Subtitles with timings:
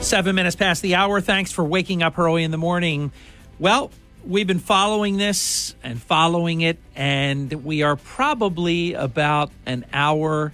[0.00, 1.20] Seven minutes past the hour.
[1.20, 3.12] Thanks for waking up early in the morning.
[3.58, 3.90] Well,
[4.24, 10.52] we've been following this and following it, and we are probably about an hour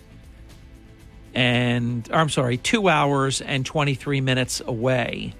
[1.33, 5.35] and, I'm sorry, two hours and 23 minutes away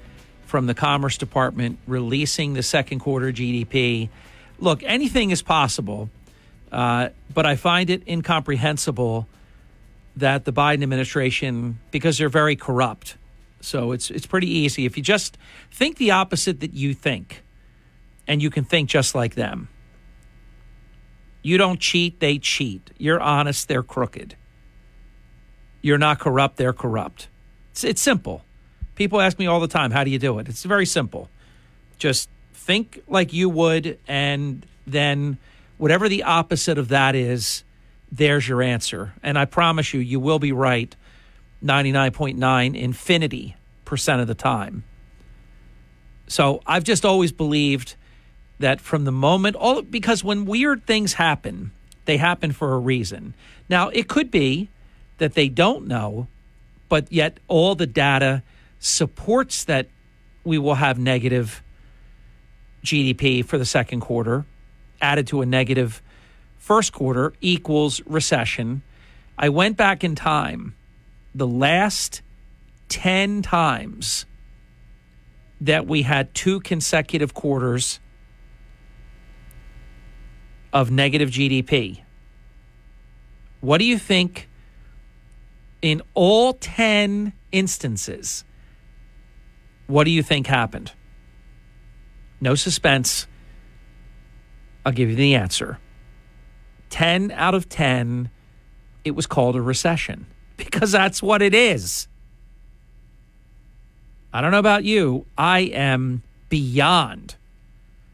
[0.45, 4.11] from the Commerce Department releasing the second quarter GDP.
[4.59, 6.11] Look, anything is possible,
[6.71, 9.27] uh, but I find it incomprehensible
[10.17, 13.17] that the Biden administration, because they're very corrupt,
[13.67, 15.37] so it's it's pretty easy if you just
[15.73, 17.43] think the opposite that you think,
[18.29, 19.69] and you can think just like them.
[21.43, 22.91] You don't cheat, they cheat.
[22.97, 24.37] You're honest, they're crooked.
[25.83, 27.29] You're not corrupt, they're corrupt.
[27.73, 28.45] It's, it's simple.
[28.95, 30.49] People ask me all the time, how do you do it?
[30.49, 31.29] It's very simple.
[31.99, 35.39] Just think like you would, and then
[35.77, 37.65] whatever the opposite of that is,
[38.13, 39.13] there's your answer.
[39.23, 40.95] And I promise you, you will be right
[41.65, 44.85] 99.9 infinity percent of the time.
[46.29, 47.97] So I've just always believed
[48.59, 51.73] that from the moment all because when weird things happen,
[52.05, 53.35] they happen for a reason.
[53.69, 54.69] Now, it could be
[55.19, 56.27] that they don't know,
[56.89, 58.43] but yet all the data
[58.79, 59.89] supports that
[60.45, 61.63] we will have negative
[62.85, 64.45] GDP for the second quarter
[65.01, 66.03] added to a negative
[66.59, 68.83] first quarter equals recession.
[69.39, 70.75] I went back in time
[71.37, 72.23] the last
[72.89, 74.25] 10 times
[75.61, 78.01] that we had two consecutive quarters
[80.73, 82.03] of negative GDP.
[83.61, 84.49] What do you think
[85.83, 88.45] in all 10 instances?
[89.89, 90.93] What do you think happened?
[92.41, 93.27] No suspense.
[94.87, 95.79] I'll give you the answer.
[96.89, 98.31] 10 out of 10,
[99.05, 100.27] it was called a recession
[100.59, 102.09] because that's what it is.
[104.33, 105.27] I don't know about you.
[105.39, 107.37] I am beyond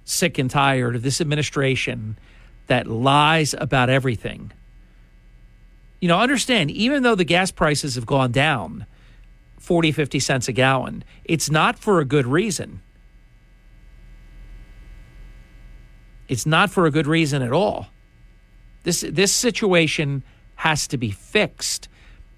[0.05, 2.19] sick and tired of this administration
[2.67, 4.53] that lies about everything.
[6.01, 8.87] You know, understand, even though the gas prices have gone down
[9.59, 12.83] 40, 50 cents a gallon, it's not for a good reason.
[16.29, 17.89] It's not for a good reason at all.
[18.85, 20.25] This, this situation
[20.57, 21.89] has to be fixed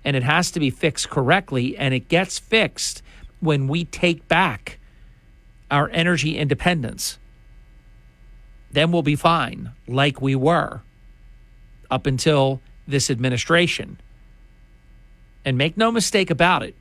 [0.05, 1.77] and it has to be fixed correctly.
[1.77, 3.03] And it gets fixed
[3.41, 4.79] when we take back
[5.71, 7.19] our energy independence.
[8.71, 10.83] Then we'll be fine, like we were
[11.91, 14.01] up until this administration.
[15.45, 16.75] And make no mistake about it,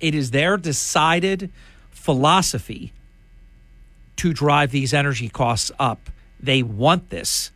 [0.00, 1.50] it is their decided
[1.90, 2.92] philosophy
[4.16, 6.10] to drive these energy costs up.
[6.40, 7.50] They want this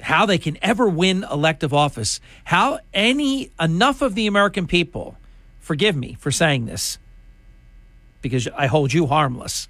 [0.00, 5.16] how they can ever win elective office, how any enough of the American people,
[5.60, 6.98] forgive me for saying this,
[8.22, 9.68] because I hold you harmless,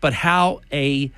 [0.00, 1.10] but how a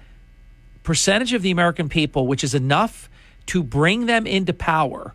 [0.82, 3.08] percentage of the American people, which is enough
[3.46, 5.14] to bring them into power,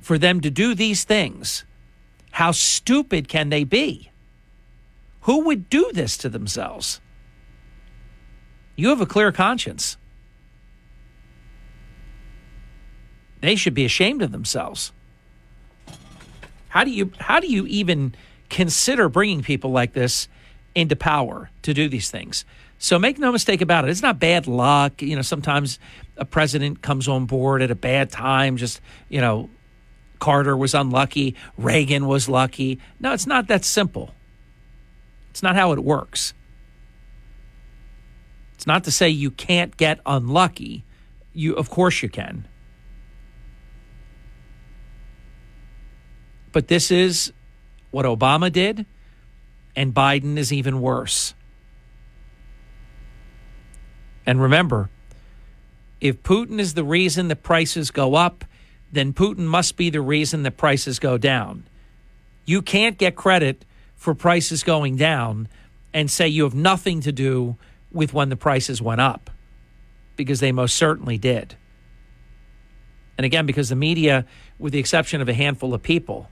[0.00, 1.64] for them to do these things,
[2.30, 4.10] how stupid can they be?
[5.22, 7.00] Who would do this to themselves?
[8.76, 9.96] You have a clear conscience.
[13.40, 14.92] They should be ashamed of themselves.
[16.68, 18.14] How do you how do you even
[18.50, 20.28] consider bringing people like this
[20.74, 22.44] into power to do these things?
[22.78, 23.90] So make no mistake about it.
[23.90, 25.00] It's not bad luck.
[25.00, 25.78] You know, sometimes
[26.18, 28.58] a president comes on board at a bad time.
[28.58, 29.48] Just you know,
[30.18, 31.34] Carter was unlucky.
[31.56, 32.78] Reagan was lucky.
[33.00, 34.12] No, it's not that simple.
[35.30, 36.34] It's not how it works.
[38.66, 40.84] Not to say you can't get unlucky.
[41.32, 42.46] You of course you can.
[46.52, 47.32] But this is
[47.90, 48.84] what Obama did
[49.76, 51.34] and Biden is even worse.
[54.24, 54.90] And remember,
[56.00, 58.44] if Putin is the reason the prices go up,
[58.90, 61.64] then Putin must be the reason the prices go down.
[62.44, 63.64] You can't get credit
[63.94, 65.48] for prices going down
[65.92, 67.56] and say you have nothing to do
[67.96, 69.30] with when the prices went up
[70.16, 71.56] because they most certainly did.
[73.18, 74.26] And again, because the media,
[74.58, 76.28] with the exception of a handful of people,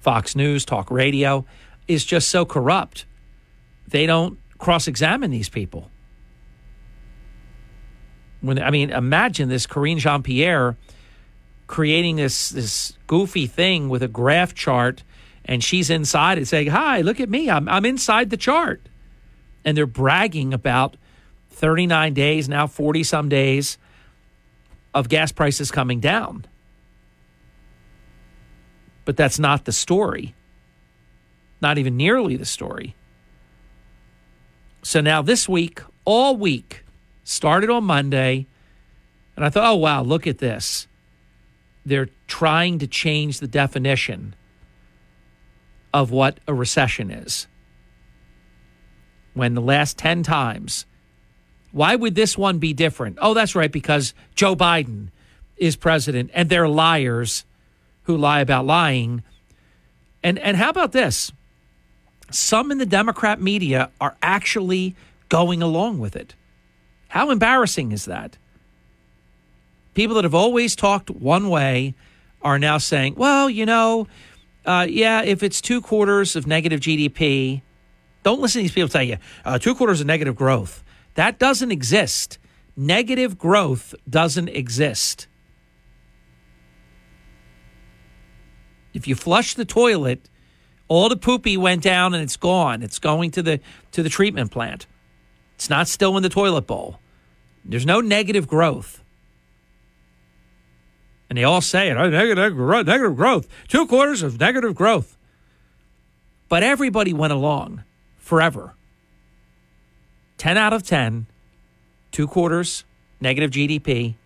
[0.00, 1.44] Fox News, talk radio,
[1.86, 3.04] is just so corrupt.
[3.88, 5.90] They don't cross examine these people.
[8.40, 10.76] When I mean, imagine this Karine Jean Pierre
[11.66, 15.02] creating this this goofy thing with a graph chart,
[15.44, 17.50] and she's inside it saying, "Hi, look at me!
[17.50, 18.88] I'm I'm inside the chart,"
[19.68, 20.96] and they're bragging about
[21.50, 23.76] 39 days now, 40 some days
[24.94, 26.46] of gas prices coming down.
[29.04, 30.34] But that's not the story.
[31.60, 32.94] Not even nearly the story.
[34.80, 36.82] So now this week, all week,
[37.22, 38.46] started on Monday,
[39.36, 40.88] and I thought, oh, wow, look at this.
[41.84, 44.34] They're trying to change the definition
[45.92, 47.48] of what a recession is.
[49.38, 50.84] When the last 10 times,
[51.70, 53.18] why would this one be different?
[53.20, 55.08] Oh, that's right, because Joe Biden
[55.56, 57.44] is president and they're liars
[58.02, 59.22] who lie about lying.
[60.22, 61.30] And and how about this?
[62.30, 64.96] Some in the Democrat media are actually
[65.28, 66.34] going along with it.
[67.08, 68.36] How embarrassing is that?
[69.94, 71.94] People that have always talked one way
[72.42, 74.06] are now saying, well, you know,
[74.66, 77.62] uh, yeah, if it's two quarters of negative GDP,
[78.28, 79.16] don't listen to these people tell you
[79.46, 80.84] uh, two quarters of negative growth.
[81.14, 82.38] That doesn't exist.
[82.76, 85.28] Negative growth doesn't exist.
[88.92, 90.28] If you flush the toilet,
[90.88, 92.82] all the poopy went down and it's gone.
[92.82, 93.60] It's going to the
[93.92, 94.86] to the treatment plant.
[95.54, 97.00] It's not still in the toilet bowl.
[97.64, 99.02] There's no negative growth.
[101.30, 105.16] And they all say it, oh, negative, negative growth, two quarters of negative growth.
[106.48, 107.84] But everybody went along
[108.28, 108.74] forever.
[110.36, 111.26] 10 out of 10,
[112.12, 112.84] two quarters,
[113.22, 114.16] negative GDP,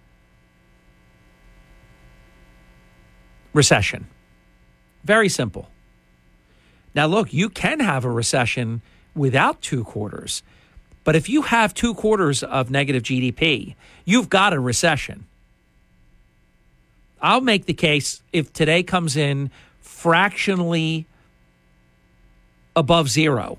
[3.53, 4.09] recession.
[5.05, 5.69] Very simple.
[6.97, 8.83] Now, look, you can have a recession
[9.15, 10.43] without two quarters,
[11.05, 15.27] but if you have two quarters of negative GDP, you've got a recession.
[17.21, 21.07] I'll make the case if today comes in fractionally
[22.75, 23.59] above zero,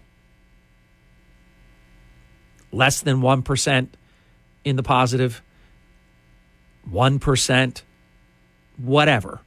[2.73, 3.87] less than 1%
[4.65, 5.41] in the positive,
[6.89, 7.19] 1,
[8.77, 9.41] whatever.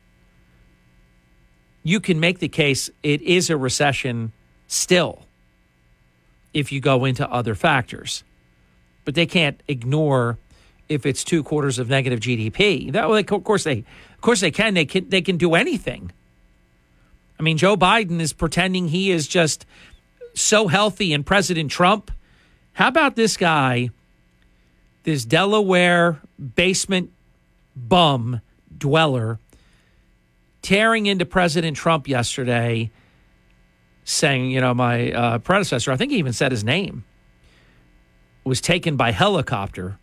[1.82, 4.32] You can make the case it is a recession
[4.67, 5.23] still
[6.52, 8.25] if you go into other factors.
[9.05, 10.38] But they can't ignore
[10.88, 12.93] if it's two quarters of negative GDP.
[12.93, 13.84] That, well, of course they,
[14.14, 14.75] of course they can.
[14.75, 15.08] They can.
[15.08, 16.12] They can do anything.
[17.38, 19.67] I mean, Joe Biden is pretending he is just
[20.34, 22.11] so healthy, and President Trump
[22.76, 23.88] how about this guy,
[25.05, 26.20] this Delaware
[26.55, 27.11] basement
[27.75, 28.43] bum
[28.76, 29.38] dweller,
[30.61, 32.90] tearing into President Trump yesterday,
[34.05, 37.05] saying, you know, my uh, predecessor, I think he even said his name,
[38.44, 39.99] was taken by helicopter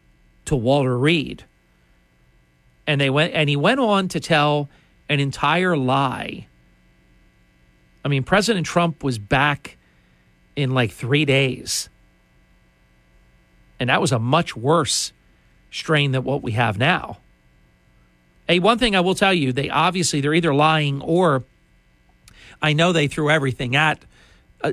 [0.45, 1.43] to Walter Reed.
[2.87, 4.67] And they went and he went on to tell
[5.09, 6.47] an entire lie.
[8.03, 9.77] I mean, President Trump was back
[10.55, 11.89] in like three days
[13.83, 15.11] and that was a much worse
[15.69, 17.17] strain than what we have now.
[18.47, 21.43] Hey, one thing I will tell you, they obviously they're either lying or
[22.61, 23.99] I know they threw everything at.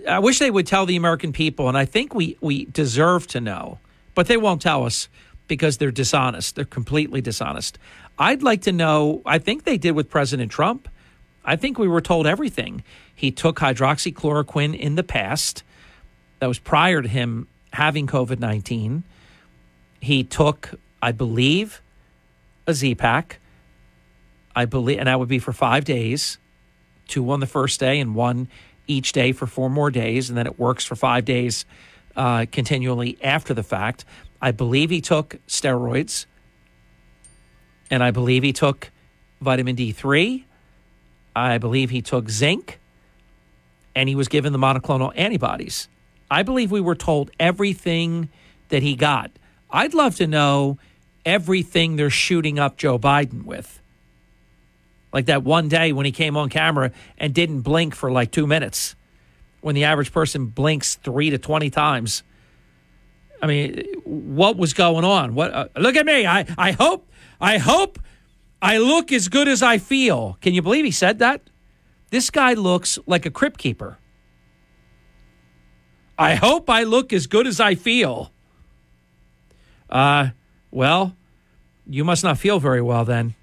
[0.08, 3.40] I wish they would tell the American people, and I think we we deserve to
[3.40, 3.80] know,
[4.14, 5.08] but they won't tell us
[5.48, 6.54] because they're dishonest.
[6.54, 7.76] They're completely dishonest.
[8.16, 9.22] I'd like to know.
[9.26, 10.88] I think they did with President Trump.
[11.44, 12.84] I think we were told everything.
[13.12, 15.64] He took hydroxychloroquine in the past.
[16.38, 19.04] That was prior to him having COVID 19.
[20.00, 21.82] He took, I believe,
[22.66, 23.38] a Z Pack.
[24.54, 26.38] I believe, and that would be for five days,
[27.06, 28.48] two on the first day and one
[28.86, 31.64] each day for four more days, and then it works for five days
[32.16, 34.04] uh, continually after the fact.
[34.42, 36.26] I believe he took steroids,
[37.90, 38.90] and I believe he took
[39.40, 40.44] vitamin D3.
[41.36, 42.80] I believe he took zinc,
[43.94, 45.88] and he was given the monoclonal antibodies.
[46.30, 48.28] I believe we were told everything
[48.68, 49.30] that he got.
[49.70, 50.78] I'd love to know
[51.24, 53.80] everything they're shooting up Joe Biden with.
[55.12, 58.46] Like that one day when he came on camera and didn't blink for like two
[58.46, 58.94] minutes,
[59.60, 62.22] when the average person blinks three to 20 times.
[63.42, 65.34] I mean, what was going on?
[65.34, 65.52] What?
[65.52, 66.26] Uh, look at me.
[66.26, 67.08] I, I hope,
[67.40, 67.98] I hope
[68.60, 70.36] I look as good as I feel.
[70.40, 71.42] Can you believe he said that?
[72.10, 73.98] This guy looks like a crypt keeper.
[76.20, 78.30] I hope I look as good as I feel.
[79.88, 80.28] Uh,
[80.70, 81.16] well,
[81.88, 83.34] you must not feel very well then.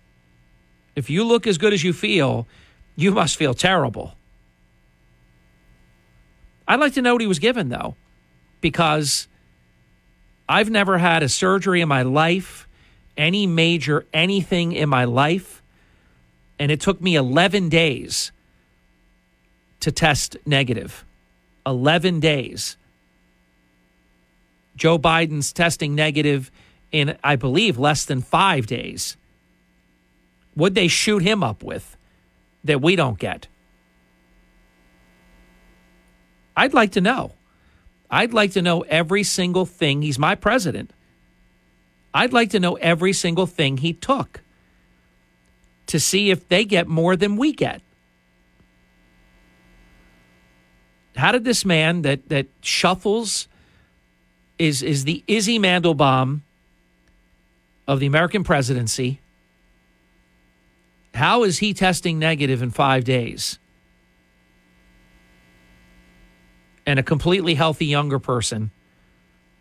[0.96, 2.48] If you look as good as you feel,
[2.96, 4.14] you must feel terrible.
[6.68, 7.96] I'd like to know what he was given, though,
[8.62, 9.28] because
[10.48, 12.68] I've never had a surgery in my life,
[13.18, 15.64] any major anything in my life.
[16.60, 18.32] And it took me 11 days
[19.80, 21.07] to test negative.
[21.68, 22.78] 11 days.
[24.76, 26.50] Joe Biden's testing negative
[26.92, 29.18] in, I believe, less than five days.
[30.56, 31.98] Would they shoot him up with
[32.64, 33.48] that we don't get?
[36.56, 37.34] I'd like to know.
[38.10, 40.02] I'd like to know every single thing.
[40.02, 40.92] He's my president.
[42.14, 44.42] I'd like to know every single thing he took
[45.88, 47.82] to see if they get more than we get.
[51.18, 53.48] How did this man that that shuffles
[54.60, 56.42] is is the Izzy Mandelbaum
[57.88, 59.20] of the American presidency?
[61.16, 63.58] How is he testing negative in five days?
[66.86, 68.72] And a completely healthy younger person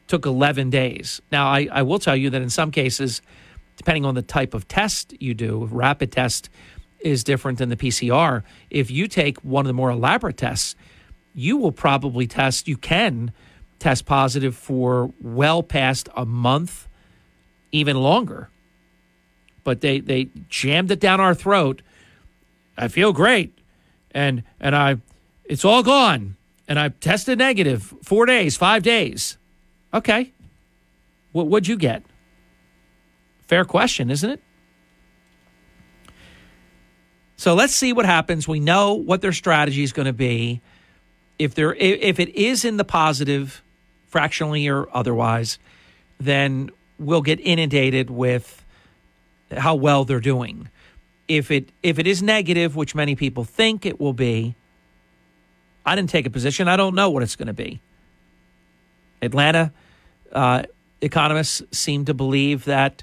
[0.07, 1.21] took 11 days.
[1.33, 3.23] Now, I, I will tell you that in some cases,
[3.77, 6.51] depending on the type of test you do, rapid test
[7.01, 8.43] is different than the PCR.
[8.71, 10.77] If you take one of the more elaborate tests,
[11.37, 13.31] you will probably test, you can
[13.79, 16.89] test positive for well past a month,
[17.71, 18.49] even longer.
[19.63, 21.83] But they, they jammed it down our throat.
[22.77, 23.57] I feel great.
[24.13, 24.97] And and I
[25.45, 26.37] it's all gone.
[26.69, 29.37] And I tested negative four days, five days.
[29.93, 30.33] Okay.
[31.33, 32.03] What would you get?
[33.47, 34.41] Fair question, isn't it?
[37.37, 38.49] So let's see what happens.
[38.49, 40.63] We know what their strategy is going to be.
[41.39, 43.63] If there if it is in the positive,
[44.07, 45.59] fractionally or otherwise,
[46.19, 48.65] then we'll get inundated with
[49.51, 50.71] how well they're doing.
[51.29, 54.55] If it if it is negative, which many people think it will be,
[55.85, 56.69] I didn't take a position.
[56.69, 57.81] I don't know what it's going to be.
[59.23, 59.73] Atlanta
[60.33, 60.63] uh,
[61.01, 63.03] economists seem to believe that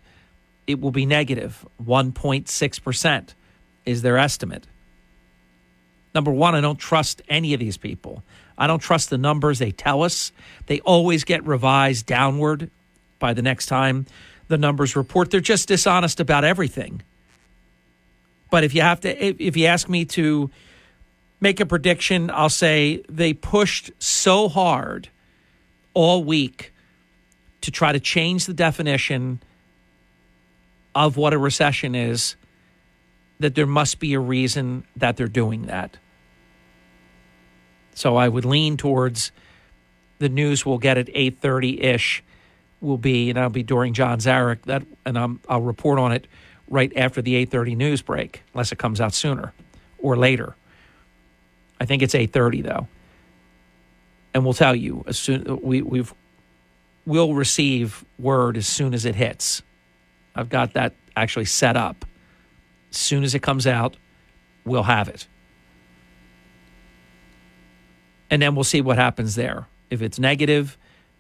[0.67, 3.33] it will be negative 1.6%
[3.85, 4.65] is their estimate.
[6.13, 8.24] Number one, I don't trust any of these people.
[8.58, 10.32] I don't trust the numbers they tell us.
[10.67, 12.70] They always get revised downward
[13.20, 14.05] by the next time
[14.48, 15.32] the numbers report.
[15.32, 17.01] They're just dishonest about everything.
[18.51, 20.51] But if you have to, if, you ask me to
[21.41, 25.10] make a prediction, I'll say they pushed so hard
[25.96, 26.72] all week
[27.62, 29.41] to try to change the definition
[30.93, 32.36] of what a recession is
[33.39, 35.98] that there must be a reason that they're doing that.
[37.93, 39.31] So I would lean towards
[40.19, 42.23] the news we'll get at 8:30-ish
[42.81, 46.27] will be and I'll be during John Zarek that and i I'll report on it
[46.69, 49.53] right after the 8:30 news break unless it comes out sooner
[50.00, 50.55] or later.
[51.79, 52.88] I think it's 8:30 though.
[54.33, 56.13] And we'll tell you as soon we we've
[57.05, 59.62] we'll receive word as soon as it hits.
[60.35, 62.05] I've got that actually set up.
[62.91, 63.97] As soon as it comes out,
[64.65, 65.27] we'll have it.
[68.33, 69.67] And then we'll see what happens there.
[69.91, 70.75] If it's negative,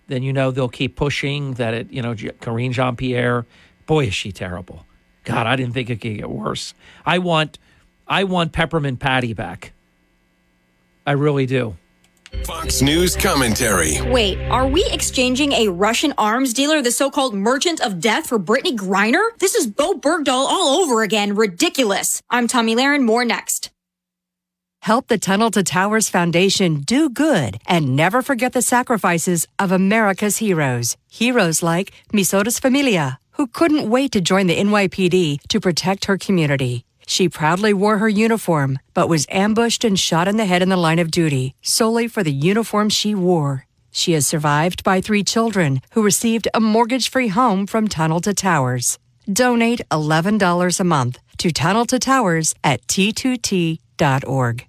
[0.07, 3.45] then you know they'll keep pushing that it, you know, Karine Jean Pierre,
[3.85, 4.83] boy, is she terrible.
[5.23, 6.73] God, I didn't think it could get worse.
[7.05, 7.59] I want
[8.07, 9.73] I want Peppermint Patty back.
[11.05, 11.75] I really do.
[12.45, 14.01] Fox News commentary.
[14.09, 18.75] Wait, are we exchanging a Russian arms dealer, the so-called merchant of death, for Brittney
[18.75, 19.37] Griner?
[19.37, 21.35] This is Bowe Bergdahl all over again.
[21.35, 22.23] Ridiculous.
[22.31, 23.03] I'm Tomi Lahren.
[23.03, 23.69] More next.
[24.83, 30.39] Help the Tunnel to Towers Foundation do good and never forget the sacrifices of America's
[30.39, 30.97] heroes.
[31.09, 36.83] Heroes like Miosotis Familia, who couldn't wait to join the NYPD to protect her community.
[37.07, 40.75] She proudly wore her uniform, but was ambushed and shot in the head in the
[40.75, 43.65] line of duty solely for the uniform she wore.
[43.89, 48.33] She is survived by three children who received a mortgage free home from Tunnel to
[48.33, 48.99] Towers.
[49.31, 54.67] Donate $11 a month to Tunnel to Towers at t2t.org.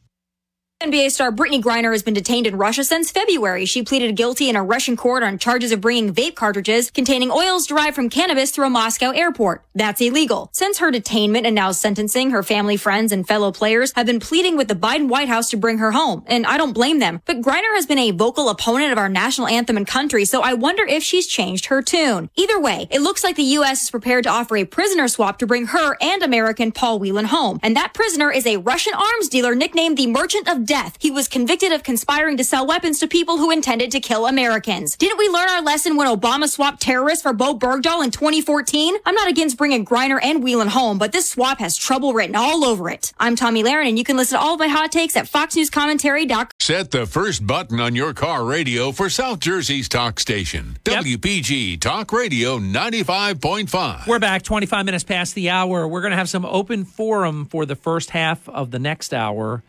[0.84, 3.64] NBA star Brittney Griner has been detained in Russia since February.
[3.64, 7.66] She pleaded guilty in a Russian court on charges of bringing vape cartridges containing oils
[7.66, 9.64] derived from cannabis through a Moscow airport.
[9.74, 10.50] That's illegal.
[10.52, 14.58] Since her detainment and now sentencing, her family, friends, and fellow players have been pleading
[14.58, 16.22] with the Biden White House to bring her home.
[16.26, 17.22] And I don't blame them.
[17.24, 20.52] But Griner has been a vocal opponent of our national anthem and country, so I
[20.52, 22.28] wonder if she's changed her tune.
[22.36, 23.84] Either way, it looks like the U.S.
[23.84, 27.58] is prepared to offer a prisoner swap to bring her and American Paul Whelan home.
[27.62, 30.96] And that prisoner is a Russian arms dealer nicknamed the Merchant of Death death.
[30.98, 34.96] He was convicted of conspiring to sell weapons to people who intended to kill Americans.
[34.96, 38.96] Didn't we learn our lesson when Obama swapped terrorists for Bowe Bergdahl in 2014?
[39.06, 42.64] I'm not against bringing Griner and Whelan home, but this swap has trouble written all
[42.64, 43.12] over it.
[43.20, 46.48] I'm Tomi Lahren, and you can listen to all of my hot takes at foxnewscommentary.com.
[46.60, 51.04] Set the first button on your car radio for South Jersey's talk station, Yep.
[51.04, 54.08] WPG Talk Radio 95.5.
[54.08, 55.86] We're back 25 minutes past the hour.
[55.86, 59.62] We're going to have some open forum for the first half of the next hour.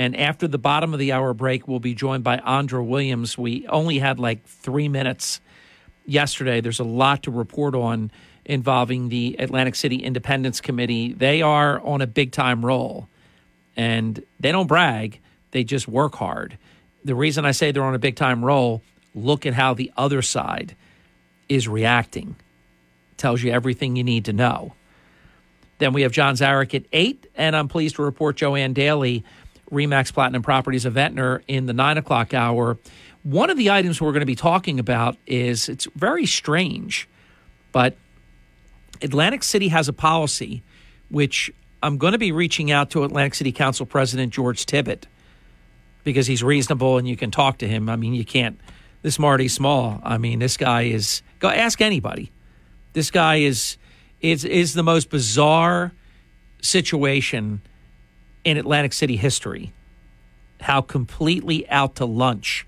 [0.00, 3.36] And after the bottom of the hour break, we'll be joined by Andra Williams.
[3.36, 5.42] We only had like three minutes
[6.06, 6.62] yesterday.
[6.62, 8.10] There's a lot to report on
[8.46, 11.12] involving the Atlantic City Independence Committee.
[11.12, 13.10] They are on a big time roll
[13.76, 16.56] and they don't brag, they just work hard.
[17.04, 18.80] The reason I say they're on a big time roll,
[19.14, 20.76] look at how the other side
[21.50, 22.36] is reacting.
[23.18, 24.72] Tells you everything you need to know.
[25.76, 29.24] Then we have John Zarek at 8, and I'm pleased to report Joanne Daly,
[29.72, 32.78] Remax Platinum Properties of Ventnor, in the 9 o'clock hour.
[33.22, 37.08] One of the items we're going to be talking about is it's very strange,
[37.72, 37.96] but
[39.02, 40.62] Atlantic City has a policy
[41.10, 45.04] which I'm going to be reaching out to Atlantic City Council President George Tibbitt
[46.04, 47.88] because he's reasonable and you can talk to him.
[47.88, 48.58] I mean, you can't.
[49.02, 50.00] This Marty Small.
[50.04, 51.22] I mean, this guy is.
[51.38, 52.30] Go ask anybody.
[52.92, 53.78] This guy is
[54.20, 55.92] is is the most bizarre
[56.60, 57.62] situation
[58.44, 59.72] in Atlantic City history.
[60.60, 62.66] How completely out to lunch.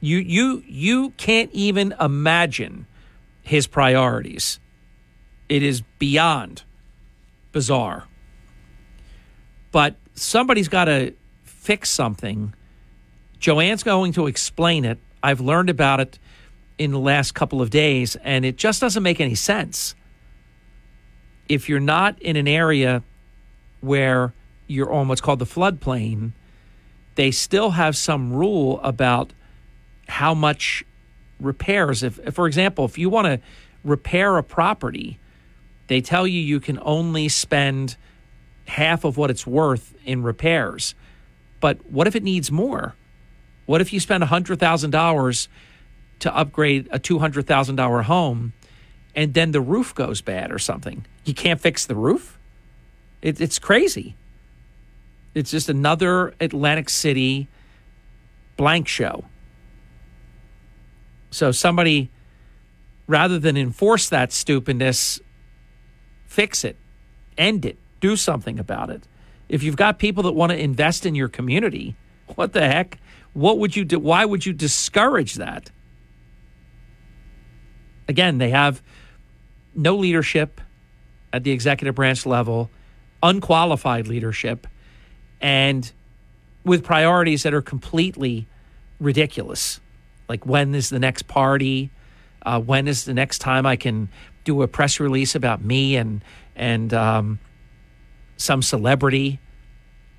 [0.00, 2.86] You you you can't even imagine
[3.42, 4.58] his priorities.
[5.48, 6.64] It is beyond
[7.52, 8.04] bizarre.
[9.70, 11.14] But somebody's got to
[11.44, 12.54] fix something.
[13.38, 14.98] Joanne's going to explain it.
[15.22, 16.18] I've learned about it
[16.78, 19.94] in the last couple of days, and it just doesn't make any sense.
[21.48, 23.02] If you're not in an area
[23.82, 24.32] where
[24.66, 26.32] you're on what's called the floodplain,
[27.16, 29.32] they still have some rule about
[30.08, 30.84] how much
[31.40, 32.02] repairs.
[32.02, 33.40] If, if for example, if you want to
[33.84, 35.18] repair a property,
[35.88, 37.96] they tell you you can only spend
[38.66, 40.94] half of what it's worth in repairs.
[41.60, 42.94] But what if it needs more?
[43.66, 45.48] What if you spend $100,000
[46.20, 48.52] to upgrade a $200,000 home
[49.14, 51.04] and then the roof goes bad or something?
[51.24, 52.38] You can't fix the roof?
[53.22, 54.16] It, it's crazy.
[55.34, 57.48] It's just another Atlantic City
[58.56, 59.24] blank show.
[61.30, 62.10] So somebody,
[63.06, 65.20] rather than enforce that stupidness,
[66.26, 66.76] fix it,
[67.38, 69.08] end it, do something about it.
[69.48, 71.96] If you've got people that want to invest in your community,
[72.34, 72.98] what the heck?
[73.32, 73.98] What would you do?
[73.98, 75.70] Why would you discourage that?
[78.08, 78.82] Again, they have
[79.74, 80.60] no leadership
[81.32, 82.70] at the executive branch level,
[83.22, 84.66] unqualified leadership,
[85.40, 85.92] and
[86.64, 88.46] with priorities that are completely
[89.00, 89.80] ridiculous.
[90.28, 91.90] Like, when is the next party?
[92.44, 94.08] Uh, when is the next time I can
[94.44, 96.24] do a press release about me and
[96.56, 97.38] and um,
[98.36, 99.40] some celebrity,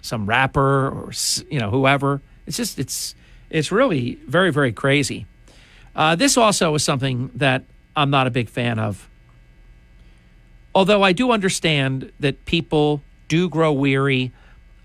[0.01, 1.11] some rapper or
[1.49, 2.21] you know whoever?
[2.45, 3.15] It's just it's
[3.49, 5.25] it's really very very crazy.
[5.95, 9.09] Uh, this also is something that I'm not a big fan of.
[10.75, 14.31] Although I do understand that people do grow weary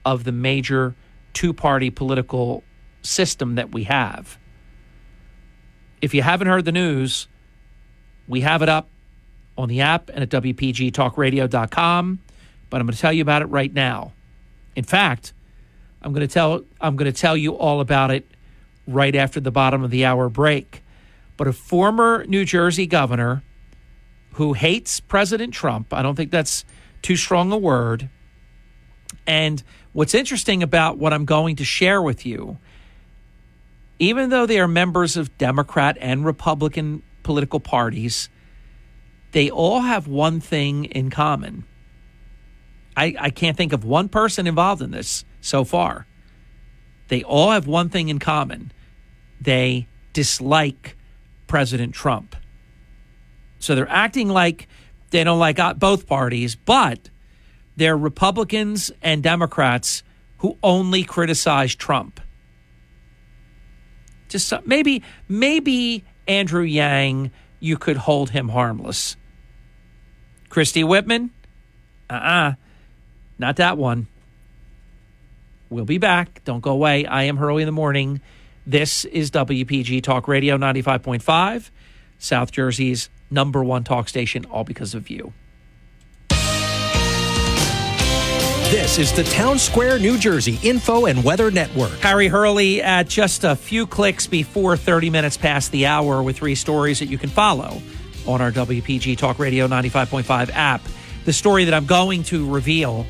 [0.04, 0.94] of the major
[1.32, 2.64] two party political
[3.02, 4.38] system that we have.
[6.00, 7.28] If you haven't heard the news,
[8.26, 8.88] we have it up
[9.56, 12.20] on the app and at WPGTalkRadio.com.
[12.70, 14.12] But I'm going to tell you about it right now.
[14.76, 15.32] In fact,
[16.02, 18.30] I'm going to tell I'm going to tell you all about it
[18.86, 20.82] right after the bottom of the hour break.
[21.36, 23.42] But a former New Jersey governor
[24.38, 26.64] who hates President Trump, I don't think that's
[27.02, 28.08] too strong a word.
[29.26, 29.60] And
[29.92, 32.58] what's interesting about what I'm going to share with you,
[33.98, 38.28] even though they are members of Democrat and Republican political parties,
[39.32, 41.64] they all have one thing in common.
[42.96, 46.06] I, I can't think of one person involved in this so far.
[47.08, 48.70] They all have one thing in common
[49.40, 50.96] they dislike
[51.48, 52.36] President Trump.
[53.58, 54.68] So they're acting like
[55.10, 57.10] they don't like uh, both parties, but
[57.76, 60.02] they're Republicans and Democrats
[60.38, 62.20] who only criticize Trump.
[64.28, 69.16] Just maybe, maybe Andrew Yang, you could hold him harmless.
[70.48, 71.30] Christie Whitman,
[72.10, 72.52] uh uh
[73.38, 74.08] not that one.
[75.70, 76.42] We'll be back.
[76.44, 77.06] Don't go away.
[77.06, 78.20] I am Hurley in the morning.
[78.66, 81.70] This is WPG Talk Radio 95.5,
[82.18, 85.32] South Jersey's number one talk station, all because of you.
[88.70, 91.92] This is the Town Square, New Jersey Info and Weather Network.
[92.00, 96.54] Harry Hurley at just a few clicks before 30 minutes past the hour with three
[96.54, 97.80] stories that you can follow
[98.26, 100.82] on our WPG Talk Radio 95.5 app.
[101.24, 103.06] The story that I'm going to reveal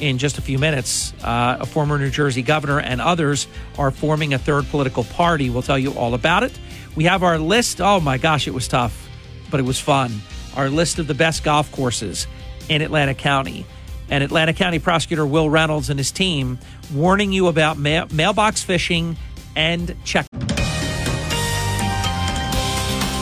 [0.00, 3.46] in just a few minutes, uh, a former New Jersey governor and others
[3.78, 5.48] are forming a third political party.
[5.50, 6.58] We'll tell you all about it.
[6.94, 7.80] We have our list.
[7.80, 9.08] Oh my gosh, it was tough,
[9.50, 10.20] but it was fun.
[10.56, 12.26] Our list of the best golf courses
[12.68, 13.66] in Atlantic County
[14.08, 16.58] and Atlantic County Prosecutor Will Reynolds and his team
[16.92, 19.16] warning you about mail- mailbox phishing
[19.56, 20.26] and check.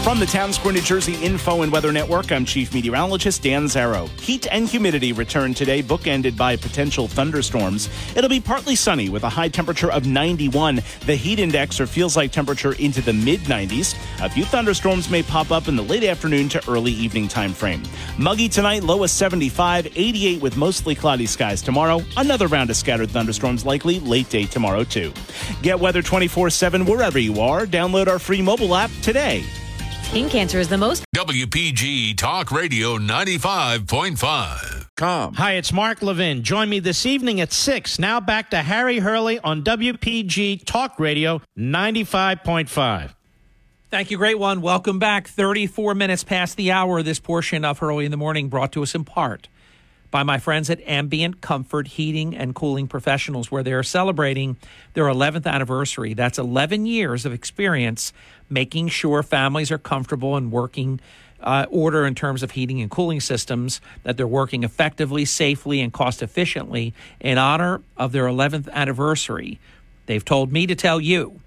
[0.08, 4.08] From the Town Square, New Jersey Info and Weather Network, I'm Chief Meteorologist Dan Zarrow.
[4.18, 7.90] Heat and humidity return today, bookended by potential thunderstorms.
[8.16, 10.76] It'll be partly sunny with a high temperature of 91.
[11.04, 13.94] The heat index or feels like temperature into the mid 90s.
[14.24, 17.82] A few thunderstorms may pop up in the late afternoon to early evening time frame.
[18.16, 22.00] Muggy tonight, low of 75, 88 with mostly cloudy skies tomorrow.
[22.16, 25.12] Another round of scattered thunderstorms likely late day tomorrow, too.
[25.60, 27.66] Get weather 24 7 wherever you are.
[27.66, 29.44] Download our free mobile app today.
[30.08, 31.04] Skin cancer is the most.
[31.14, 34.86] WPG Talk Radio 95.5.
[34.96, 35.34] Com.
[35.34, 36.42] Hi, it's Mark Levin.
[36.42, 37.98] Join me this evening at 6.
[37.98, 43.10] Now back to Harry Hurley on WPG Talk Radio 95.5.
[43.90, 44.62] Thank you, great one.
[44.62, 45.28] Welcome back.
[45.28, 47.02] 34 minutes past the hour.
[47.02, 49.48] This portion of Hurley in the Morning brought to us in part
[50.10, 54.56] by my friends at Ambient Comfort Heating and Cooling Professionals, where they are celebrating
[54.94, 56.14] their 11th anniversary.
[56.14, 58.12] That's 11 years of experience
[58.48, 61.00] making sure families are comfortable and working
[61.40, 65.92] uh, order in terms of heating and cooling systems, that they're working effectively, safely, and
[65.92, 69.58] cost efficiently in honor of their 11th anniversary.
[70.06, 71.40] They've told me to tell you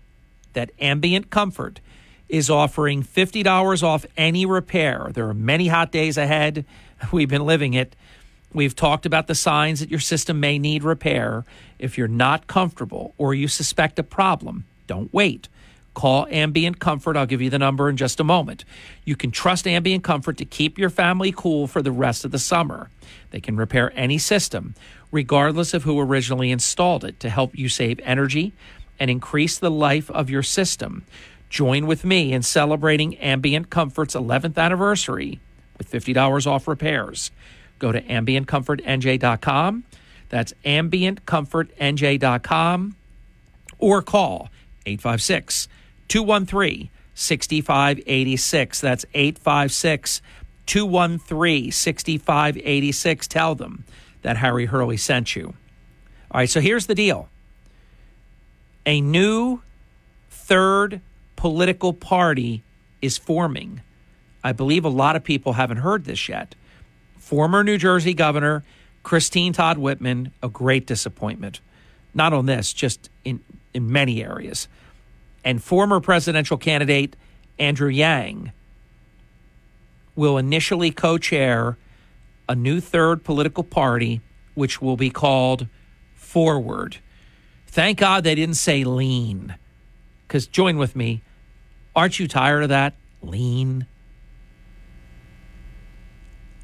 [0.54, 1.80] that Ambient Comfort
[2.30, 5.10] is offering $50 off any repair.
[5.13, 6.63] There are many hot days ahead.
[7.12, 7.95] We've been living it.
[8.54, 11.46] We've talked about the signs that your system may need repair.
[11.80, 15.48] If you're not comfortable or you suspect a problem, don't wait.
[15.94, 17.18] Call Ambient Comfort.
[17.18, 18.64] I'll give you the number in just a moment.
[19.06, 22.40] You can trust Ambient Comfort to keep your family cool for the rest of the
[22.40, 22.90] summer.
[23.32, 24.76] They can repair any system,
[25.12, 28.54] regardless of who originally installed it, to help you save energy
[29.00, 31.06] and increase the life of your system.
[31.50, 35.40] Join with me in celebrating Ambient Comfort's 11th anniversary
[35.78, 37.32] with $50 off repairs
[37.82, 39.84] go to ambientcomfortnj.com.
[40.30, 42.96] That's ambientcomfortnj.com
[43.80, 44.48] or call
[44.86, 45.67] 856
[46.08, 48.80] 213 6586.
[48.80, 50.22] That's 856
[50.65, 53.28] 213 6586.
[53.28, 53.84] Tell them
[54.22, 55.54] that Harry Hurley sent you.
[56.30, 57.28] All right, so here's the deal
[58.86, 59.62] a new
[60.30, 61.02] third
[61.36, 62.63] political party
[63.02, 63.82] is forming.
[64.44, 66.54] I believe a lot of people haven't heard this yet
[67.32, 68.62] former New Jersey Governor
[69.04, 71.62] Christine Todd Whitman, a great disappointment.
[72.13, 73.39] Not on this, just in,
[73.74, 74.67] in many areas.
[75.46, 77.15] And former presidential candidate
[77.58, 78.52] Andrew Yang
[80.13, 81.78] will initially co chair
[82.50, 84.20] a new third political party,
[84.54, 85.67] which will be called
[86.13, 86.98] Forward.
[87.65, 89.56] Thank God they didn't say lean.
[90.28, 91.22] Because join with me.
[91.96, 92.94] Aren't you tired of that?
[93.22, 93.88] Lean.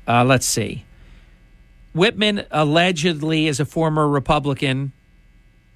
[0.08, 0.86] Uh, let's see.
[1.94, 4.94] Whitman allegedly is a former Republican.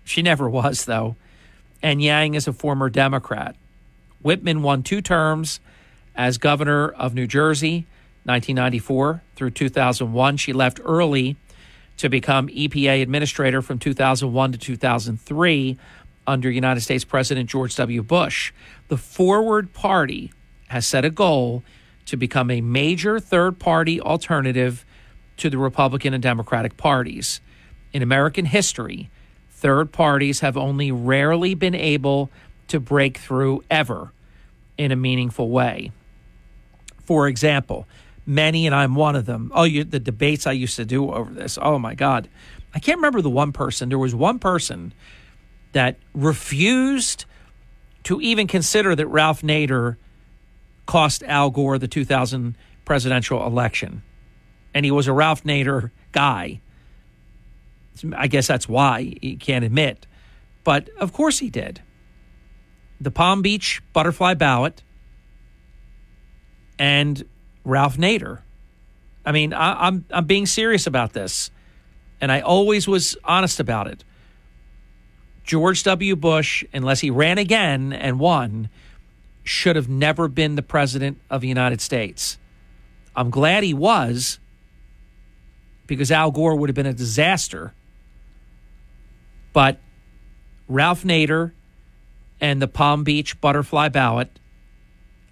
[0.03, 1.15] She never was, though.
[1.81, 3.55] And Yang is a former Democrat.
[4.21, 5.59] Whitman won two terms
[6.15, 7.87] as governor of New Jersey,
[8.23, 10.37] 1994 through 2001.
[10.37, 11.37] She left early
[11.97, 15.77] to become EPA administrator from 2001 to 2003
[16.27, 18.03] under United States President George W.
[18.03, 18.53] Bush.
[18.89, 20.31] The Forward Party
[20.67, 21.63] has set a goal
[22.05, 24.85] to become a major third party alternative
[25.37, 27.41] to the Republican and Democratic parties.
[27.93, 29.09] In American history,
[29.49, 32.29] third parties have only rarely been able
[32.67, 34.11] to break through ever
[34.77, 35.91] in a meaningful way.
[37.03, 37.87] For example,
[38.25, 39.51] many, and I'm one of them.
[39.53, 41.57] Oh, you, the debates I used to do over this.
[41.61, 42.29] Oh my God.
[42.73, 43.89] I can't remember the one person.
[43.89, 44.93] There was one person
[45.73, 47.25] that refused
[48.03, 49.97] to even consider that Ralph Nader
[50.85, 54.03] cost Al Gore the 2000 presidential election.
[54.73, 56.61] And he was a Ralph Nader guy.
[58.15, 60.07] I guess that's why he can't admit.
[60.63, 61.81] But of course he did.
[62.99, 64.83] The Palm Beach butterfly ballot
[66.77, 67.23] and
[67.63, 68.41] Ralph Nader.
[69.25, 71.51] I mean, I, I'm I'm being serious about this,
[72.19, 74.03] and I always was honest about it.
[75.43, 76.15] George W.
[76.15, 78.69] Bush, unless he ran again and won,
[79.43, 82.37] should have never been the president of the United States.
[83.15, 84.39] I'm glad he was
[85.87, 87.73] because Al Gore would have been a disaster
[89.53, 89.79] But
[90.67, 91.51] Ralph Nader
[92.39, 94.39] and the Palm Beach butterfly ballot,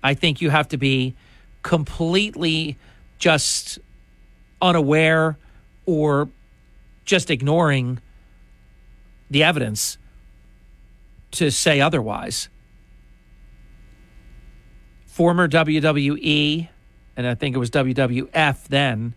[0.04, 1.16] I think you have to be
[1.64, 2.78] completely
[3.18, 3.80] just
[4.62, 5.38] unaware
[5.86, 6.30] or
[7.06, 8.00] just ignoring
[9.30, 9.98] the evidence
[11.32, 12.50] to say otherwise.
[15.20, 16.70] Former WWE,
[17.18, 19.14] and I think it was WWF then,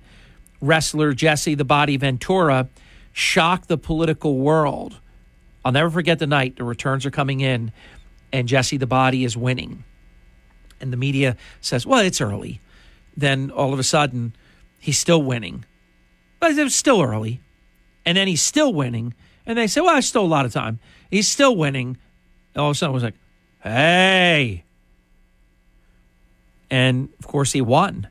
[0.61, 2.69] wrestler Jesse the Body Ventura
[3.13, 4.99] shocked the political world.
[5.65, 7.71] I'll never forget the night the returns are coming in
[8.33, 9.85] and Jesse the Body is winning.
[10.81, 12.61] And the media says, well, it's early.
[13.17, 14.35] Then all of a sudden,
[14.81, 15.65] he's still winning.
[16.41, 17.41] But it was still early.
[18.05, 19.15] And then he's still winning.
[19.47, 20.81] And they say, well, it's still a lot of time.
[21.13, 21.97] He's still winning.
[22.57, 23.15] All of a sudden, it was like,
[23.63, 24.65] hey.
[26.73, 28.09] And of course, he won.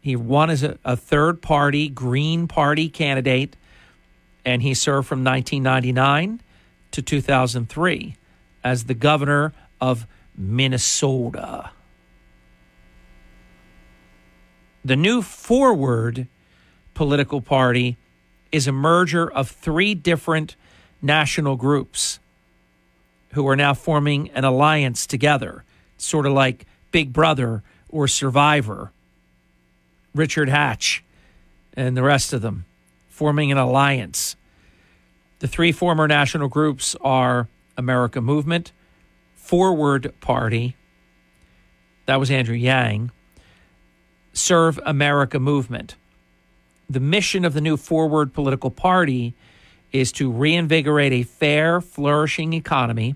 [0.00, 3.54] He won as a, a third party Green Party candidate,
[4.44, 6.42] and he served from 1999
[6.90, 8.16] to 2003
[8.64, 11.70] as the governor of Minnesota.
[14.84, 16.26] The new Forward
[16.94, 17.98] political party
[18.50, 20.56] is a merger of three different
[21.00, 22.18] national groups
[23.34, 25.62] who are now forming an alliance together,
[25.96, 28.92] sort of like Big Brother or Survivor.
[30.14, 31.04] Richard Hatch
[31.74, 32.64] and the rest of them
[33.08, 34.36] forming an alliance.
[35.38, 38.72] The three former national groups are America Movement,
[39.34, 40.76] Forward Party,
[42.06, 43.10] that was Andrew Yang,
[44.32, 45.96] Serve America Movement.
[46.88, 49.34] The mission of the new Forward political party
[49.92, 53.14] is to reinvigorate a fair, flourishing economy,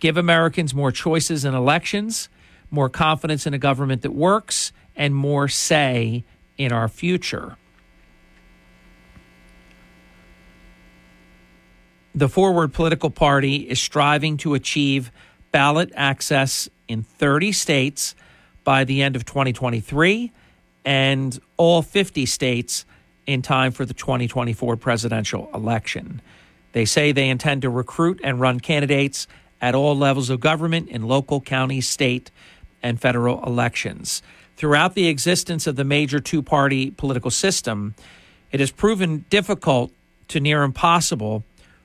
[0.00, 2.28] give Americans more choices in elections,
[2.70, 6.24] more confidence in a government that works, and more say
[6.56, 7.56] in our future.
[12.14, 15.10] The Forward Political Party is striving to achieve
[15.52, 18.14] ballot access in 30 states
[18.64, 20.32] by the end of 2023
[20.84, 22.84] and all 50 states
[23.26, 26.20] in time for the 2024 presidential election.
[26.72, 29.26] They say they intend to recruit and run candidates
[29.60, 32.30] at all levels of government in local, county, state,
[32.82, 34.22] and federal elections.
[34.56, 37.94] Throughout the existence of the major two party political system,
[38.52, 39.92] it has proven difficult
[40.28, 41.44] to near impossible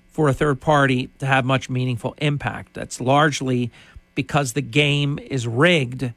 [0.09, 2.73] for a third party to have much meaningful impact.
[2.73, 3.71] That's largely
[4.13, 6.13] because the game is rigged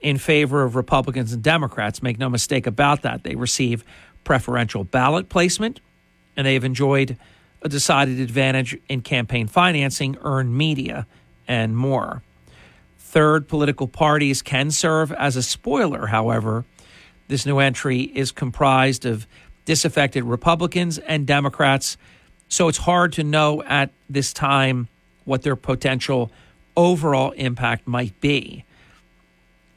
[0.00, 2.02] in favor of Republicans and Democrats.
[2.02, 3.24] Make no mistake about that.
[3.24, 3.84] They receive
[4.24, 5.80] preferential ballot placement,
[6.36, 7.16] and they've enjoyed
[7.62, 11.06] a decided advantage in campaign financing, earned media,
[11.46, 12.22] and more.
[13.08, 16.66] Third, political parties can serve as a spoiler, however.
[17.28, 19.26] This new entry is comprised of
[19.64, 21.96] disaffected Republicans and Democrats
[22.48, 24.88] so it's hard to know at this time
[25.24, 26.30] what their potential
[26.76, 28.66] overall impact might be.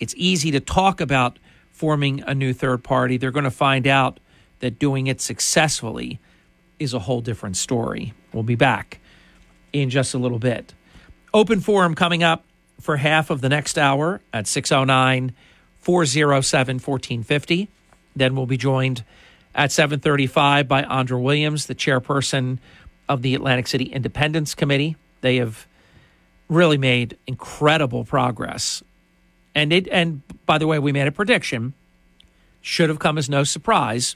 [0.02, 1.39] It's easy to talk about
[1.72, 3.15] forming a new third party.
[3.15, 4.20] They're going to find out
[4.60, 6.20] that doing it successfully
[6.80, 8.13] is a whole different story.
[8.34, 9.00] We'll be back
[9.72, 10.74] in just a little bit.
[11.34, 12.44] Open forum coming up
[12.82, 15.34] for half of the next hour at 609
[15.80, 17.70] 407 1450.
[18.15, 19.04] Then we'll be joined
[19.56, 22.60] at 7:35 by Andra Williams, the chairperson
[23.08, 24.96] of the Atlantic City Independence Committee.
[25.22, 25.67] They have
[26.50, 28.84] really made incredible progress.
[29.56, 31.74] And it and by the way, we made a prediction
[32.62, 34.15] should have come as no surprise.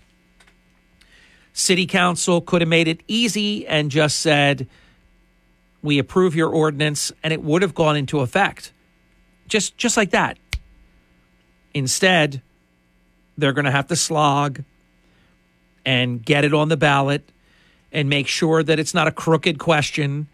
[1.51, 4.67] City Council could have made it easy and just said
[5.85, 8.73] we approve your ordinance and it would have gone into effect.
[9.47, 10.37] Just just like that.
[11.73, 12.41] Instead,
[13.37, 14.63] they're going to have to slog
[15.85, 17.29] and get it on the ballot
[17.91, 20.27] and make sure that it's not a crooked question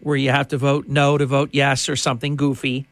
[0.00, 2.86] where you have to vote no to vote yes or something goofy.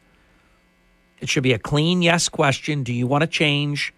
[1.19, 2.83] It should be a clean yes question.
[2.83, 3.93] Do you want to change,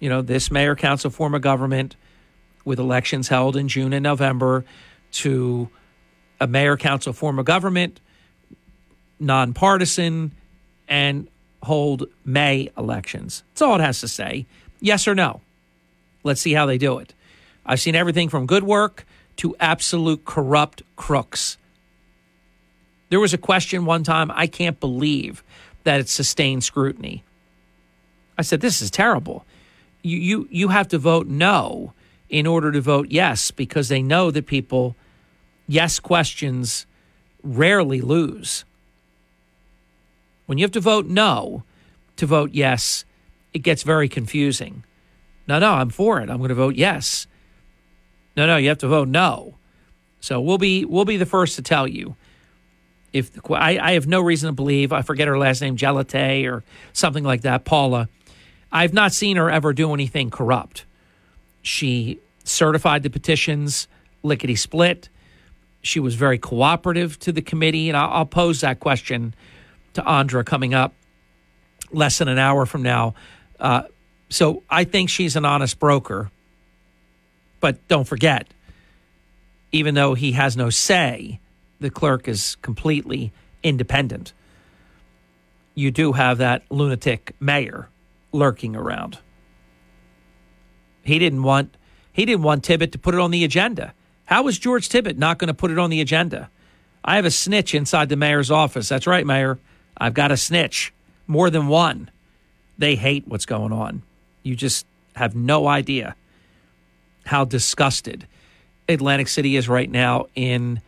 [0.00, 1.96] you know, this mayor council form of government
[2.64, 4.64] with elections held in June and November
[5.12, 5.68] to
[6.40, 8.00] a mayor council form of government,
[9.18, 10.32] nonpartisan,
[10.88, 11.28] and
[11.62, 13.42] hold May elections?
[13.52, 14.46] That's all it has to say.
[14.80, 15.40] Yes or no.
[16.22, 17.14] Let's see how they do it.
[17.64, 21.56] I've seen everything from good work to absolute corrupt crooks.
[23.08, 25.42] There was a question one time, I can't believe
[25.84, 27.22] that it sustained scrutiny.
[28.36, 29.44] I said, This is terrible.
[30.02, 31.92] You, you, you have to vote no
[32.28, 34.96] in order to vote yes because they know that people,
[35.66, 36.86] yes questions
[37.42, 38.64] rarely lose.
[40.46, 41.64] When you have to vote no
[42.16, 43.04] to vote yes,
[43.52, 44.84] it gets very confusing.
[45.48, 46.30] No, no, I'm for it.
[46.30, 47.26] I'm going to vote yes.
[48.36, 49.54] No, no, you have to vote no.
[50.20, 52.16] So we'll be we'll be the first to tell you
[53.12, 56.64] if I, I have no reason to believe I forget her last name Gelate or
[56.92, 58.08] something like that Paula.
[58.72, 60.84] I've not seen her ever do anything corrupt.
[61.62, 63.88] She certified the petitions
[64.22, 65.08] lickety split.
[65.86, 69.34] She was very cooperative to the committee, and I'll, I'll pose that question
[69.94, 70.92] to Andra coming up
[71.92, 73.14] less than an hour from now.
[73.60, 73.82] Uh,
[74.28, 76.30] so I think she's an honest broker.
[77.60, 78.48] But don't forget,
[79.70, 81.40] even though he has no say,
[81.80, 84.32] the clerk is completely independent.
[85.74, 87.88] You do have that lunatic mayor
[88.32, 89.18] lurking around.
[91.02, 91.76] He didn't want
[92.12, 93.92] he didn't want Tibbitt to put it on the agenda.
[94.26, 96.50] How was George Tibbitt not going to put it on the agenda?
[97.04, 98.88] I have a snitch inside the mayor's office.
[98.88, 99.58] That's right, Mayor.
[99.96, 100.92] I've got a snitch.
[101.26, 102.10] More than one.
[102.78, 104.02] They hate what's going on.
[104.42, 106.14] You just have no idea
[107.24, 108.26] how disgusted
[108.88, 110.80] Atlantic City is right now in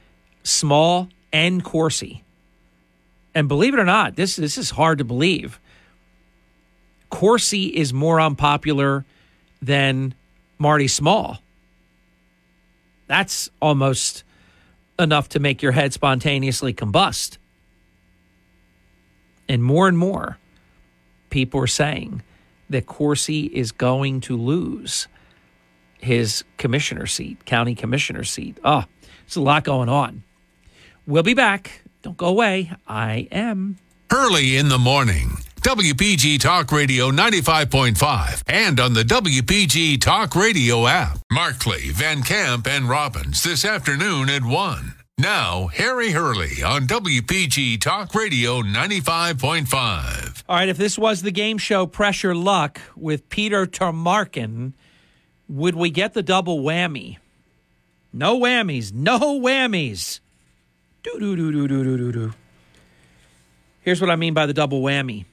[0.42, 2.22] small and Corsi.
[3.34, 5.60] And believe it or not, this this is hard to believe.
[7.10, 9.04] Corsi is more unpopular
[9.62, 10.14] than
[10.58, 11.38] Marty Small.
[13.08, 14.22] That's almost
[14.98, 17.38] enough to make your head spontaneously combust.
[19.48, 20.38] And more and more
[21.30, 22.22] people are saying
[22.70, 25.08] that Corsi is going to lose
[25.98, 28.58] his commissioner seat, county commissioner seat.
[28.64, 30.22] Ah, oh, it's a lot going on.
[31.06, 31.82] We'll be back.
[32.02, 32.70] Don't go away.
[32.86, 33.78] I am.
[34.12, 35.38] Early in the morning.
[35.62, 41.18] WPG Talk Radio 95.5 and on the WPG Talk Radio app.
[41.32, 44.94] Markley, Van Camp, and Robbins this afternoon at 1.
[45.18, 50.44] Now, Harry Hurley on WPG Talk Radio 95.5.
[50.48, 54.74] All right, if this was the game show Press Your Luck with Peter Tomarken,
[55.48, 57.18] would we get the double whammy?
[58.12, 60.20] No whammies, no whammies.
[61.02, 62.32] Do do do do do do do.
[63.80, 65.24] Here's what I mean by the double whammy.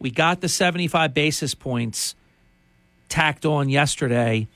[0.00, 2.14] We got the 75 basis points
[3.08, 4.48] tacked on yesterday.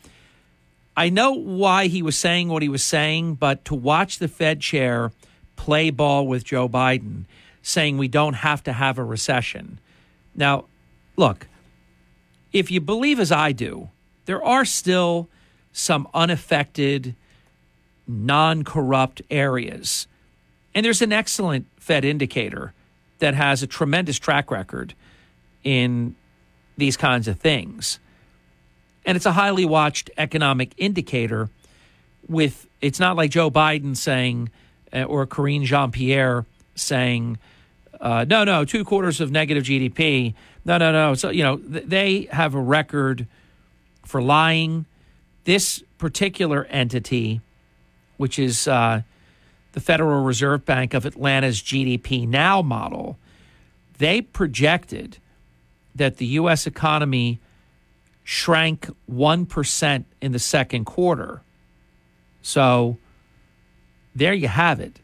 [0.96, 4.60] I know why he was saying what he was saying, but to watch the Fed
[4.60, 5.12] chair
[5.56, 7.24] play ball with Joe Biden,
[7.62, 9.78] saying we don't have to have a recession.
[10.34, 10.64] Now,
[11.16, 11.46] look,
[12.52, 13.90] if you believe as I do,
[14.24, 15.28] there are still
[15.72, 17.14] some unaffected,
[18.06, 20.06] non corrupt areas.
[20.74, 22.72] And there's an excellent Fed indicator
[23.18, 24.94] that has a tremendous track record
[25.64, 26.14] in
[26.76, 27.98] these kinds of things.
[29.06, 31.48] And it's a highly watched economic indicator
[32.28, 34.50] with it's not like Joe Biden saying
[34.92, 37.38] uh, or Karine Jean-Pierre saying
[38.00, 41.14] uh, no no two quarters of negative GDP no no no.
[41.14, 43.26] So you know th- they have a record
[44.04, 44.86] for lying.
[45.44, 47.40] This particular entity
[48.16, 49.02] which is uh,
[49.72, 53.18] the Federal Reserve Bank of Atlanta's GDP now model
[53.98, 55.18] they projected
[55.94, 56.66] that the U.S.
[56.66, 57.40] economy
[58.22, 61.42] shrank 1% in the second quarter.
[62.42, 62.96] So
[64.14, 65.00] there you have it.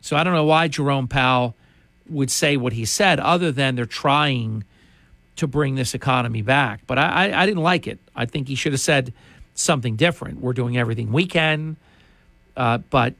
[0.00, 1.54] So I don't know why Jerome Powell
[2.08, 4.64] would say what he said, other than they're trying
[5.36, 6.80] to bring this economy back.
[6.86, 7.98] But I, I, I didn't like it.
[8.14, 9.12] I think he should have said
[9.54, 10.40] something different.
[10.40, 11.76] We're doing everything we can.
[12.56, 13.14] Uh, but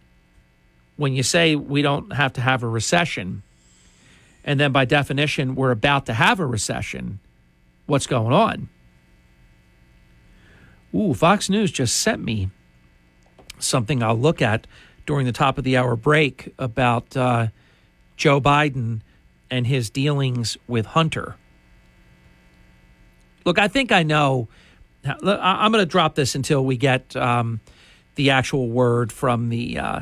[0.96, 3.42] when you say we don't have to have a recession,
[4.49, 7.21] and then by definition, we're about to have a recession,
[7.85, 8.71] what's going on?
[10.95, 12.49] Ooh, Fox News just sent me
[13.59, 14.67] something I'll look at
[15.05, 17.49] during the top of the hour break about uh,
[18.17, 19.03] Joe Biden
[19.51, 21.37] and his dealings with Hunter.
[23.45, 24.49] Look, I think I know.
[25.05, 27.61] I'm going to drop this until we get um,
[28.15, 30.01] the actual word from the uh,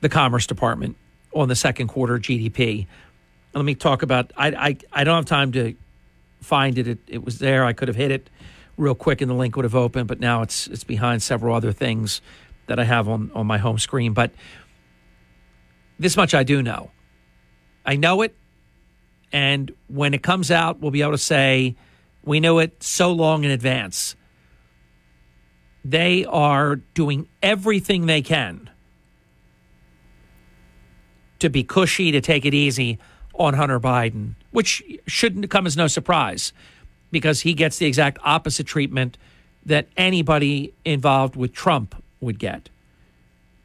[0.00, 0.96] the Commerce Department
[1.34, 2.86] on the second quarter GDP.
[3.54, 4.32] Let me talk about.
[4.36, 5.74] I I, I don't have time to
[6.40, 6.86] find it.
[6.86, 6.98] it.
[7.06, 7.64] It was there.
[7.64, 8.30] I could have hit it
[8.76, 10.08] real quick, and the link would have opened.
[10.08, 12.20] But now it's it's behind several other things
[12.66, 14.12] that I have on on my home screen.
[14.12, 14.32] But
[15.98, 16.90] this much I do know.
[17.84, 18.34] I know it,
[19.32, 21.76] and when it comes out, we'll be able to say
[22.22, 24.14] we knew it so long in advance.
[25.84, 28.68] They are doing everything they can
[31.38, 32.98] to be cushy, to take it easy
[33.38, 36.52] on Hunter Biden, which shouldn't come as no surprise
[37.10, 39.16] because he gets the exact opposite treatment
[39.64, 42.68] that anybody involved with Trump would get.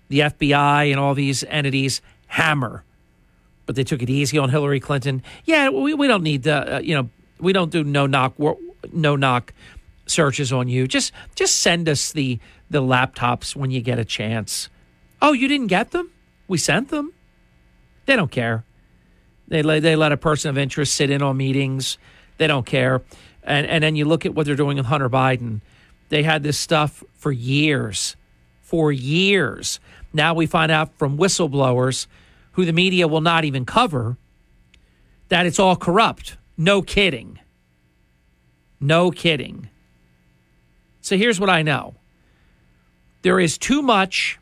[0.10, 2.84] The FBI and all these entities hammer,
[3.66, 5.24] but they took it easy on Hillary Clinton.
[5.46, 7.10] Yeah, we, we don't need the, uh, you know,
[7.40, 8.36] we don't do no knock
[8.92, 9.54] no knock
[10.06, 10.88] searches on you.
[10.88, 14.70] Just just send us the the laptops when you get a chance.
[15.22, 16.12] Oh, you didn't get them?
[16.48, 17.14] We sent them.
[18.06, 18.66] They don't care.
[19.54, 22.00] They let, they let a person of interest sit in on meetings.
[22.40, 23.04] They don't care.
[23.44, 25.62] And and then you look at what they're doing with Hunter Biden.
[26.10, 28.16] They had this stuff for years,
[28.62, 29.80] for years.
[30.12, 32.08] Now we find out from whistleblowers,
[32.54, 34.18] who the media will not even cover,
[35.30, 36.36] that it's all corrupt.
[36.58, 37.38] No kidding.
[38.80, 39.70] No kidding.
[41.02, 41.94] So here's what I know
[43.22, 44.40] there is too much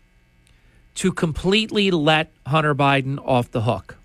[0.96, 3.98] to completely let Hunter Biden off the hook.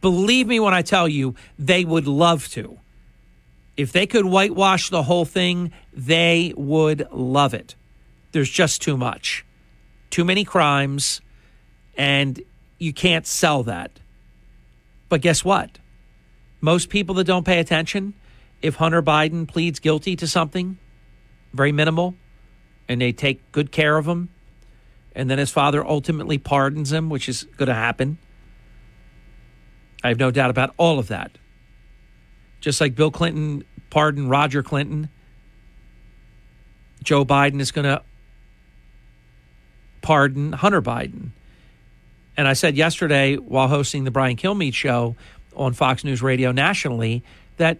[0.00, 2.78] Believe me when I tell you, they would love to.
[3.76, 7.74] If they could whitewash the whole thing, they would love it.
[8.32, 9.44] There's just too much,
[10.10, 11.20] too many crimes,
[11.96, 12.40] and
[12.78, 14.00] you can't sell that.
[15.08, 15.78] But guess what?
[16.60, 18.14] Most people that don't pay attention,
[18.62, 20.78] if Hunter Biden pleads guilty to something
[21.52, 22.14] very minimal
[22.88, 24.28] and they take good care of him,
[25.14, 28.18] and then his father ultimately pardons him, which is going to happen.
[30.06, 31.32] I have no doubt about all of that.
[32.60, 35.08] Just like Bill Clinton pardoned Roger Clinton,
[37.02, 38.04] Joe Biden is going to
[40.02, 41.30] pardon Hunter Biden.
[42.36, 45.16] And I said yesterday while hosting the Brian Kilmeade show
[45.56, 47.24] on Fox News Radio nationally
[47.56, 47.78] that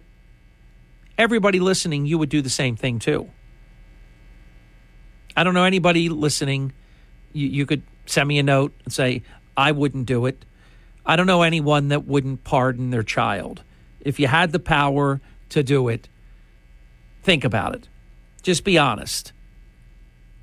[1.17, 3.31] everybody listening, you would do the same thing too.
[5.37, 6.73] I don't know anybody listening.
[7.31, 9.23] You, you could send me a note and say,
[9.55, 10.43] I wouldn't do it.
[11.07, 13.63] I don't know anyone that wouldn't pardon their child.
[14.01, 16.09] If you had the power to do it,
[17.23, 17.87] think about it.
[18.43, 19.31] Just be honest.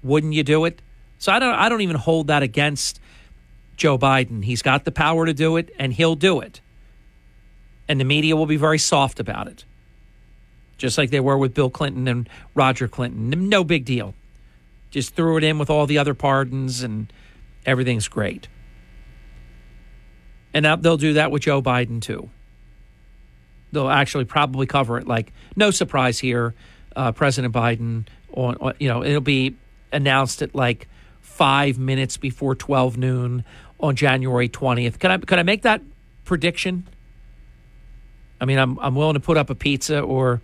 [0.02, 0.80] Wouldn't you do it?
[1.18, 2.98] So I don't I don't even hold that against
[3.76, 4.42] Joe Biden.
[4.44, 6.62] He's got the power to do it and he'll do it.
[7.86, 9.64] And the media will be very soft about it.
[10.78, 13.48] Just like they were with Bill Clinton and Roger Clinton.
[13.48, 14.14] No big deal.
[14.90, 17.12] Just threw it in with all the other pardons and
[17.66, 18.48] everything's great.
[20.55, 22.30] And they'll do that with Joe Biden too.
[23.72, 26.55] They'll actually probably cover it like no surprise here,
[26.94, 28.07] uh, President Biden.
[28.32, 29.57] On, on you know it'll be
[29.92, 30.88] announced at like
[31.20, 33.44] five minutes before twelve noon
[33.80, 35.00] on January twentieth.
[35.00, 35.82] Can I can I make that
[36.24, 36.86] prediction?
[38.40, 40.40] I mean, I'm I'm willing to put up a pizza or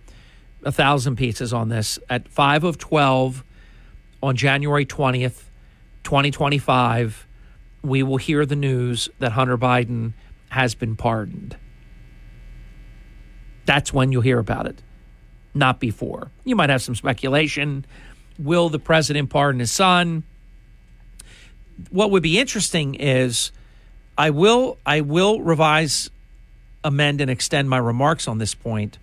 [0.63, 3.45] a thousand pizzas on this at five of twelve
[4.21, 5.49] on January twentieth,
[6.03, 7.25] twenty twenty five
[7.83, 10.13] we will hear the news that Hunter Biden
[10.49, 11.55] has been pardoned.
[13.65, 14.81] That's when you'll hear about it,
[15.53, 16.31] not before.
[16.43, 17.85] You might have some speculation.
[18.37, 20.23] Will the president pardon his son?
[21.89, 23.51] What would be interesting is
[24.17, 26.09] I will I will revise,
[26.83, 28.99] amend, and extend my remarks on this point.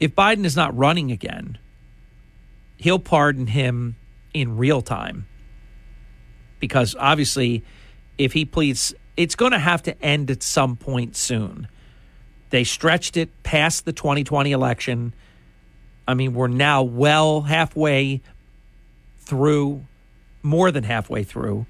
[0.00, 1.58] If Biden is not running again,
[2.78, 3.96] he'll pardon him
[4.34, 5.26] in real time
[6.62, 7.64] because obviously,
[8.18, 11.66] if he pleads, it's going to have to end at some point soon.
[12.50, 15.12] They stretched it past the 2020 election.
[16.06, 18.20] I mean, we're now well halfway
[19.18, 19.84] through,
[20.44, 21.66] more than halfway through.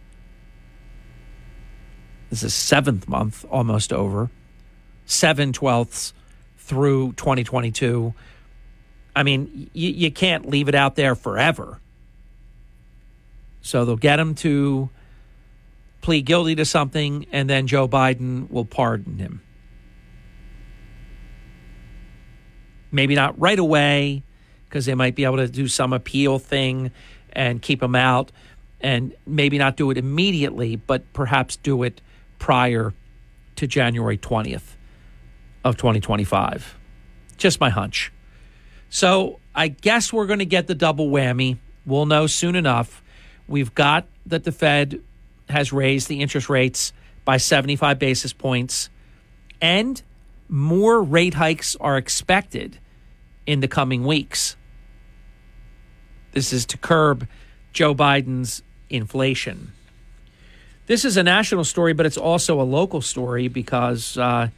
[2.28, 4.30] This is seventh month, almost over.
[5.06, 6.12] Seven twelfths
[6.58, 8.12] through 2022.
[9.16, 11.80] I mean, you, you can't leave it out there forever.
[13.62, 14.90] So they'll get him to
[16.00, 19.40] plead guilty to something, and then Joe Biden will pardon him.
[22.90, 24.24] Maybe not right away,
[24.68, 26.90] because they might be able to do some appeal thing
[27.32, 28.32] and keep him out,
[28.80, 32.00] and maybe not do it immediately, but perhaps do it
[32.38, 32.92] prior
[33.56, 34.76] to January 20th
[35.64, 36.76] of 2025.
[37.36, 38.12] Just my hunch.
[38.90, 41.58] So I guess we're going to get the double whammy.
[41.86, 43.01] We'll know soon enough
[43.48, 45.00] We've got that the Fed
[45.48, 46.92] has raised the interest rates
[47.24, 48.88] by 75 basis points,
[49.60, 50.02] and
[50.48, 52.78] more rate hikes are expected
[53.46, 54.56] in the coming weeks.
[56.32, 57.28] This is to curb
[57.72, 59.72] Joe Biden's inflation.
[60.86, 64.48] This is a national story, but it's also a local story because uh,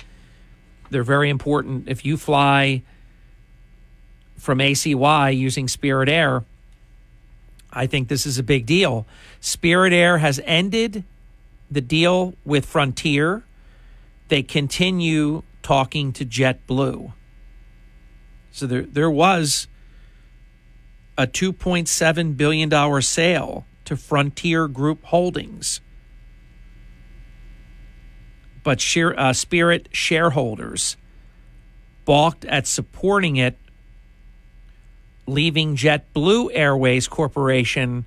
[0.91, 1.89] they're very important.
[1.89, 2.83] If you fly
[4.39, 6.45] from ACY using Spirit Air,
[7.75, 9.07] I think this is a big deal.
[9.41, 11.05] Spirit Air has ended
[11.71, 13.45] the deal with Frontier.
[14.29, 17.13] They continue talking to JetBlue.
[18.53, 19.67] So there, there was
[21.19, 25.81] a $2.7 billion sale to Frontier Group Holdings.
[28.63, 30.97] But uh, Spirit shareholders
[32.05, 33.59] balked at supporting it
[35.27, 38.05] leaving JetBlue Airways Corporation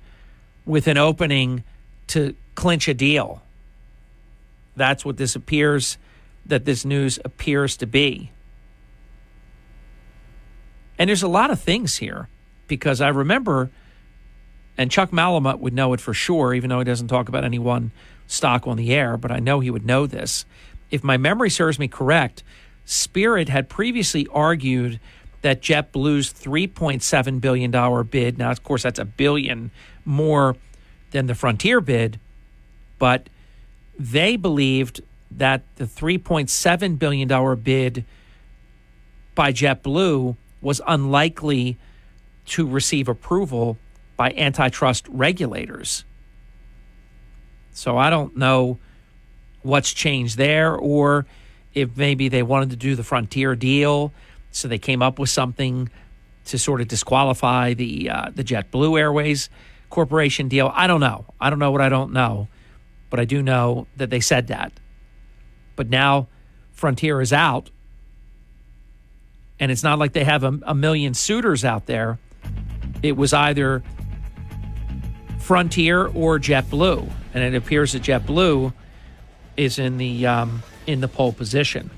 [0.64, 1.64] with an opening
[2.08, 3.42] to clinch a deal.
[4.76, 5.98] That's what this appears
[6.46, 8.30] that this news appears to be.
[10.98, 12.28] And there's a lot of things here
[12.66, 13.70] because I remember,
[14.76, 17.58] and Chuck Malamut would know it for sure, even though he doesn't talk about any
[17.58, 17.92] one
[18.26, 20.44] stock on the air, but I know he would know this.
[20.90, 22.42] If my memory serves me correct,
[22.84, 24.98] Spirit had previously argued
[25.42, 29.70] that JetBlue's $3.7 billion bid, now, of course, that's a billion
[30.04, 30.56] more
[31.10, 32.18] than the Frontier bid,
[32.98, 33.28] but
[33.98, 38.04] they believed that the $3.7 billion bid
[39.34, 41.78] by JetBlue was unlikely
[42.46, 43.78] to receive approval
[44.16, 46.04] by antitrust regulators.
[47.70, 48.78] So I don't know
[49.62, 51.26] what's changed there or
[51.74, 54.12] if maybe they wanted to do the Frontier deal,
[54.50, 55.90] so they came up with something
[56.46, 59.50] to sort of disqualify the uh, the JetBlue Airways
[59.90, 60.70] Corporation deal.
[60.74, 61.26] I don't know.
[61.40, 62.48] I don't know what I don't know,
[63.10, 64.72] but I do know that they said that.
[65.76, 66.28] But now
[66.72, 67.70] Frontier is out,
[69.60, 72.18] and it's not like they have a, a million suitors out there.
[73.02, 73.82] It was either
[75.38, 78.72] Frontier or JetBlue, and it appears that JetBlue
[79.56, 81.90] is in the um, in the pole position.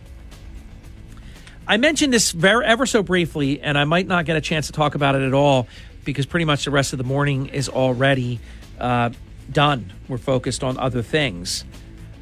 [1.70, 4.72] I mentioned this very ever so briefly, and I might not get a chance to
[4.72, 5.68] talk about it at all
[6.04, 8.40] because pretty much the rest of the morning is already
[8.80, 9.10] uh,
[9.52, 9.92] done.
[10.08, 11.64] We're focused on other things.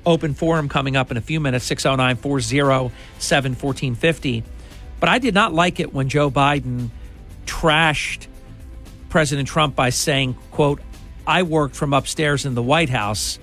[0.05, 4.45] Open forum coming up in a few minutes 609 407 1450.
[5.01, 6.91] But I did not like it when Joe Biden
[7.47, 8.27] trashed
[9.09, 10.83] President Trump by saying, quote,
[11.27, 13.39] I worked from upstairs in the White House.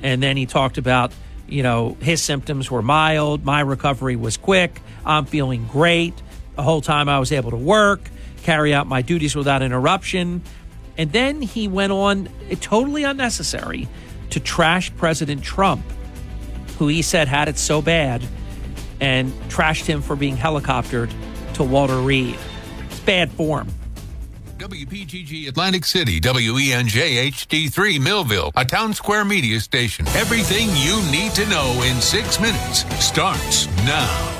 [0.00, 1.10] And then he talked about,
[1.48, 6.14] you know, his symptoms were mild, my recovery was quick, I'm feeling great.
[6.56, 8.00] The whole time I was able to work,
[8.42, 10.42] carry out my duties without interruption.
[10.98, 13.88] And then he went on, eh, totally unnecessary,
[14.30, 15.82] to trash President Trump,
[16.78, 18.22] who he said had it so bad,
[19.00, 21.10] and trashed him for being helicoptered
[21.54, 22.36] to Walter Reed.
[22.90, 23.68] It's bad form.
[24.58, 30.06] WPGG Atlantic City, WENJ HD3 Millville, a Townsquare Media station.
[30.08, 34.39] Everything you need to know in six minutes starts now.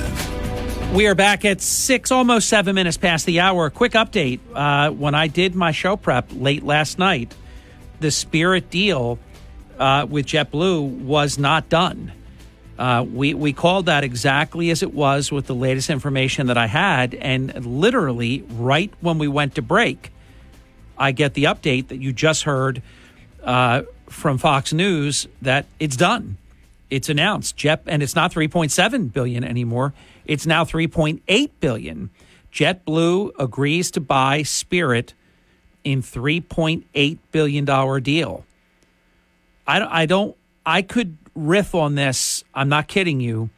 [0.93, 3.69] We are back at six, almost seven minutes past the hour.
[3.69, 4.41] Quick update.
[4.53, 7.33] Uh, when I did my show prep late last night,
[8.01, 9.17] the Spirit deal
[9.79, 12.11] uh, with JetBlue was not done.
[12.77, 16.67] Uh, we, we called that exactly as it was with the latest information that I
[16.67, 17.13] had.
[17.13, 20.11] And literally, right when we went to break,
[20.97, 22.81] I get the update that you just heard
[23.43, 26.35] uh, from Fox News that it's done.
[26.89, 27.55] It's announced.
[27.55, 29.93] Jet, and it's not 3.7 billion anymore.
[30.31, 32.09] It's now 3.8 billion.
[32.53, 35.13] JetBlue agrees to buy Spirit
[35.83, 38.45] in 3.8 billion dollar deal.
[39.67, 40.37] I, I don't.
[40.65, 42.45] I could riff on this.
[42.53, 43.49] I'm not kidding you,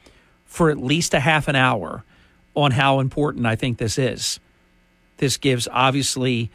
[0.46, 2.04] for at least a half an hour
[2.56, 4.40] on how important I think this is.
[5.18, 6.50] This gives obviously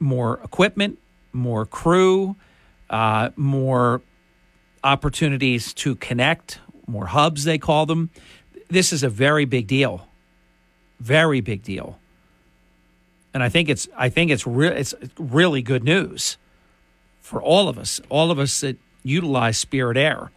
[0.00, 0.98] more equipment,
[1.32, 2.34] more crew,
[2.88, 4.02] uh, more
[4.82, 6.58] opportunities to connect,
[6.88, 8.10] more hubs they call them
[8.70, 10.06] this is a very big deal,
[11.00, 11.98] very big deal,
[13.34, 16.36] and I think it's I think it's re- it's really good news
[17.20, 20.30] for all of us, all of us that utilize Spirit Air.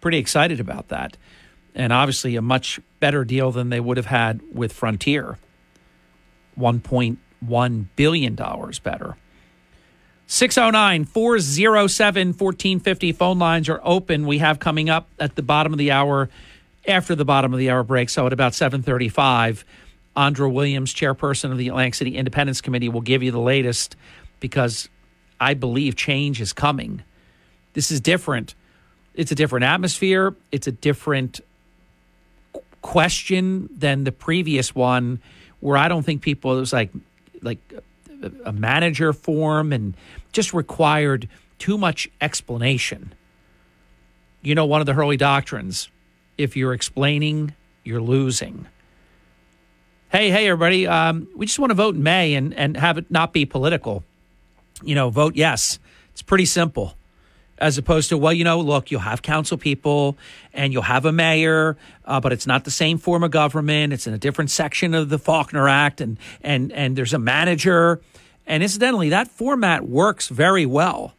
[0.00, 1.16] Pretty excited about that,
[1.74, 5.38] and obviously a much better deal than they would have had with Frontier.
[6.54, 9.16] One point one billion dollars better.
[10.26, 14.26] 609 407 1450 phone lines are open.
[14.26, 16.30] We have coming up at the bottom of the hour
[16.86, 18.10] after the bottom of the hour break.
[18.10, 19.64] So at about 735,
[20.16, 23.96] Andra Williams, chairperson of the Atlantic City Independence Committee, will give you the latest
[24.40, 24.88] because
[25.40, 27.02] I believe change is coming.
[27.72, 28.54] This is different.
[29.14, 30.34] It's a different atmosphere.
[30.50, 31.40] It's a different
[32.82, 35.20] question than the previous one
[35.60, 36.90] where I don't think people it was like
[37.40, 37.58] like
[38.44, 39.94] a manager form and
[40.32, 41.28] just required
[41.58, 43.14] too much explanation.
[44.42, 45.88] You know, one of the Hurley doctrines
[46.38, 47.54] if you're explaining,
[47.84, 48.66] you're losing.
[50.10, 50.86] Hey, hey, everybody.
[50.86, 54.04] Um, we just want to vote in May and, and have it not be political.
[54.84, 55.78] you know, vote yes.
[56.12, 56.96] It's pretty simple.
[57.58, 60.16] As opposed to, well, you know, look, you'll have council people
[60.52, 63.92] and you'll have a mayor, uh, but it's not the same form of government.
[63.92, 68.00] It's in a different section of the Faulkner Act, and and and there's a manager.
[68.46, 71.14] And incidentally, that format works very well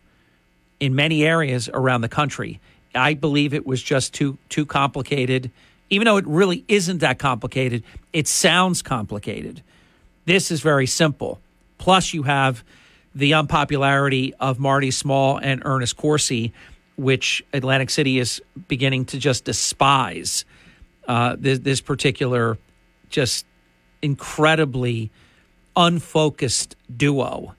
[0.81, 2.59] in many areas around the country.
[2.95, 5.51] I believe it was just too too complicated.
[5.89, 7.83] Even though it really isn't that complicated,
[8.13, 9.61] it sounds complicated.
[10.25, 11.39] This is very simple.
[11.77, 12.63] Plus, you have
[13.13, 16.53] the unpopularity of Marty Small and Ernest Corsi,
[16.95, 20.45] which Atlantic City is beginning to just despise.
[21.07, 22.57] Uh, this, this particular,
[23.09, 23.45] just
[24.01, 25.11] incredibly
[25.75, 27.55] unfocused duo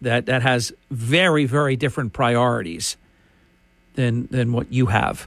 [0.00, 2.96] that that has very very different priorities
[3.98, 5.26] than than what you have.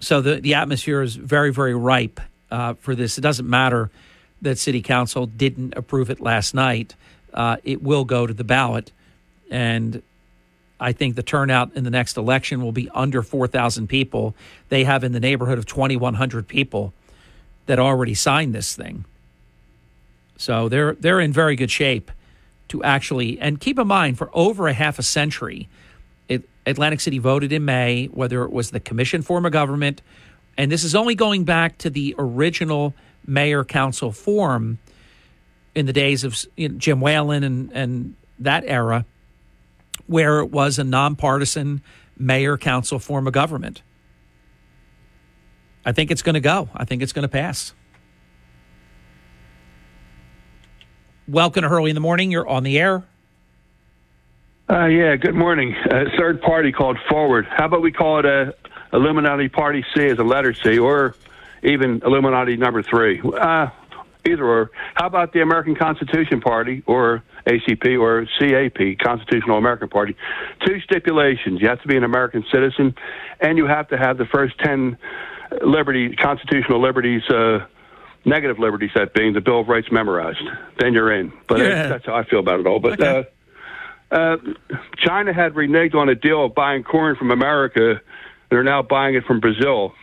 [0.00, 2.20] So the the atmosphere is very very ripe
[2.50, 3.16] uh, for this.
[3.16, 3.90] It doesn't matter
[4.42, 6.96] that City Council didn't approve it last night.
[7.32, 8.90] Uh, it will go to the ballot,
[9.50, 10.02] and
[10.80, 14.34] I think the turnout in the next election will be under four thousand people.
[14.68, 16.92] They have in the neighborhood of twenty one hundred people
[17.66, 19.04] that already signed this thing.
[20.38, 22.10] So they're they're in very good shape
[22.68, 25.68] to actually and keep in mind for over a half a century
[26.66, 30.02] Atlantic City voted in May whether it was the commission form of government
[30.58, 32.94] and this is only going back to the original
[33.26, 34.78] mayor council form
[35.74, 39.04] in the days of you know, Jim Whelan and and that era
[40.06, 41.82] where it was a nonpartisan
[42.18, 43.82] mayor council form of government.
[45.84, 46.68] I think it's going to go.
[46.74, 47.72] I think it's going to pass.
[51.28, 52.30] Welcome to Hurley in the Morning.
[52.30, 53.04] You're on the air.
[54.68, 55.74] Uh, yeah, good morning.
[55.88, 57.46] Uh, third party called Forward.
[57.48, 58.54] How about we call it a
[58.92, 61.14] Illuminati Party C as a letter C, or
[61.62, 63.20] even Illuminati number three?
[63.22, 63.68] Uh,
[64.26, 64.70] either or.
[64.94, 70.16] How about the American Constitution Party, or ACP, or CAP, Constitutional American Party?
[70.66, 72.96] Two stipulations: you have to be an American citizen,
[73.40, 74.98] and you have to have the first ten
[75.64, 77.64] liberty constitutional liberties uh,
[78.24, 80.42] negative liberties, that being the Bill of Rights memorized.
[80.80, 81.32] Then you're in.
[81.48, 81.86] But Yeah.
[81.86, 82.80] that's how I feel about it all.
[82.80, 83.28] But Okay.
[84.10, 84.36] Uh,
[84.98, 88.00] China had reneged on a deal of buying corn from America.
[88.50, 89.94] They're now buying it from Brazil.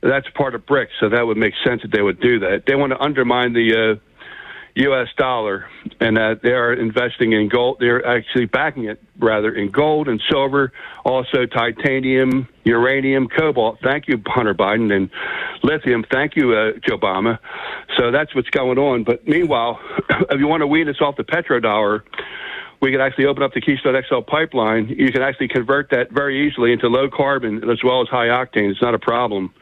[0.00, 2.64] That's part of BRICS, so that would make sense that they would do that.
[2.66, 4.08] They want to undermine the uh,
[4.76, 5.08] U.S.
[5.16, 5.66] dollar,
[6.00, 7.78] and that they are investing in gold.
[7.80, 10.72] They're actually backing it rather in gold and silver,
[11.04, 13.78] also titanium, uranium, cobalt.
[13.82, 15.10] Thank you, Hunter Biden, and
[15.64, 16.04] lithium.
[16.12, 17.40] Thank you, uh, Joe Obama.
[17.96, 19.02] So that's what's going on.
[19.02, 19.80] But meanwhile,
[20.30, 22.02] if you want to wean us off the petrodollar,
[22.80, 24.88] we could actually open up the Keystone XL pipeline.
[24.88, 28.70] You can actually convert that very easily into low carbon as well as high octane.
[28.70, 29.52] It's not a problem.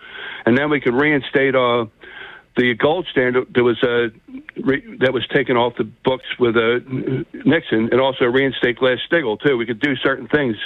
[0.45, 1.87] And then we could reinstate uh,
[2.57, 4.09] the gold standard that was uh,
[4.63, 6.81] re- that was taken off the books with uh,
[7.45, 9.57] Nixon, and also reinstate Glass Steagall too.
[9.57, 10.57] We could do certain things,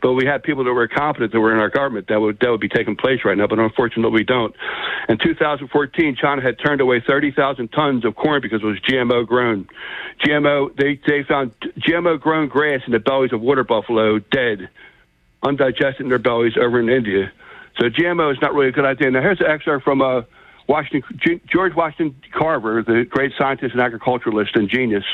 [0.00, 2.50] but we had people that were competent that were in our government that would that
[2.50, 3.46] would be taking place right now.
[3.46, 4.54] But unfortunately, we don't.
[5.08, 9.68] In 2014, China had turned away 30,000 tons of corn because it was GMO grown.
[10.24, 14.68] GMO they they found GMO grown grass in the bellies of water buffalo dead,
[15.42, 17.32] undigested in their bellies over in India.
[17.78, 19.10] So GMO is not really a good idea.
[19.10, 20.22] Now here's an excerpt from uh,
[20.68, 21.02] Washington
[21.50, 25.04] George Washington Carver, the great scientist and agriculturalist and genius.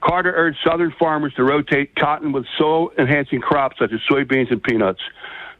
[0.00, 4.62] Carter urged Southern farmers to rotate cotton with soil enhancing crops such as soybeans and
[4.62, 5.00] peanuts.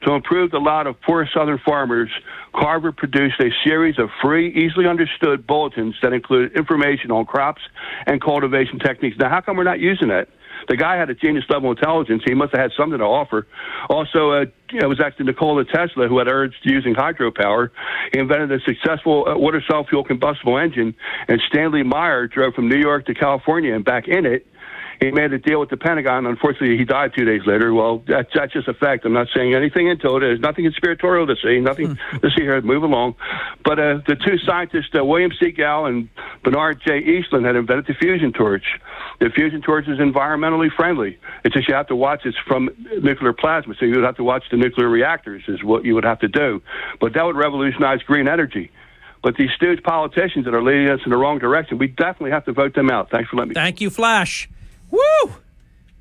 [0.02, 2.10] To improve the lot of poor Southern farmers,
[2.54, 7.62] Carver produced a series of free, easily understood bulletins that included information on crops
[8.06, 9.16] and cultivation techniques.
[9.18, 10.28] Now, how come we're not using that?
[10.68, 12.22] The guy had a genius level intelligence.
[12.26, 13.46] He must have had something to offer.
[13.88, 17.70] Also, uh, you know, it was actually Nikola Tesla who had urged using hydropower.
[18.12, 20.94] He invented a successful uh, water cell fuel combustible engine,
[21.28, 24.46] and Stanley Meyer drove from New York to California and back in it.
[25.00, 26.26] He made a deal with the Pentagon.
[26.26, 27.72] Unfortunately, he died two days later.
[27.74, 29.04] Well, that's, that's just a fact.
[29.04, 30.20] I'm not saying anything into it.
[30.20, 32.60] There's nothing conspiratorial to see, nothing to see here.
[32.62, 33.14] Move along.
[33.64, 35.50] But uh, the two scientists, uh, William C.
[35.50, 36.08] Gall and
[36.42, 37.02] Bernard J.
[37.02, 38.64] Eastlund, had invented the fusion torch.
[39.20, 41.18] The fusion torch is environmentally friendly.
[41.44, 42.70] It's just you have to watch it's from
[43.02, 46.04] nuclear plasma, so you would have to watch the nuclear reactors is what you would
[46.04, 46.62] have to do.
[47.00, 48.70] But that would revolutionize green energy.
[49.22, 52.44] But these stooge politicians that are leading us in the wrong direction, we definitely have
[52.44, 53.10] to vote them out.
[53.10, 53.54] Thanks for letting me.
[53.54, 54.48] Thank you, Flash.
[54.90, 55.34] Woo!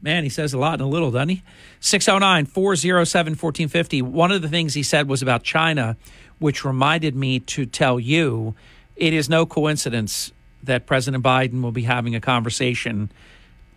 [0.02, 1.44] Man, he says a lot in a little, doesn't he?
[1.80, 4.02] 609 407 1450.
[4.04, 5.98] One of the things he said was about China,
[6.40, 8.56] which reminded me to tell you
[8.96, 10.32] it is no coincidence
[10.64, 13.12] that President Biden will be having a conversation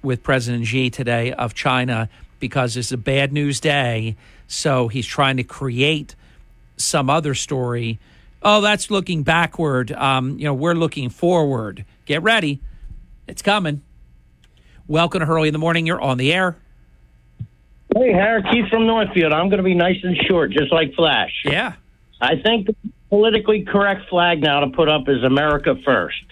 [0.02, 2.08] with President Xi today of China
[2.40, 4.16] because it's a bad news day.
[4.46, 6.14] So he's trying to create
[6.76, 7.98] some other story.
[8.42, 9.92] Oh, that's looking backward.
[9.92, 11.84] Um, you know, we're looking forward.
[12.06, 12.60] Get ready.
[13.26, 13.82] It's coming.
[14.88, 15.86] Welcome to Hurley in the Morning.
[15.86, 16.56] You're on the air.
[17.94, 19.34] Hey, Harry Keith from Northfield.
[19.34, 21.42] I'm going to be nice and short, just like Flash.
[21.44, 21.74] Yeah.
[22.22, 22.74] I think the
[23.10, 26.24] politically correct flag now to put up is America First.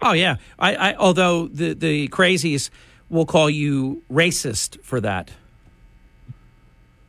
[0.00, 0.36] Oh yeah.
[0.56, 2.70] I, I although the the crazies
[3.10, 5.32] will call you racist for that.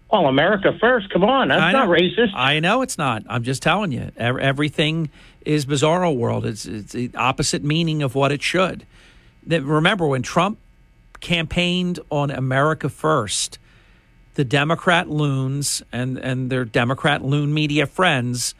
[0.09, 1.11] Oh, America First.
[1.11, 2.33] Come on, that's not racist.
[2.33, 3.23] I know it's not.
[3.29, 4.11] I'm just telling you.
[4.17, 5.11] Everything
[5.45, 6.43] is bizarro world.
[6.45, 8.85] It's it's the opposite meaning of what it should.
[9.47, 10.59] Remember when Trump
[11.19, 13.59] campaigned on America First,
[14.35, 18.53] the Democrat loons and and their Democrat loon media friends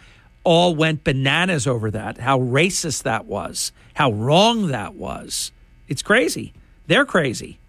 [0.44, 2.20] all went bananas over that.
[2.20, 3.72] How racist that was.
[3.96, 5.52] How wrong that was.
[5.88, 6.54] It's crazy.
[6.88, 7.60] They're crazy.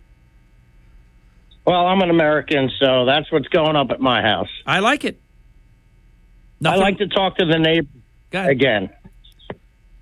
[1.67, 4.49] Well, I'm an American, so that's what's going up at my house.
[4.65, 5.21] I like it.
[6.65, 7.89] I like to talk to the neighbor
[8.33, 8.91] again.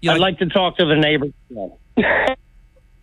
[0.07, 1.27] I'd like to talk to the neighbor.
[1.51, 2.37] again.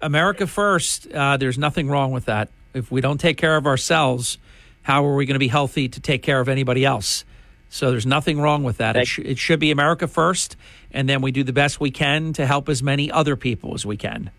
[0.03, 1.11] America first.
[1.11, 2.49] Uh, there's nothing wrong with that.
[2.73, 4.37] If we don't take care of ourselves,
[4.81, 7.25] how are we going to be healthy to take care of anybody else?
[7.69, 8.95] So there's nothing wrong with that.
[8.95, 10.55] It, sh- it should be America first,
[10.91, 13.85] and then we do the best we can to help as many other people as
[13.85, 14.29] we can.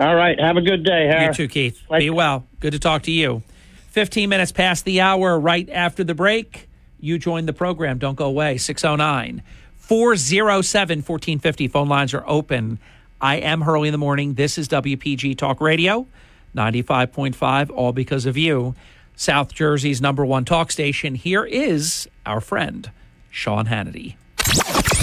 [0.00, 0.38] All right.
[0.40, 1.26] Have a good day, Harry.
[1.26, 1.80] You too, Keith.
[1.90, 2.46] Be well.
[2.60, 3.42] Good to talk to you.
[3.88, 6.68] 15 minutes past the hour, right after the break.
[7.00, 7.98] You join the program.
[7.98, 8.58] Don't go away.
[8.58, 9.42] 609
[9.76, 11.68] 407 1450.
[11.68, 12.78] Phone lines are open.
[13.20, 14.34] I am Hurley in the morning.
[14.34, 16.06] This is WPG Talk Radio,
[16.54, 18.76] 95.5, all because of you.
[19.16, 21.16] South Jersey's number one talk station.
[21.16, 22.92] Here is our friend,
[23.28, 24.14] Sean Hannity.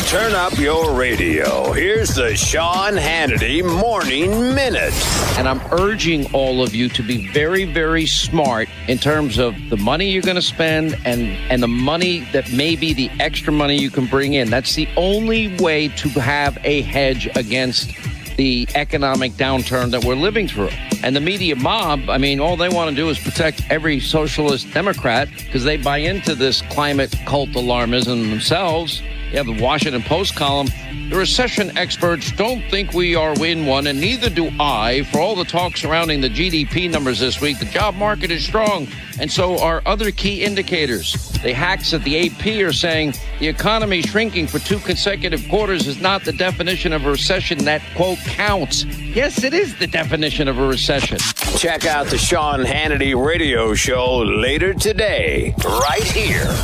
[0.08, 1.72] Turn up your radio.
[1.74, 4.94] Here's the Sean Hannity Morning Minute.
[5.36, 9.78] And I'm urging all of you to be very, very smart in terms of the
[9.78, 13.78] money you're going to spend and, and the money that may be the extra money
[13.78, 14.52] you can bring in.
[14.52, 17.90] That's the only way to have a hedge against
[18.38, 20.70] the economic downturn that we're living through.
[21.04, 24.72] And the media mob, I mean, all they want to do is protect every socialist
[24.72, 29.02] Democrat because they buy into this climate cult alarmism themselves.
[29.36, 30.68] You have the Washington Post column.
[31.10, 35.04] The recession experts don't think we are in one, and neither do I.
[35.12, 38.88] For all the talk surrounding the GDP numbers this week, the job market is strong,
[39.20, 41.34] and so are other key indicators.
[41.44, 46.00] The hacks at the AP are saying the economy shrinking for two consecutive quarters is
[46.00, 48.86] not the definition of a recession that, quote, counts.
[48.86, 51.18] Yes, it is the definition of a recession.
[51.58, 56.56] Check out the Sean Hannity radio show later today, right here.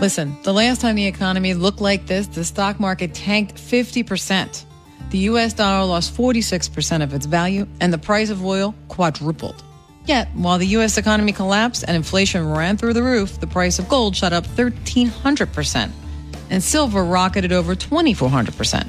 [0.00, 4.64] Listen, the last time the economy looked like this, the stock market tanked 50%.
[5.10, 9.64] The US dollar lost 46% of its value, and the price of oil quadrupled.
[10.04, 13.88] Yet, while the US economy collapsed and inflation ran through the roof, the price of
[13.88, 15.90] gold shot up 1,300%,
[16.48, 18.86] and silver rocketed over 2,400%.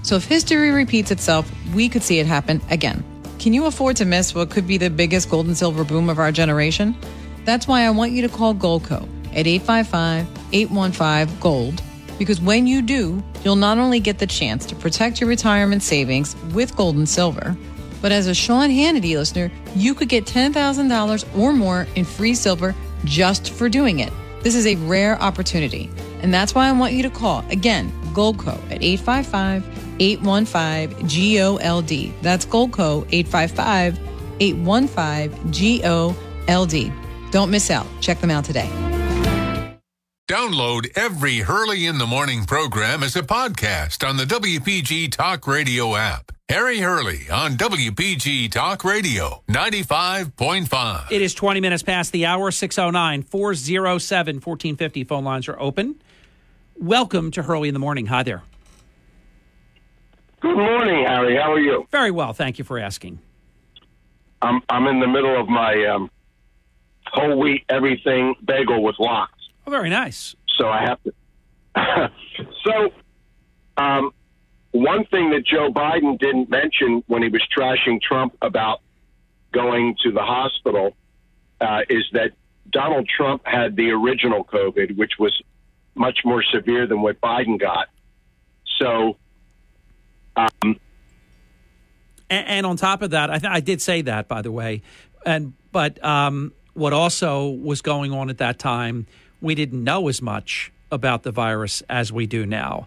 [0.00, 3.04] So if history repeats itself, we could see it happen again.
[3.38, 6.18] Can you afford to miss what could be the biggest gold and silver boom of
[6.18, 6.96] our generation?
[7.44, 11.82] That's why I want you to call Goldco at 855 815 Gold.
[12.18, 16.34] Because when you do, you'll not only get the chance to protect your retirement savings
[16.54, 17.56] with gold and silver,
[18.00, 22.74] but as a Sean Hannity listener, you could get $10,000 or more in free silver
[23.04, 24.12] just for doing it.
[24.42, 25.90] This is a rare opportunity,
[26.22, 29.64] and that's why I want you to call again Goldco at 855
[29.98, 32.22] 815 GOLD.
[32.22, 33.98] That's Goldco 855
[34.40, 36.06] 815
[36.46, 36.92] GOLD.
[37.32, 37.86] Don't miss out.
[38.00, 38.85] Check them out today.
[40.28, 45.94] Download every Hurley in the Morning program as a podcast on the WPG Talk Radio
[45.94, 46.32] app.
[46.48, 51.12] Harry Hurley on WPG Talk Radio 95.5.
[51.12, 55.04] It is 20 minutes past the hour, 609 407 1450.
[55.04, 55.94] Phone lines are open.
[56.76, 58.06] Welcome to Hurley in the Morning.
[58.06, 58.42] Hi there.
[60.40, 61.36] Good morning, Harry.
[61.36, 61.86] How are you?
[61.92, 62.32] Very well.
[62.32, 63.20] Thank you for asking.
[64.42, 66.10] I'm I'm in the middle of my um,
[67.06, 69.32] whole wheat everything bagel with lox.
[69.66, 70.36] Oh, very nice.
[70.56, 71.12] So I have to.
[72.64, 72.90] so,
[73.76, 74.12] um,
[74.70, 78.80] one thing that Joe Biden didn't mention when he was trashing Trump about
[79.52, 80.94] going to the hospital
[81.60, 82.32] uh, is that
[82.70, 85.32] Donald Trump had the original COVID, which was
[85.94, 87.88] much more severe than what Biden got.
[88.78, 89.16] So,
[90.36, 90.78] um,
[92.28, 94.82] And, and on top of that, I, th- I did say that, by the way.
[95.24, 99.06] And but um, what also was going on at that time,
[99.40, 102.86] we didn't know as much about the virus as we do now.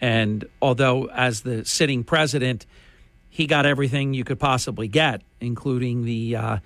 [0.00, 2.66] And although, as the sitting president,
[3.28, 6.58] he got everything you could possibly get, including the uh,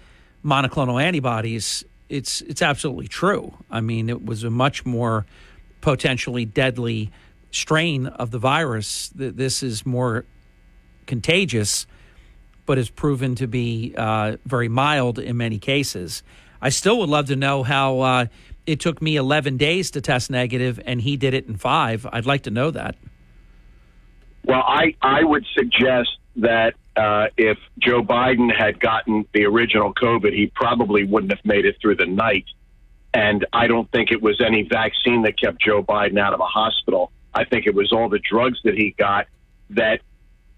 [0.44, 1.84] monoclonal antibodies.
[2.08, 3.52] It's it's absolutely true.
[3.70, 5.26] I mean, it was a much more
[5.80, 7.10] potentially deadly
[7.50, 9.10] strain of the virus.
[9.14, 10.24] This is more
[11.06, 11.86] contagious,
[12.66, 16.22] but is proven to be uh, very mild in many cases.
[16.60, 18.26] I still would love to know how uh,
[18.66, 22.06] it took me 11 days to test negative and he did it in five.
[22.12, 22.96] I'd like to know that.
[24.44, 30.32] Well, I, I would suggest that uh, if Joe Biden had gotten the original COVID,
[30.32, 32.44] he probably wouldn't have made it through the night.
[33.12, 36.46] And I don't think it was any vaccine that kept Joe Biden out of a
[36.46, 37.12] hospital.
[37.32, 39.26] I think it was all the drugs that he got
[39.70, 40.00] that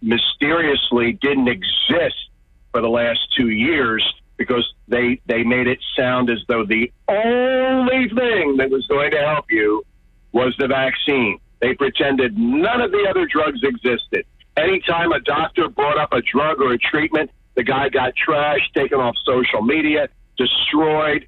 [0.02, 2.30] mysteriously didn't exist
[2.72, 4.02] for the last two years
[4.36, 9.18] because they they made it sound as though the only thing that was going to
[9.18, 9.84] help you
[10.32, 11.38] was the vaccine.
[11.60, 14.26] They pretended none of the other drugs existed.
[14.56, 18.98] Anytime a doctor brought up a drug or a treatment, the guy got trashed, taken
[18.98, 21.26] off social media, destroyed.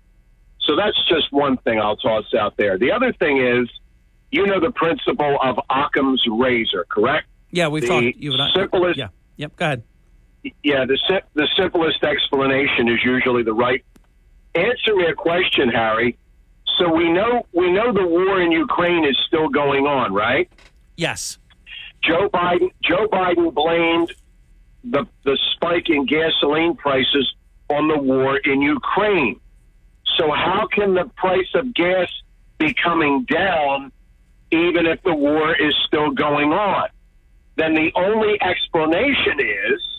[0.61, 2.79] So that's just one thing I'll toss out there.
[2.79, 3.69] The other thing is,
[4.31, 7.27] you know the principle of Occam's razor, correct?
[7.51, 8.17] Yeah, we've the talked.
[8.17, 8.99] You and I, simplest.
[8.99, 9.09] Yeah.
[9.37, 9.57] Yep.
[9.57, 9.83] Go ahead.
[10.62, 10.99] Yeah, the
[11.34, 13.84] the simplest explanation is usually the right.
[14.55, 16.16] Answer me a question, Harry.
[16.78, 20.51] So we know we know the war in Ukraine is still going on, right?
[20.97, 21.39] Yes.
[22.03, 24.12] Joe Biden Joe Biden blamed
[24.84, 27.34] the the spike in gasoline prices
[27.68, 29.41] on the war in Ukraine.
[30.16, 32.09] So how can the price of gas
[32.59, 33.93] be coming down
[34.51, 36.89] even if the war is still going on?
[37.57, 39.98] Then the only explanation is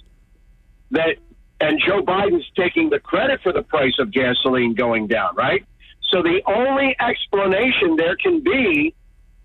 [0.91, 1.17] that
[1.61, 5.65] and Joe Biden's taking the credit for the price of gasoline going down, right?
[6.09, 8.95] So the only explanation there can be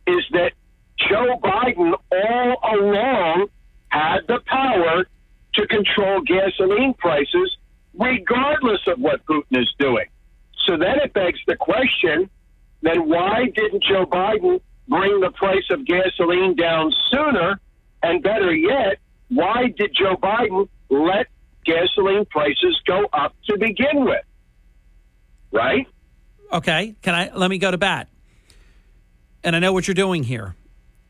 [0.07, 0.53] is that
[1.09, 3.49] Joe Biden all along
[3.89, 5.07] had the power
[5.55, 7.57] to control gasoline prices
[7.99, 10.07] regardless of what Putin is doing.
[10.67, 12.31] So then it begs the question
[12.85, 17.59] then why didn't Joe Biden bring the price of gasoline down sooner?
[18.03, 18.99] And better yet,
[19.31, 21.27] why did Joe Biden let
[21.65, 24.25] gasoline prices go up to begin with?
[25.53, 25.87] Right?
[26.53, 26.95] Okay.
[27.03, 28.09] Can I let me go to bat?
[29.43, 30.55] And I know what you're doing here.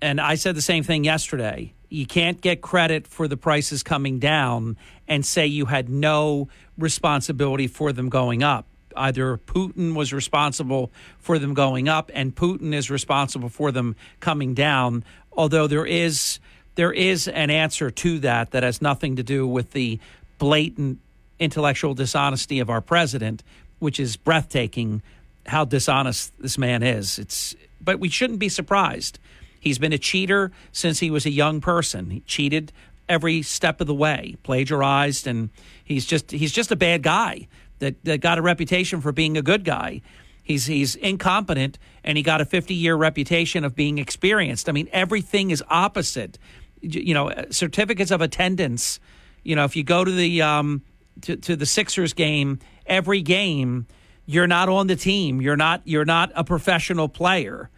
[0.01, 1.72] And I said the same thing yesterday.
[1.89, 7.68] You can't get credit for the prices coming down and say you had no responsibility
[7.68, 8.66] for them going up.
[8.97, 14.55] Either Putin was responsible for them going up and Putin is responsible for them coming
[14.55, 16.39] down, although there is
[16.75, 19.99] there is an answer to that that has nothing to do with the
[20.39, 20.99] blatant
[21.39, 23.43] intellectual dishonesty of our president,
[23.79, 25.03] which is breathtaking
[25.47, 27.18] how dishonest this man is.
[27.18, 29.18] It's but we shouldn't be surprised.
[29.61, 32.11] He's been a cheater since he was a young person.
[32.11, 32.72] He cheated
[33.09, 35.51] every step of the way, plagiarized, and
[35.85, 37.49] he's just he's just a bad guy
[37.79, 40.01] that, that got a reputation for being a good guy.
[40.43, 44.68] He's he's incompetent and he got a 50 year reputation of being experienced.
[44.68, 46.39] I mean, everything is opposite.
[46.85, 49.01] You know, certificates of attendance.
[49.43, 50.82] You know, if you go to the um,
[51.22, 53.87] to, to the Sixers game, every game,
[54.26, 55.41] you're not on the team.
[55.41, 57.70] You're not you're not a professional player.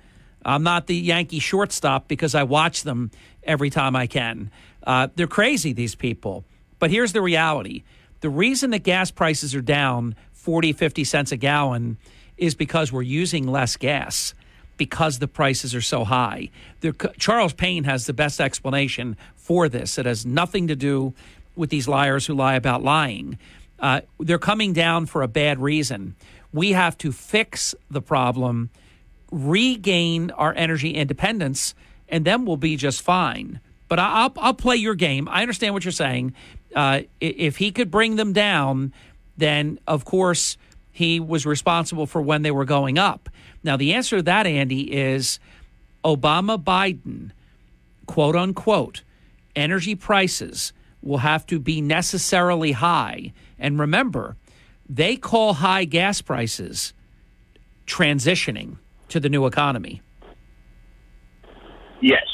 [0.44, 3.10] I'm not the Yankee shortstop because I watch them
[3.42, 4.50] every time I can.
[4.86, 6.44] Uh, they're crazy, these people.
[6.78, 7.82] But here's the reality
[8.20, 11.98] the reason that gas prices are down 40, 50 cents a gallon
[12.36, 14.34] is because we're using less gas
[14.76, 16.50] because the prices are so high.
[16.80, 19.98] The, Charles Payne has the best explanation for this.
[19.98, 21.14] It has nothing to do
[21.54, 23.38] with these liars who lie about lying.
[23.78, 26.14] Uh, they're coming down for a bad reason.
[26.52, 28.70] We have to fix the problem
[29.30, 31.74] regain our energy independence,
[32.08, 33.60] and then we'll be just fine.
[33.88, 35.28] But I'll, I'll play your game.
[35.28, 36.34] I understand what you're saying.
[36.74, 38.92] Uh, if he could bring them down,
[39.36, 40.56] then of course
[40.90, 43.28] he was responsible for when they were going up.
[43.66, 45.38] Now, the answer to that, Andy, is
[46.04, 47.32] Obama Biden,
[48.06, 49.02] quote unquote,
[49.54, 53.32] energy prices will have to be necessarily high.
[53.58, 54.36] And remember,
[54.88, 56.94] they call high gas prices
[57.86, 60.02] transitioning to the new economy?
[62.00, 62.24] Yes.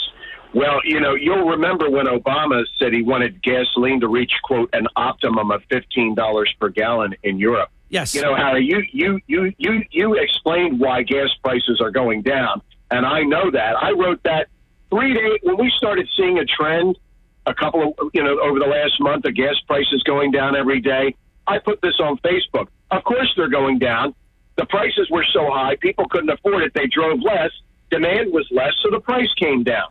[0.55, 4.87] Well, you know, you'll remember when Obama said he wanted gasoline to reach quote an
[4.97, 7.71] optimum of fifteen dollars per gallon in Europe.
[7.93, 8.15] Yes.
[8.15, 12.61] You know, Harry, you you you you you explained why gas prices are going down,
[12.91, 13.77] and I know that.
[13.81, 14.49] I wrote that
[14.91, 16.99] three days when we started seeing a trend,
[17.47, 20.81] a couple of you know over the last month of gas prices going down every
[20.81, 21.15] day.
[21.47, 22.69] I put this on Facebook.
[22.91, 24.15] Of course, they're going down
[24.57, 26.73] the prices were so high, people couldn't afford it.
[26.75, 27.51] They drove less.
[27.91, 29.89] Demand was less, so the price came down.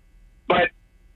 [0.47, 0.69] But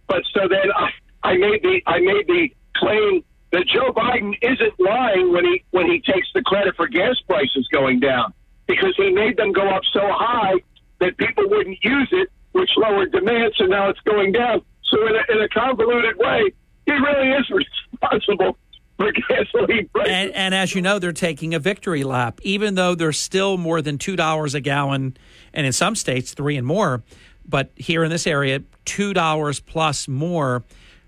[0.08, 0.90] but so then I,
[1.24, 3.24] I made the I made the claim
[3.56, 7.66] that Joe Biden isn't lying when he when he takes the credit for gas prices
[7.72, 8.34] going down
[8.68, 10.56] because he made them go up so high
[11.00, 14.62] that people wouldn't use it, which lowered demand, so now it's going down.
[14.84, 16.52] So in a, in a convoluted way,
[16.86, 17.50] he really is
[17.94, 18.58] responsible
[18.98, 20.14] for gasoline prices.
[20.14, 23.82] And, and as you know, they're taking a victory lap, even though they're still more
[23.82, 25.16] than two dollars a gallon,
[25.54, 27.04] and in some states three and more.
[27.48, 30.64] But here in this area, two dollars plus more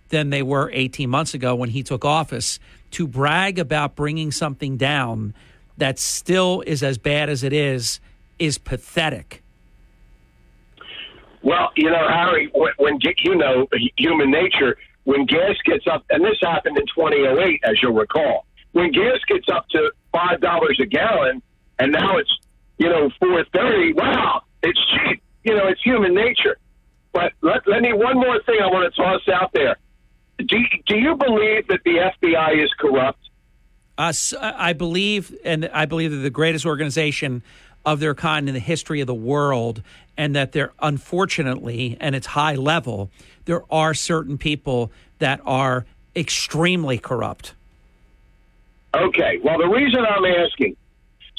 [0.10, 2.60] than they were 18 months ago when he took office.
[2.92, 5.34] To brag about bringing something down
[5.78, 8.00] that still is as bad as it is
[8.40, 9.44] is pathetic.
[11.44, 16.24] Well, you know, Harry, when, when you know human nature, when gas gets up, and
[16.24, 20.86] this happened in 2008, as you'll recall, when gas gets up to five dollars a
[20.86, 21.42] gallon,
[21.80, 22.32] and now it's
[22.78, 23.94] you know four thirty.
[23.94, 25.22] Wow, it's cheap.
[25.44, 26.58] You know, it's human nature.
[27.14, 29.78] But let, let me one more thing I want to toss out there.
[30.38, 33.20] Do do you believe that the FBI is corrupt?
[33.98, 37.42] Uh, I believe, and I believe they're the greatest organization
[37.84, 39.82] of their kind in the history of the world,
[40.18, 43.10] and that there, unfortunately, and it's high level,
[43.46, 45.86] there are certain people that are
[46.16, 47.54] extremely corrupt.
[48.94, 49.40] Okay.
[49.44, 50.76] Well, the reason I'm asking,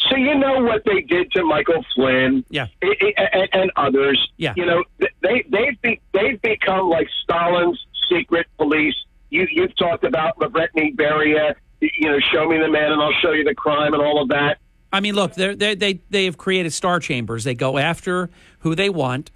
[0.09, 4.55] so you know what they did to Michael Flynn, yeah, and, and others, yeah.
[4.57, 4.85] You know,
[5.21, 8.95] they they've be, they've become like Stalin's secret police.
[9.31, 13.33] You you've talked about Lavrentiy Beria you know, show me the man and I'll show
[13.33, 14.59] you the crime and all of that.
[14.93, 17.45] I mean, look, they they they have created star chambers.
[17.45, 18.31] They go after
[18.61, 19.31] who they want.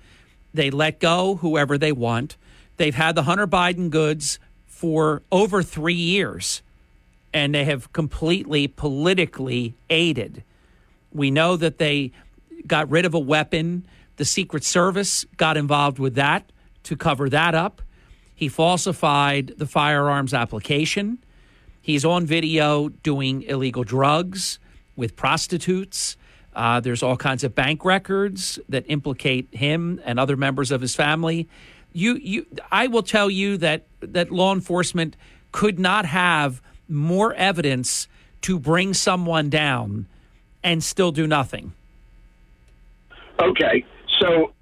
[0.54, 2.36] They let go whoever they want.
[2.78, 6.62] They've had the Hunter Biden goods for over three years,
[7.34, 10.42] and they have completely politically aided.
[11.12, 12.12] We know that they
[12.66, 13.86] got rid of a weapon.
[14.16, 16.50] The Secret Service got involved with that
[16.84, 17.82] to cover that up.
[18.34, 21.18] He falsified the firearms application.
[21.80, 24.58] He's on video doing illegal drugs
[24.96, 26.16] with prostitutes.
[26.54, 30.94] Uh, there's all kinds of bank records that implicate him and other members of his
[30.94, 31.48] family.
[31.92, 35.16] You, you, I will tell you that that law enforcement
[35.50, 38.08] could not have more evidence
[38.42, 40.06] to bring someone down
[40.62, 41.72] and still do nothing.
[43.40, 43.84] Okay,
[44.20, 44.52] so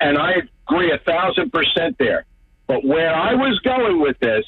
[0.00, 0.34] and I
[0.66, 2.24] agree a thousand percent there.
[2.66, 4.44] But where I was going with this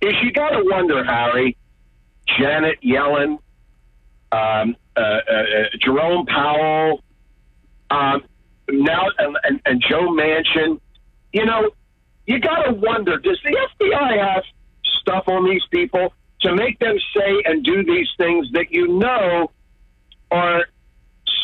[0.00, 1.56] is you got to wonder, Harry,
[2.38, 3.38] Janet Yellen,
[4.32, 7.02] um, uh, uh, uh, Jerome Powell,
[7.90, 8.24] um,
[8.68, 10.80] now and, and, and Joe Manchin.
[11.32, 11.70] You know,
[12.26, 14.44] you got to wonder: Does the FBI have
[15.00, 19.50] stuff on these people to make them say and do these things that you know
[20.30, 20.66] are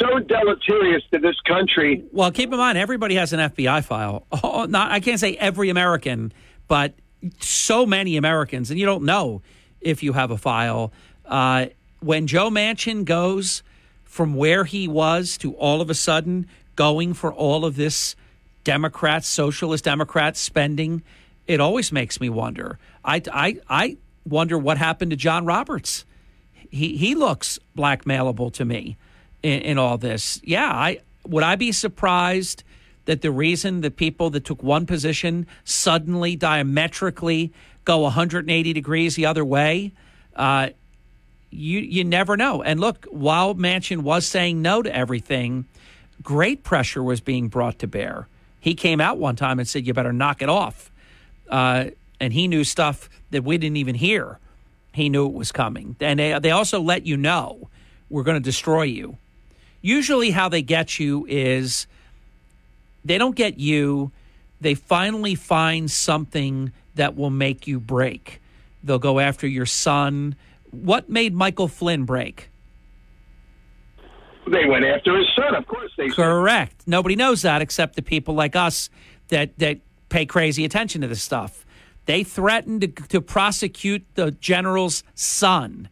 [0.03, 2.05] so deleterious to this country?
[2.13, 4.27] Well, keep in mind, everybody has an FBI file.
[4.43, 6.33] Oh, not I can't say every American,
[6.69, 6.95] but
[7.39, 9.43] so many Americans, and you don't know
[9.81, 10.93] if you have a file.
[11.25, 11.67] Uh,
[12.01, 13.63] when Joe Manchin goes
[14.05, 16.47] from where he was to all of a sudden
[16.77, 18.17] going for all of this
[18.65, 21.03] Democrats, socialist Democrats spending,
[21.47, 22.79] it always makes me wonder.
[23.05, 23.97] I, I, I
[24.27, 26.05] wonder what happened to John Roberts.
[26.71, 28.97] He, he looks blackmailable to me
[29.43, 30.41] in, in all this.
[30.45, 32.65] Yeah, I would I be surprised
[33.05, 37.53] that the reason the people that took one position suddenly diametrically
[37.85, 39.93] go 180 degrees the other way,
[40.37, 40.69] uh,
[41.51, 42.63] you you never know.
[42.63, 45.67] And look, while Manchin was saying no to everything,
[46.23, 48.29] great pressure was being brought to bear.
[48.61, 50.91] He came out one time and said, "You better knock it off,"
[51.49, 51.87] uh,
[52.21, 54.39] and he knew stuff that we didn't even hear.
[54.95, 57.69] He knew it was coming, and they they also let you know
[58.09, 59.19] we're going to destroy you.
[59.83, 61.87] Usually, how they get you is
[63.05, 64.13] they don't get you.
[64.61, 68.41] They finally find something that will make you break.
[68.85, 70.37] They'll go after your son.
[70.71, 72.49] What made Michael Flynn break?
[74.47, 75.93] They went after his son, of course.
[75.97, 76.83] They correct.
[76.87, 78.91] Nobody knows that except the people like us
[79.29, 81.65] that that pay crazy attention to this stuff.
[82.07, 85.89] They threatened to, to prosecute the general's son.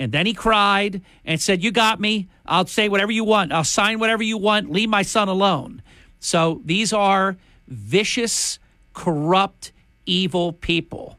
[0.00, 2.26] And then he cried and said, You got me.
[2.46, 3.52] I'll say whatever you want.
[3.52, 4.72] I'll sign whatever you want.
[4.72, 5.82] Leave my son alone.
[6.20, 7.36] So these are
[7.68, 8.58] vicious,
[8.94, 9.72] corrupt,
[10.06, 11.18] evil people.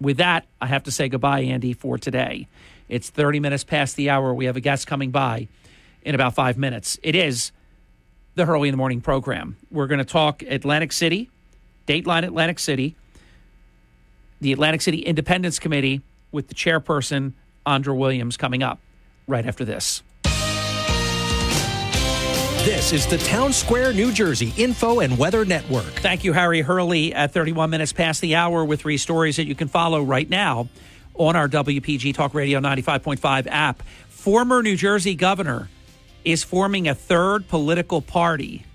[0.00, 2.46] With that, I have to say goodbye, Andy, for today.
[2.88, 4.32] It's 30 minutes past the hour.
[4.32, 5.48] We have a guest coming by
[6.02, 6.96] in about five minutes.
[7.02, 7.50] It is
[8.36, 9.56] the Hurley in the Morning program.
[9.68, 11.28] We're going to talk Atlantic City,
[11.88, 12.94] Dateline Atlantic City,
[14.40, 17.32] the Atlantic City Independence Committee with the chairperson,
[17.66, 18.80] Andra Williams, coming up
[19.26, 20.02] right after this.
[22.64, 25.84] This is the Townsquare, New Jersey Info and Weather Network.
[25.84, 29.54] Thank you, Harry Hurley, at 31 minutes past the hour with three stories that you
[29.54, 30.68] can follow right now
[31.14, 33.82] on our WPG Talk Radio 95.5 app.
[34.10, 35.70] Former New Jersey governor
[36.22, 38.66] is forming a third political party.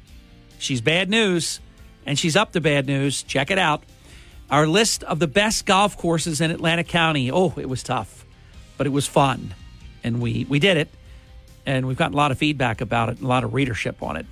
[0.58, 1.60] She's bad news.
[2.08, 3.22] and she's up to bad news.
[3.24, 3.84] Check it out.
[4.50, 7.32] Our list of the best golf courses in Atlantic County.
[7.32, 8.25] Oh, it was tough,
[8.78, 9.54] but it was fun,
[10.04, 10.90] and we we did it,
[11.66, 14.26] and we've gotten a lot of feedback about it, a lot of readership on it.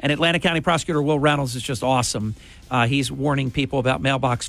[0.00, 2.36] And Atlantic County Prosecutor Will Reynolds is just awesome.
[2.70, 4.48] Uh, he's warning people about mailbox.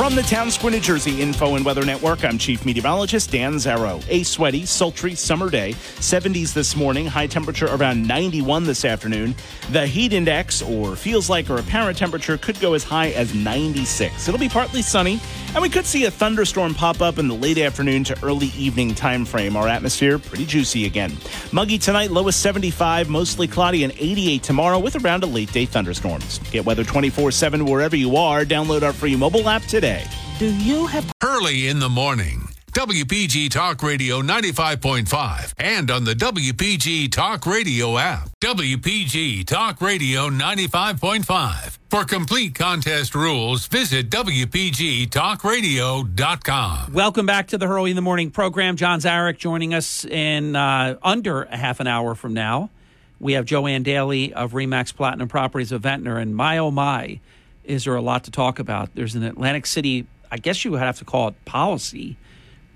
[0.00, 4.02] From the Townsquare, New Jersey Info and Weather Network, I'm Chief Meteorologist Dan Zarrow.
[4.08, 5.74] A sweaty, sultry summer day.
[5.74, 9.34] 70s this morning, high temperature around 91 this afternoon.
[9.72, 14.26] The heat index, or feels like or apparent temperature, could go as high as 96.
[14.26, 15.20] It'll be partly sunny,
[15.52, 18.94] and we could see a thunderstorm pop up in the late afternoon to early evening
[18.94, 19.54] time frame.
[19.54, 21.14] Our atmosphere pretty juicy again.
[21.52, 26.38] Muggy tonight, lowest 75, mostly cloudy, and 88 tomorrow with around a late day thunderstorms.
[26.50, 28.46] Get weather 24 7 wherever you are.
[28.46, 29.89] Download our free mobile app today.
[30.38, 32.48] Do you have early in the morning?
[32.72, 38.30] WPG Talk Radio 95.5 and on the WPG Talk Radio app.
[38.40, 41.78] WPG Talk Radio 95.5.
[41.90, 46.92] For complete contest rules, visit WPGTalkRadio.com.
[46.92, 48.76] Welcome back to the Hurley in the Morning program.
[48.76, 52.70] John Zarych joining us in uh, under a half an hour from now.
[53.18, 57.18] We have Joanne Daly of Remax Platinum Properties of Ventnor, and my oh my,
[57.64, 58.94] is there a lot to talk about.
[58.94, 62.16] There's an Atlantic City, I guess you would have to call it policy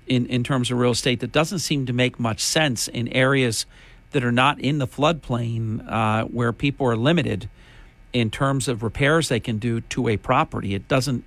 [0.07, 3.65] in, in terms of real estate that doesn't seem to make much sense in areas
[4.11, 7.49] that are not in the floodplain uh, where people are limited
[8.13, 10.73] in terms of repairs they can do to a property.
[10.73, 11.25] It doesn't.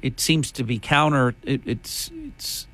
[0.00, 1.34] It seems to be counter.
[1.42, 2.68] It, it's it's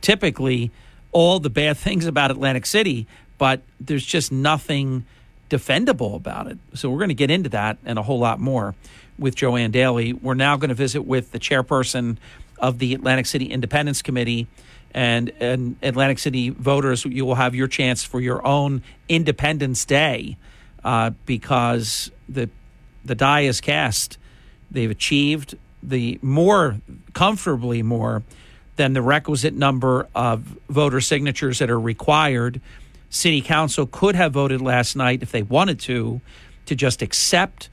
[0.00, 0.70] typically
[1.12, 3.06] all the bad things about Atlantic City,
[3.36, 5.04] but there's just nothing
[5.48, 6.58] defendable about it.
[6.74, 8.74] So we're going to get into that and a whole lot more
[9.18, 10.12] with Joanne Daly.
[10.12, 12.18] We're now going to visit with the chairperson
[12.58, 14.46] of the Atlantic City Independence Committee.
[14.92, 20.38] And, and Atlantic City voters, you will have your chance for your own Independence Day
[20.82, 22.48] uh, because the
[23.04, 24.18] the die is cast.
[24.70, 26.80] They've achieved the more
[27.14, 28.22] comfortably more
[28.76, 32.60] than the requisite number of voter signatures that are required.
[33.10, 36.20] City Council could have voted last night if they wanted to
[36.66, 37.70] to just accept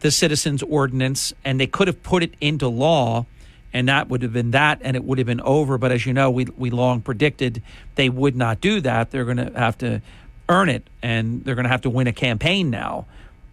[0.00, 3.24] the citizens ordinance and they could have put it into law
[3.72, 5.78] and that would have been that and it would have been over.
[5.78, 7.62] But as you know we we long predicted
[7.94, 9.10] they would not do that.
[9.10, 10.02] They're going to have to
[10.48, 13.06] earn it and they're going to have to win a campaign now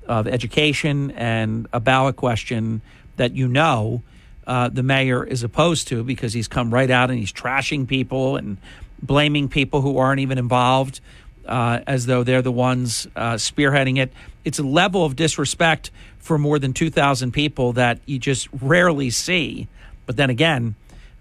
[0.08, 2.82] of education and a ballot question
[3.18, 4.02] that you know
[4.48, 8.36] uh, the mayor is opposed to because he's come right out and he's trashing people
[8.36, 8.58] and
[9.02, 11.00] blaming people who aren't even involved
[11.46, 14.12] uh, as though they're the ones uh, spearheading it.
[14.46, 19.68] It's a level of disrespect for more than 2,000 people that you just rarely see.
[20.06, 20.76] But then again,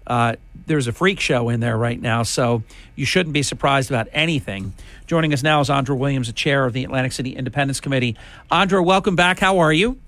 [0.07, 2.63] uh, there's a freak show in there right now, so
[2.95, 4.73] you shouldn't be surprised about anything.
[5.07, 8.15] Joining us now is Andra Williams, the chair of the Atlantic City Independence Committee.
[8.49, 9.39] Andra, welcome back.
[9.39, 9.99] How are you?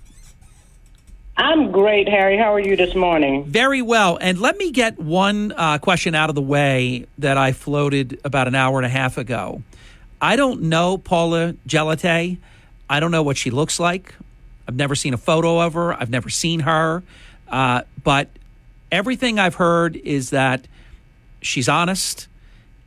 [1.36, 2.38] I'm great, Harry.
[2.38, 3.45] How are you this morning?
[3.45, 4.17] Very well.
[4.21, 8.47] And let me get one uh, question out of the way that I floated about
[8.47, 9.63] an hour and a half ago.
[10.21, 12.38] I don't know Paula Geletei.
[12.89, 14.13] I don't know what she looks like.
[14.67, 15.93] I've never seen a photo of her.
[15.93, 17.03] I've never seen her.
[17.47, 18.29] Uh, but
[18.91, 20.67] everything I've heard is that
[21.41, 22.27] she's honest.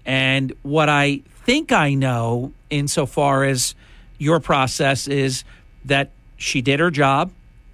[0.05, 3.74] And what I think I know, insofar as
[4.18, 5.42] your process, is
[5.84, 7.32] that she did her job.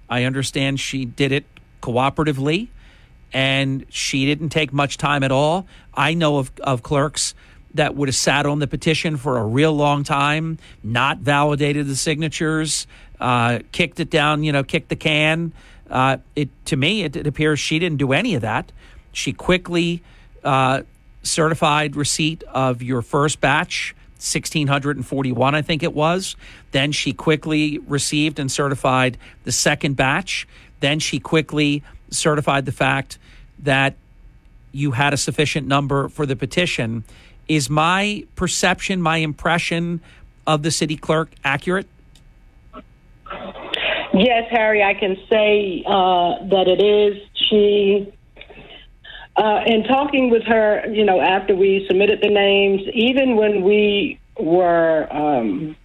[0.09, 1.45] I understand she did it
[1.81, 2.69] cooperatively
[3.33, 5.65] and she didn't take much time at all.
[5.93, 7.33] I know of, of clerks
[7.73, 11.95] that would have sat on the petition for a real long time, not validated the
[11.95, 12.85] signatures,
[13.19, 15.53] uh, kicked it down, you know, kicked the can.
[15.89, 18.71] Uh, it to me, it, it, appears she didn't do any of that.
[19.11, 20.01] She quickly
[20.43, 20.83] uh,
[21.23, 26.37] certified receipt of your first batch, 1641, I think it was.
[26.71, 30.47] Then she quickly received and certified the second batch.
[30.79, 33.17] Then she quickly certified the fact
[33.59, 33.95] that
[34.71, 37.03] you had a sufficient number for the petition.
[37.49, 39.99] Is my perception, my impression
[40.47, 41.87] of the city clerk accurate?
[44.13, 47.21] Yes, Harry, I can say uh, that it is.
[47.33, 48.13] She,
[49.35, 54.19] uh, in talking with her, you know, after we submitted the names, even when we
[54.39, 55.75] were um,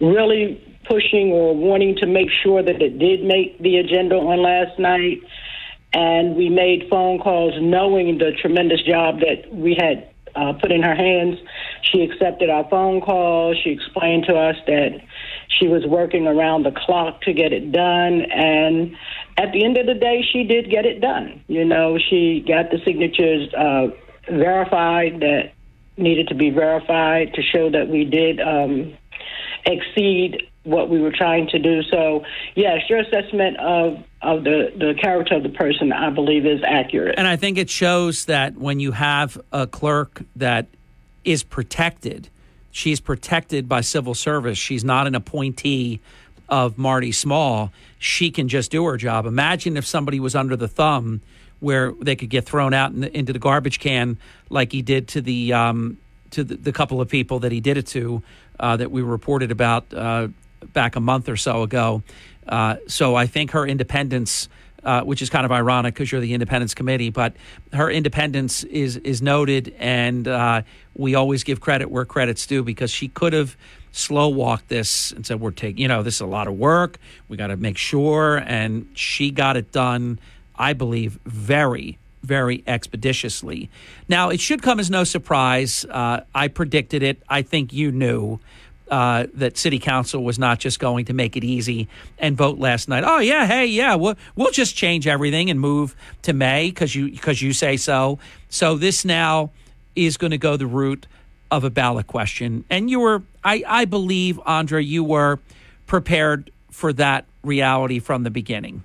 [0.00, 4.78] really pushing or wanting to make sure that it did make the agenda on last
[4.78, 5.20] night,
[5.92, 10.82] and we made phone calls knowing the tremendous job that we had uh, put in
[10.82, 11.38] her hands.
[11.82, 13.54] She accepted our phone call.
[13.54, 15.00] She explained to us that
[15.48, 18.22] she was working around the clock to get it done.
[18.30, 18.96] And
[19.38, 21.42] at the end of the day, she did get it done.
[21.46, 23.88] You know, she got the signatures uh,
[24.30, 25.52] verified that
[25.96, 28.94] needed to be verified to show that we did um,
[29.64, 31.82] exceed what we were trying to do.
[31.84, 36.60] So, yes, your assessment of of the the character of the person, I believe, is
[36.66, 37.16] accurate.
[37.18, 40.66] And I think it shows that when you have a clerk that
[41.24, 42.28] is protected,
[42.70, 44.58] she's protected by civil service.
[44.58, 46.00] She's not an appointee
[46.48, 47.72] of Marty Small.
[47.98, 49.26] She can just do her job.
[49.26, 51.20] Imagine if somebody was under the thumb
[51.60, 54.18] where they could get thrown out in the, into the garbage can
[54.50, 55.98] like he did to the um,
[56.30, 58.22] to the, the, couple of people that he did it to
[58.60, 60.28] uh, that we reported about uh,
[60.72, 62.02] back a month or so ago.
[62.46, 64.48] Uh, so I think her independence.
[64.84, 67.32] Uh, which is kind of ironic because you're the independence committee, but
[67.72, 70.62] her independence is is noted, and uh,
[70.94, 73.56] we always give credit where credit's due because she could have
[73.96, 76.98] slow walked this and said, "We're taking, you know, this is a lot of work.
[77.28, 80.18] We got to make sure," and she got it done
[80.58, 83.68] I believe, very, very expeditiously.
[84.08, 85.84] Now, it should come as no surprise.
[85.84, 87.22] Uh, I predicted it.
[87.28, 88.40] I think you knew.
[88.88, 91.88] Uh, that city council was not just going to make it easy
[92.20, 93.02] and vote last night.
[93.04, 97.10] Oh yeah, hey yeah, we'll we'll just change everything and move to May because you
[97.10, 98.20] because you say so.
[98.48, 99.50] So this now
[99.96, 101.08] is going to go the route
[101.50, 105.38] of a ballot question, and you were I I believe Andre, you were
[105.86, 108.84] prepared for that reality from the beginning.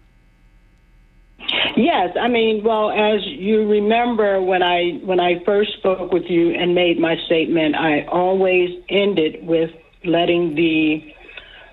[1.75, 6.51] Yes, I mean, well, as you remember when I when I first spoke with you
[6.51, 9.71] and made my statement, I always ended with
[10.05, 11.13] letting the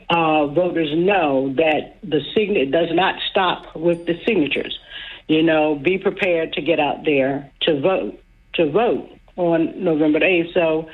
[0.08, 4.78] uh, voters know that the sign does not stop with the signatures.
[5.26, 8.18] You know, be prepared to get out there to vote
[8.54, 10.54] to vote on November 8th.
[10.54, 10.88] So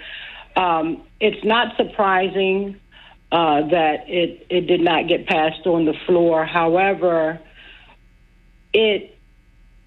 [0.56, 2.78] um, it's not surprising
[3.32, 6.44] uh, that it it did not get passed on the floor.
[6.44, 7.40] However
[8.74, 9.16] it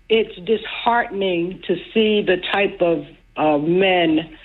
[0.10, 3.06] it's disheartening to see the type of
[3.36, 4.38] uh, men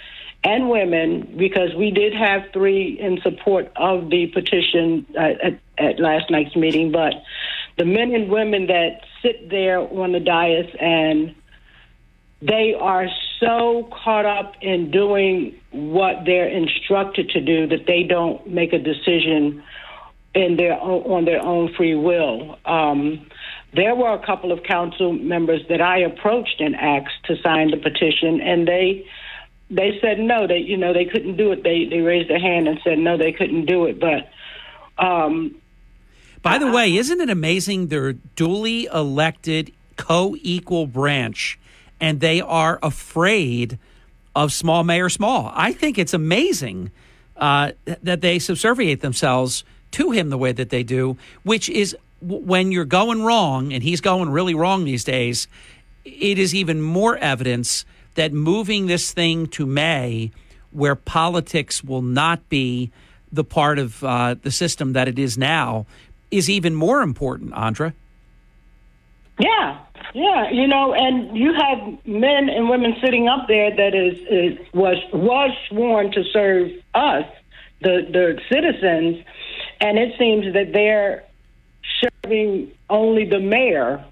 [0.45, 6.31] and women because we did have three in support of the petition at, at last
[6.31, 7.15] night's meeting, but
[7.79, 11.35] the men and women that sit there on the dais and
[12.43, 13.07] they are
[13.39, 18.79] so caught up in doing what they're instructed to do that they don't make a
[18.79, 19.63] decision
[20.35, 22.59] in their own, on their own free will.
[22.65, 23.27] Um,
[23.75, 27.77] there were a couple of council members that I approached and asked to sign the
[27.77, 29.07] petition, and they
[29.71, 30.47] they said no.
[30.47, 31.63] They you know they couldn't do it.
[31.63, 34.01] They they raised their hand and said no, they couldn't do it.
[34.01, 34.29] But
[35.03, 35.57] um,
[36.43, 37.87] by the way, isn't it amazing?
[37.87, 41.59] They're duly elected co-equal branch,
[42.03, 43.79] and they are afraid
[44.35, 45.53] of small mayor small.
[45.55, 46.91] I think it's amazing
[47.37, 47.73] uh,
[48.03, 52.85] that they subserviate themselves to him the way that they do, which is when you're
[52.85, 55.47] going wrong, and he's going really wrong these days,
[56.05, 57.85] it is even more evidence
[58.17, 60.33] that moving this thing to May,
[60.73, 62.91] where politics will not be
[63.31, 65.87] the part of uh, the system that it is now,
[66.31, 67.95] is even more important, Andra.
[69.39, 69.79] Yeah,
[70.15, 74.59] yeah, you know, and you have men and women sitting up there that is, is
[74.75, 77.25] was was sworn to serve us,
[77.81, 79.25] the the citizens,
[79.81, 81.25] and it seems that they're
[82.25, 84.05] serving only the mayor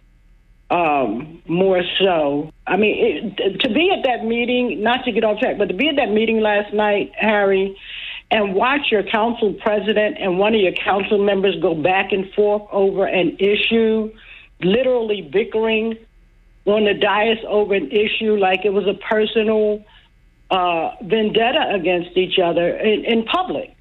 [0.71, 2.53] um, more so.
[2.67, 5.75] I mean, it, to be at that meeting, not to get off track, but to
[5.75, 7.77] be at that meeting last night, Harry,
[8.31, 12.62] and watch your council president and one of your council members go back and forth
[12.71, 14.12] over an issue,
[14.62, 15.97] literally bickering
[16.66, 19.85] on the dais over an issue like it was a personal
[20.51, 23.74] uh, vendetta against each other in, in public.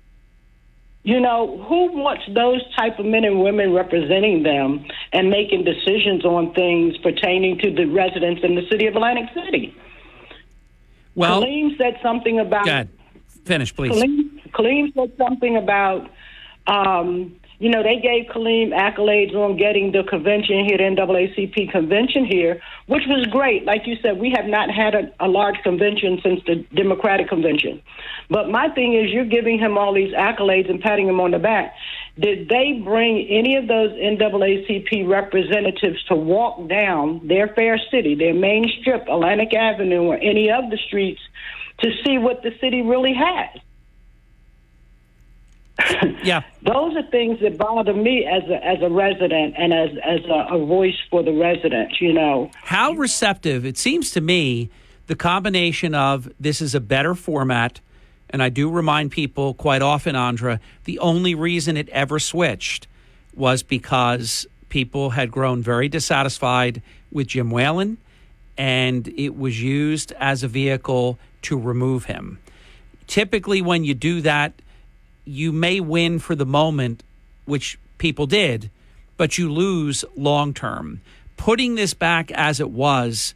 [1.03, 6.25] You know, who wants those type of men and women representing them and making decisions
[6.25, 9.75] on things pertaining to the residents in the city of Atlantic City?
[11.15, 12.65] Well, Kaleem said something about.
[12.65, 12.89] God,
[13.45, 13.91] finish, please.
[13.91, 16.09] Kaleem, Kaleem said something about
[16.67, 22.25] um, you know, they gave Kaleem accolades on getting the convention here, the NAACP convention
[22.25, 23.65] here, which was great.
[23.65, 27.81] Like you said, we have not had a, a large convention since the Democratic convention.
[28.29, 31.39] But my thing is, you're giving him all these accolades and patting him on the
[31.39, 31.75] back.
[32.17, 38.33] Did they bring any of those NAACP representatives to walk down their fair city, their
[38.33, 41.19] main strip, Atlantic Avenue, or any of the streets
[41.79, 43.61] to see what the city really has?
[46.23, 50.19] Yeah, those are things that bother me as a as a resident and as as
[50.25, 51.99] a, a voice for the residents.
[52.01, 54.69] You know how receptive it seems to me.
[55.07, 57.79] The combination of this is a better format,
[58.29, 62.87] and I do remind people quite often, Andra, the only reason it ever switched
[63.35, 67.97] was because people had grown very dissatisfied with Jim Whelan,
[68.57, 72.39] and it was used as a vehicle to remove him.
[73.07, 74.53] Typically, when you do that,
[75.29, 77.03] you may win for the moment,
[77.45, 78.71] which people did,
[79.15, 81.01] but you lose long term.
[81.37, 83.35] Putting this back as it was,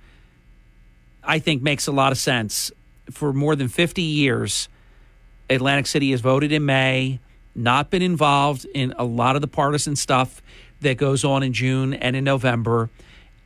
[1.24, 2.72] I think, makes a lot of sense.
[3.12, 4.70] For more than 50 years,
[5.50, 7.20] Atlantic City has voted in May,
[7.54, 10.42] not been involved in a lot of the partisan stuff
[10.82, 12.90] that goes on in June and in November.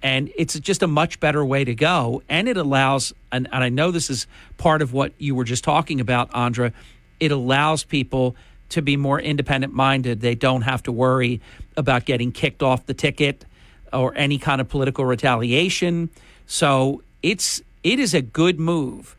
[0.01, 2.21] And it's just a much better way to go.
[2.29, 4.25] And it allows, and, and I know this is
[4.57, 6.71] part of what you were just talking about, Andra,
[7.19, 8.35] it allows people
[8.69, 10.21] to be more independent minded.
[10.21, 11.41] They don't have to worry
[11.75, 13.45] about getting kicked off the ticket
[13.93, 16.09] or any kind of political retaliation.
[16.45, 19.15] So it's it is a good move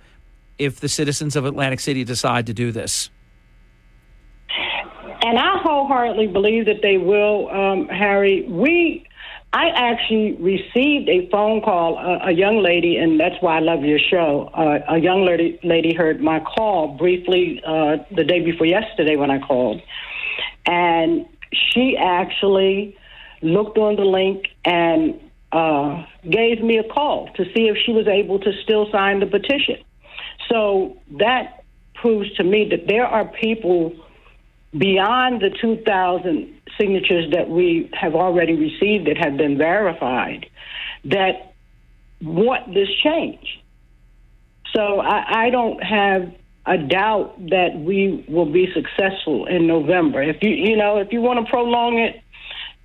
[0.59, 3.11] if the citizens of Atlantic City decide to do this.
[5.21, 8.43] And I wholeheartedly believe that they will, um, Harry.
[8.43, 9.08] We
[9.53, 13.83] I actually received a phone call, uh, a young lady, and that's why I love
[13.83, 14.51] your show.
[14.53, 19.31] Uh, a young lady, lady heard my call briefly uh, the day before yesterday when
[19.31, 19.81] I called.
[20.67, 22.97] And she actually
[23.41, 25.19] looked on the link and
[25.53, 29.27] uh, gave me a call to see if she was able to still sign the
[29.27, 29.77] petition.
[30.51, 31.65] So that
[31.95, 33.95] proves to me that there are people
[34.77, 40.47] beyond the 2,000 signatures that we have already received that have been verified
[41.05, 41.55] that
[42.23, 43.63] want this change.
[44.75, 46.33] So I, I don't have
[46.67, 50.23] a doubt that we will be successful in November.
[50.23, 52.21] If you you know if you want to prolong it,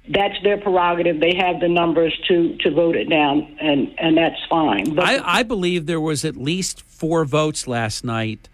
[0.09, 1.19] that's their prerogative.
[1.19, 4.95] They have the numbers to to vote it down, and and that's fine.
[4.95, 8.47] But I, I believe there was at least four votes last night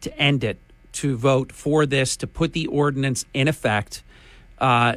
[0.00, 0.58] to end it,
[0.92, 4.02] to vote for this, to put the ordinance in effect.
[4.62, 4.94] Uh,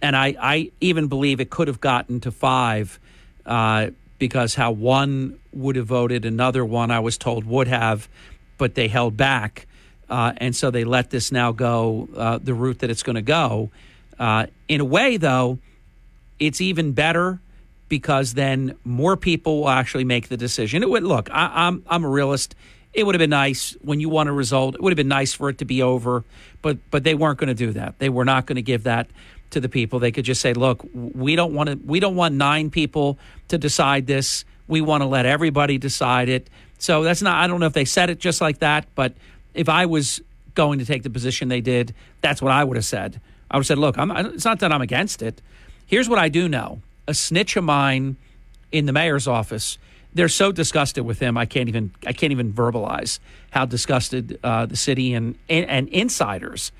[0.00, 3.00] and I, I even believe it could have gotten to five
[3.44, 8.08] uh, because how one would have voted, another one I was told would have,
[8.56, 9.66] but they held back.
[10.08, 13.22] Uh, and so they let this now go uh, the route that it's going to
[13.22, 13.70] go.
[14.18, 15.58] Uh, in a way, though,
[16.38, 17.40] it's even better
[17.88, 20.82] because then more people will actually make the decision.
[20.82, 21.28] It would look.
[21.30, 22.54] I, I'm I'm a realist
[22.92, 24.74] it would have been nice when you want a result.
[24.74, 26.24] It would have been nice for it to be over,
[26.62, 27.98] but but they weren't going to do that.
[27.98, 29.08] They were not going to give that
[29.50, 29.98] to the people.
[29.98, 31.76] They could just say, "Look, we don't want to.
[31.76, 33.18] We don't want nine people
[33.48, 34.44] to decide this.
[34.66, 36.48] We want to let everybody decide it."
[36.78, 37.36] So that's not.
[37.36, 39.12] I don't know if they said it just like that, but
[39.54, 40.20] if I was
[40.54, 43.20] going to take the position they did, that's what I would have said.
[43.50, 45.40] I would have said, "Look, I'm, it's not that I'm against it.
[45.86, 48.16] Here's what I do know: a snitch of mine
[48.72, 49.78] in the mayor's office."
[50.14, 51.36] They're so disgusted with him.
[51.36, 53.20] I can't even I can't even verbalize
[53.50, 56.72] how disgusted uh, the city and, and, and insiders,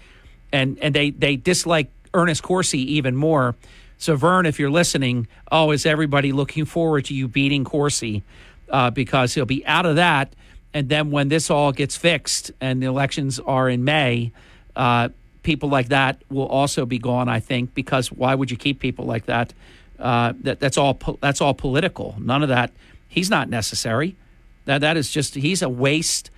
[0.53, 3.55] and and they they dislike Ernest Coursey even more.
[3.99, 8.23] So Vern, if you're listening, oh, is everybody looking forward to you beating Coursey
[8.71, 10.35] uh, because he'll be out of that,
[10.75, 14.33] and then when this all gets fixed and the elections are in May.
[14.75, 15.11] Uh,
[15.43, 19.05] people like that will also be gone, I think, because why would you keep people
[19.07, 19.53] like that?
[19.99, 22.17] Uh, that that's all that's all political.
[22.19, 22.73] None of that
[23.11, 24.17] He's not necessary.
[24.65, 26.31] That that is just he's a waste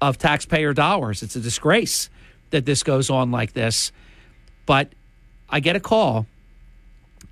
[0.00, 1.22] of taxpayer dollars.
[1.22, 2.08] It's a disgrace
[2.50, 3.92] that this goes on like this.
[4.66, 4.88] But
[5.50, 6.26] I get a call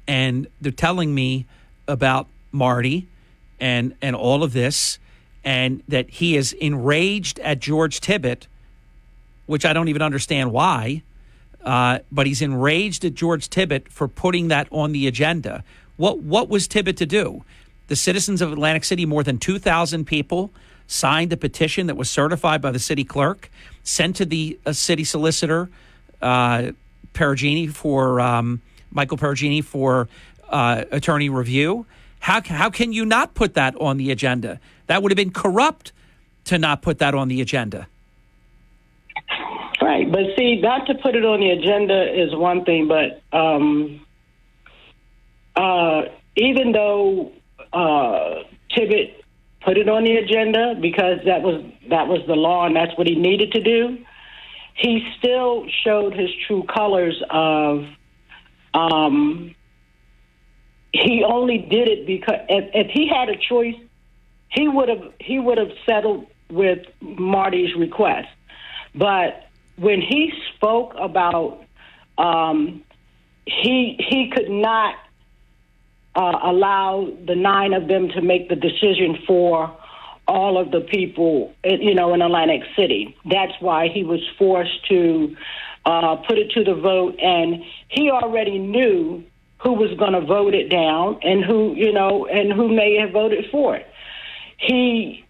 [0.06, 1.46] and they're telling me
[1.88, 3.08] about Marty
[3.58, 4.98] and and all of this
[5.42, 8.46] and that he is enraged at George Tibbitt,
[9.46, 11.02] which I don't even understand why.
[11.64, 15.64] Uh, but he's enraged at George Tibbitt for putting that on the agenda.
[15.96, 17.44] What what was Tibbitt to do?
[17.92, 20.50] The citizens of Atlantic City, more than 2,000 people,
[20.86, 23.50] signed a petition that was certified by the city clerk,
[23.82, 25.68] sent to the uh, city solicitor,
[26.22, 26.70] uh,
[27.12, 28.62] Perugini, for um,
[28.92, 30.08] Michael Perugini for
[30.48, 31.84] uh, attorney review.
[32.20, 34.58] How, how can you not put that on the agenda?
[34.86, 35.92] That would have been corrupt
[36.46, 37.88] to not put that on the agenda.
[39.82, 44.06] Right, but see, not to put it on the agenda is one thing, but um,
[45.54, 46.04] uh,
[46.36, 47.32] even though
[47.72, 49.22] uh, Tibbitt
[49.64, 53.06] put it on the agenda because that was that was the law and that's what
[53.06, 53.98] he needed to do.
[54.74, 57.84] He still showed his true colors of
[58.74, 59.54] um,
[60.92, 63.76] he only did it because if, if he had a choice,
[64.48, 68.28] he would have he would have settled with Marty's request.
[68.94, 69.46] But
[69.76, 71.64] when he spoke about
[72.18, 72.82] um,
[73.46, 74.96] he he could not
[76.14, 79.74] uh, allow the nine of them to make the decision for
[80.28, 83.16] all of the people, you know, in Atlantic City.
[83.24, 85.36] That's why he was forced to
[85.84, 89.24] uh, put it to the vote, and he already knew
[89.58, 93.10] who was going to vote it down and who, you know, and who may have
[93.12, 93.86] voted for it.
[94.58, 95.24] He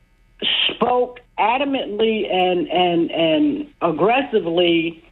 [0.68, 5.02] spoke adamantly and and and aggressively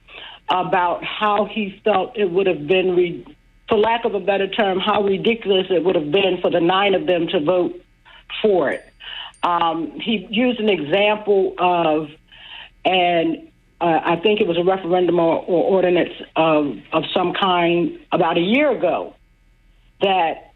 [0.48, 3.24] about how he felt it would have been, re-
[3.70, 6.94] for lack of a better term, how ridiculous it would have been for the nine
[6.94, 7.80] of them to vote
[8.42, 8.84] for it.
[9.42, 12.10] Um, he used an example of,
[12.84, 13.48] and
[13.80, 18.36] uh, I think it was a referendum or, or ordinance of, of some kind about
[18.36, 19.14] a year ago
[20.02, 20.52] that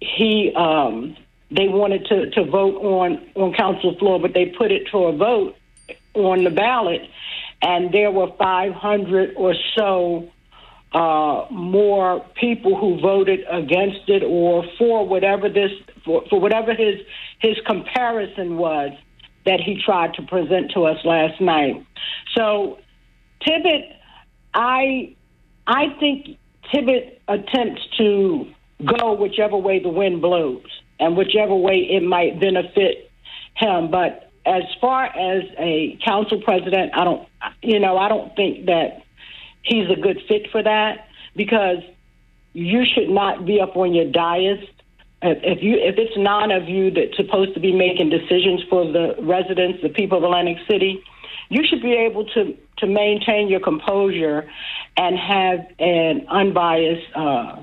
[0.00, 1.16] he um,
[1.50, 5.16] they wanted to, to vote on on council floor, but they put it to a
[5.16, 5.56] vote
[6.14, 7.02] on the ballot,
[7.62, 10.30] and there were 500 or so
[10.92, 15.70] uh, more people who voted against it or for whatever this
[16.04, 17.00] for, for whatever his
[17.40, 18.92] his comparison was
[19.44, 21.86] that he tried to present to us last night.
[22.36, 22.78] So
[23.46, 23.92] Tibbitt,
[24.54, 25.14] I
[25.66, 26.38] I think
[26.72, 28.50] Tibbitt attempts to
[28.84, 30.64] go whichever way the wind blows
[31.00, 33.10] and whichever way it might benefit
[33.56, 33.90] him.
[33.90, 37.28] But as far as a council president, I don't,
[37.62, 39.02] you know, I don't think that
[39.68, 41.82] he's a good fit for that because
[42.52, 44.66] you should not be up on your dais.
[45.20, 49.16] If you if it's none of you that's supposed to be making decisions for the
[49.20, 51.02] residents, the people of Atlantic City,
[51.48, 54.48] you should be able to to maintain your composure
[54.96, 57.62] and have an unbiased uh,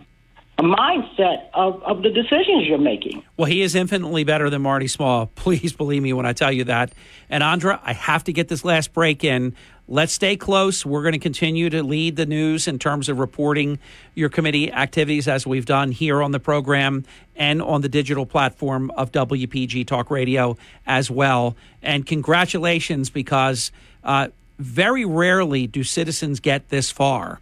[0.60, 3.24] mindset of, of the decisions you're making.
[3.38, 5.28] Well, he is infinitely better than Marty Small.
[5.36, 6.94] Please believe me when I tell you that.
[7.30, 9.56] And Andra, I have to get this last break in.
[9.88, 10.86] Let's stay close.
[10.86, 13.78] We're going to continue to lead the news in terms of reporting
[14.16, 17.06] your committee activities as we've done here on the program
[17.36, 20.58] and on the digital platform of WPG Talk Radio
[20.88, 21.56] as well.
[21.84, 23.72] And congratulations because
[24.04, 27.40] uh, very rarely do citizens get this far.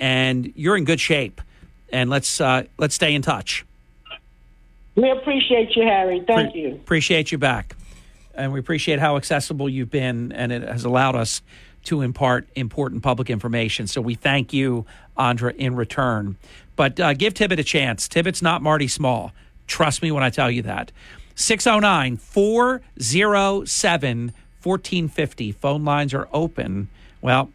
[0.00, 1.40] And you're in good shape
[1.92, 3.64] and let's uh, let's stay in touch.
[4.94, 6.24] We appreciate you, Harry.
[6.26, 6.74] Thank Pre- you.
[6.74, 7.76] Appreciate you back,
[8.34, 11.42] and we appreciate how accessible you've been, and it has allowed us
[11.84, 13.86] to impart important public information.
[13.86, 14.86] So we thank you,
[15.16, 16.36] Andra, in return.
[16.76, 18.08] But uh, give Tibbitt a chance.
[18.08, 19.32] Tibbitt's not Marty Small.
[19.66, 20.92] Trust me when I tell you that.
[21.34, 24.32] 609 407
[24.62, 25.52] 1450.
[25.52, 26.88] Phone lines are open.
[27.20, 27.50] Well,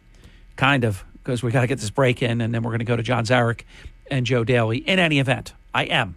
[0.56, 2.84] kind of, because we got to get this break in, and then we're going to
[2.84, 3.62] go to John Zarych
[4.10, 4.78] and Joe Daly.
[4.78, 6.16] In any event, I am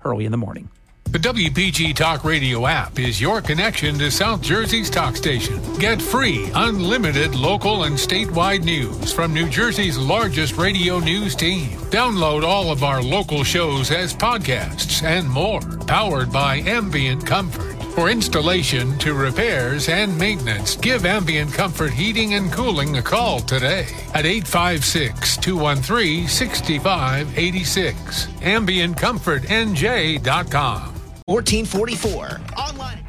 [0.00, 0.68] Hurley in the morning.
[1.10, 5.60] The WPG Talk Radio app is your connection to South Jersey's talk station.
[5.80, 11.70] Get free, unlimited local and statewide news from New Jersey's largest radio news team.
[11.90, 17.74] Download all of our local shows as podcasts and more, powered by Ambient Comfort.
[17.96, 23.88] For installation to repairs and maintenance, give Ambient Comfort Heating and Cooling a call today
[24.14, 28.26] at 856 213 6586.
[28.26, 30.99] AmbientComfortNJ.com.
[31.30, 32.40] 1444.
[32.58, 33.06] Online.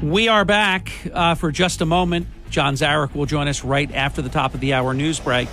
[0.00, 2.28] We are back uh, for just a moment.
[2.50, 5.48] John Zarych will join us right after the top of the hour news break.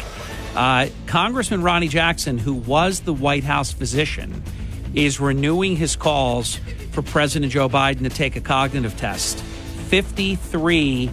[0.56, 4.44] Uh, Congressman Ronny Jackson, who was the White House physician,
[4.94, 6.58] is renewing his calls
[6.92, 9.40] for President Joe Biden to take a cognitive test.
[9.40, 11.10] 53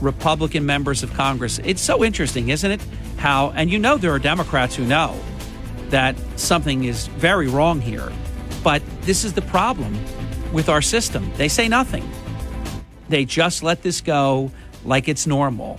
[0.00, 1.58] Republican members of Congress.
[1.62, 2.80] It's so interesting, isn't it?
[3.18, 5.14] How, and you know, there are Democrats who know
[5.90, 8.10] that something is very wrong here.
[8.62, 9.98] But this is the problem
[10.52, 11.30] with our system.
[11.36, 12.08] They say nothing,
[13.08, 14.50] they just let this go
[14.84, 15.78] like it's normal.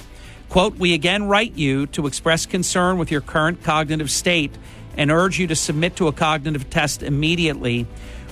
[0.49, 4.51] Quote, we again write you to express concern with your current cognitive state
[4.97, 7.87] and urge you to submit to a cognitive test immediately.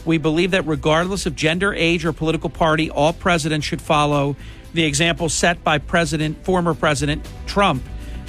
[0.06, 4.36] We believe that regardless of gender, age, or political party, all presidents should follow
[4.74, 7.84] the example set by President, former President Trump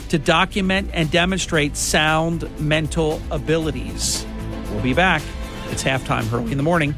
[0.08, 4.24] to document and demonstrate sound mental abilities.
[4.70, 5.22] We'll be back.
[5.70, 6.94] It's halftime early in the morning.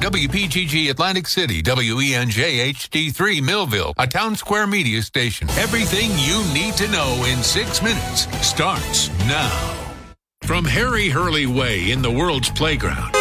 [0.00, 5.48] WPGG Atlantic City, WENJ HD3 Millville, a Townsquare Media station.
[5.50, 9.78] Everything you need to know in six minutes starts now.
[10.42, 13.14] From Harry Hurley Way in the world's playground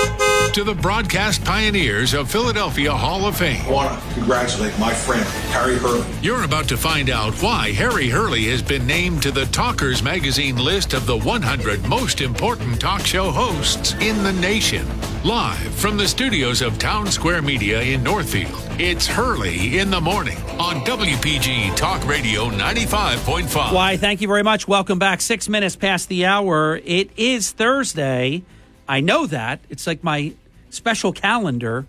[0.53, 3.61] to the broadcast pioneers of Philadelphia Hall of Fame.
[3.67, 5.23] I want to congratulate my friend,
[5.53, 6.05] Harry Hurley.
[6.21, 10.57] You're about to find out why Harry Hurley has been named to the Talkers Magazine
[10.57, 14.85] list of the 100 most important talk show hosts in the nation.
[15.23, 20.81] Live from the studios of Townsquare Media in Northfield, it's Hurley in the Morning on
[20.81, 23.73] WPG Talk Radio 95.5.
[23.73, 24.67] Why, thank you very much.
[24.67, 25.21] Welcome back.
[25.21, 26.81] Six minutes past the hour.
[26.83, 28.43] It is Thursday.
[28.89, 29.61] I know that.
[29.69, 30.33] It's like my
[30.71, 31.85] special calendar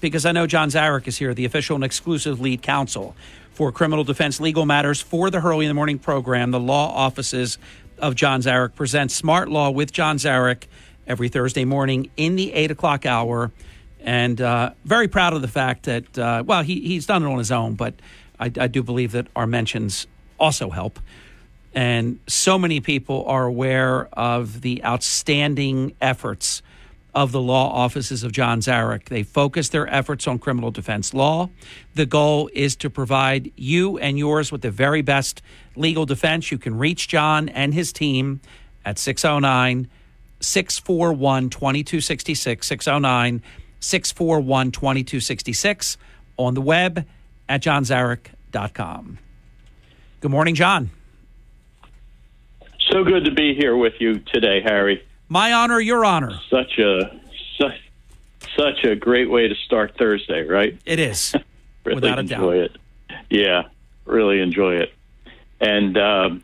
[0.00, 3.16] because I know John Zarych is here, the official and exclusive lead counsel
[3.52, 6.50] for criminal defense legal matters for the Hurley in the Morning program.
[6.50, 7.58] The law offices
[7.98, 10.64] of John Zarych presents Smart Law with John Zarych
[11.06, 13.50] every Thursday morning in the 8 o'clock hour.
[14.00, 17.38] And uh, very proud of the fact that, uh, well, he, he's done it on
[17.38, 17.94] his own, but
[18.38, 20.06] I, I do believe that our mentions
[20.38, 21.00] also help.
[21.74, 26.62] And so many people are aware of the outstanding efforts
[27.16, 29.06] of the law offices of John Zarych.
[29.06, 31.48] They focus their efforts on criminal defense law.
[31.94, 35.40] The goal is to provide you and yours with the very best
[35.76, 36.52] legal defense.
[36.52, 38.42] You can reach John and his team
[38.84, 39.88] at 609
[40.40, 42.66] 641 2266.
[42.66, 43.42] 609
[43.80, 45.96] 641 2266
[46.36, 47.06] on the web
[47.48, 49.18] at johnzarych.com.
[50.20, 50.90] Good morning, John.
[52.90, 55.02] So good to be here with you today, Harry.
[55.28, 56.40] My honor, your honor.
[56.50, 57.20] Such a
[57.58, 57.80] such,
[58.56, 60.78] such a great way to start Thursday, right?
[60.84, 61.34] It is.
[61.84, 62.70] really without a enjoy doubt.
[62.70, 62.76] it.
[63.30, 63.62] Yeah,
[64.04, 64.92] really enjoy it.
[65.60, 66.42] And um,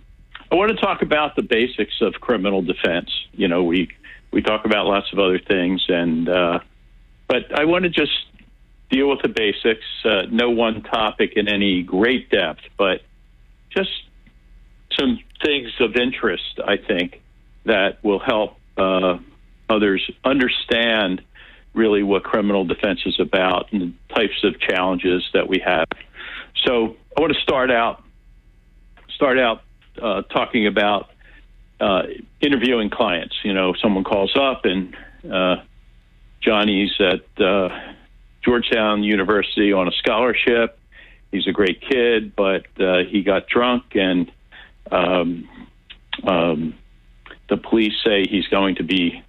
[0.50, 3.10] I want to talk about the basics of criminal defense.
[3.32, 3.88] You know, we
[4.32, 6.60] we talk about lots of other things, and uh,
[7.28, 8.12] but I want to just
[8.90, 9.84] deal with the basics.
[10.04, 13.02] Uh, no one topic in any great depth, but
[13.70, 13.90] just
[14.98, 16.60] some things of interest.
[16.66, 17.22] I think
[17.64, 19.18] that will help uh,
[19.68, 21.22] others understand
[21.74, 25.86] really what criminal defense is about and the types of challenges that we have.
[26.64, 28.02] So I want to start out
[29.14, 29.62] start out
[30.00, 31.10] uh, talking about
[31.80, 32.02] uh,
[32.40, 33.36] interviewing clients.
[33.44, 34.96] You know, someone calls up and
[35.30, 35.56] uh,
[36.40, 37.68] Johnny's at uh,
[38.44, 40.78] Georgetown University on a scholarship.
[41.30, 44.30] He's a great kid, but uh, he got drunk and
[44.90, 45.48] um,
[46.24, 46.74] um,
[47.48, 49.22] the police say he's going to be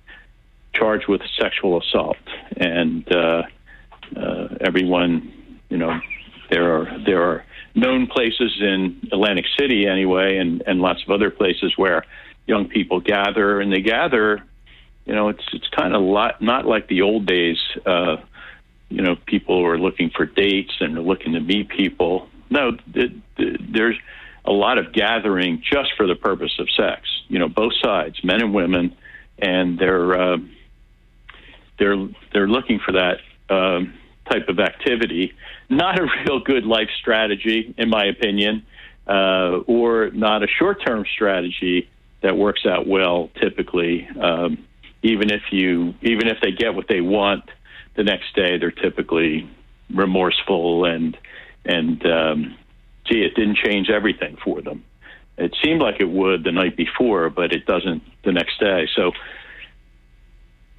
[0.74, 2.18] charged with sexual assault,
[2.58, 3.44] and uh,
[4.16, 5.32] uh, everyone,
[5.70, 6.00] you know,
[6.50, 7.46] there are there are
[7.76, 12.06] known places in Atlantic City anyway, and and lots of other places where
[12.46, 14.44] young people gather, and they gather.
[15.06, 17.58] You know, it's it's kind of lot, not like the old days.
[17.86, 18.18] Uh,
[18.90, 22.30] you know, people are looking for dates and looking to meet people.
[22.50, 23.98] No, it, it, there's
[24.46, 27.02] a lot of gathering just for the purpose of sex.
[27.28, 28.96] You know, both sides, men and women,
[29.40, 30.38] and they're uh,
[31.80, 33.18] they're they're looking for that
[33.50, 33.94] um,
[34.30, 35.34] type of activity.
[35.70, 38.66] Not a real good life strategy, in my opinion,
[39.08, 41.90] uh, or not a short-term strategy
[42.22, 43.30] that works out well.
[43.40, 44.66] Typically, um,
[45.02, 47.50] even if you even if they get what they want,
[47.96, 49.50] the next day they're typically
[49.94, 51.18] remorseful and
[51.66, 52.56] and um,
[53.06, 54.84] gee, it didn't change everything for them.
[55.38, 58.88] It seemed like it would the night before, but it doesn't the next day.
[58.96, 59.12] So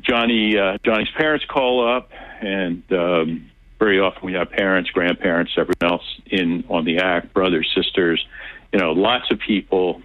[0.00, 2.10] Johnny uh, Johnny's parents call up,
[2.40, 7.70] and um, very often we have parents, grandparents, everyone else in on the act, brothers,
[7.74, 8.24] sisters,
[8.72, 10.02] you know, lots of people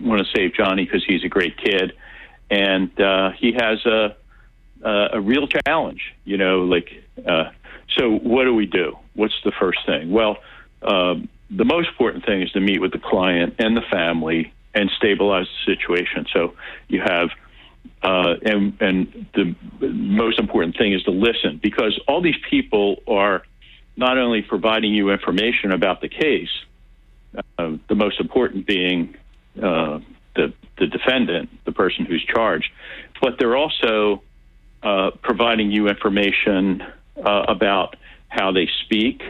[0.00, 1.92] want to save Johnny because he's a great kid,
[2.50, 4.16] and uh, he has a,
[4.82, 6.14] a a real challenge.
[6.24, 6.90] You know, like
[7.26, 7.50] uh,
[7.96, 8.10] so.
[8.10, 8.98] What do we do?
[9.14, 10.10] What's the first thing?
[10.10, 10.38] Well,
[10.84, 14.90] um, the most important thing is to meet with the client and the family and
[14.96, 16.26] stabilize the situation.
[16.32, 16.54] So
[16.88, 17.30] you have
[18.02, 23.42] uh, and and the most important thing is to listen because all these people are
[23.96, 26.50] not only providing you information about the case,
[27.58, 29.16] uh, the most important being
[29.62, 30.00] uh,
[30.36, 32.70] the the defendant, the person who's charged,
[33.22, 34.22] but they're also
[34.82, 36.82] uh, providing you information
[37.24, 37.96] uh, about
[38.28, 39.22] how they speak,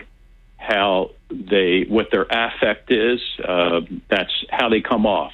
[0.57, 1.11] how
[1.51, 3.21] they what their affect is.
[3.43, 5.33] Uh, that's how they come off.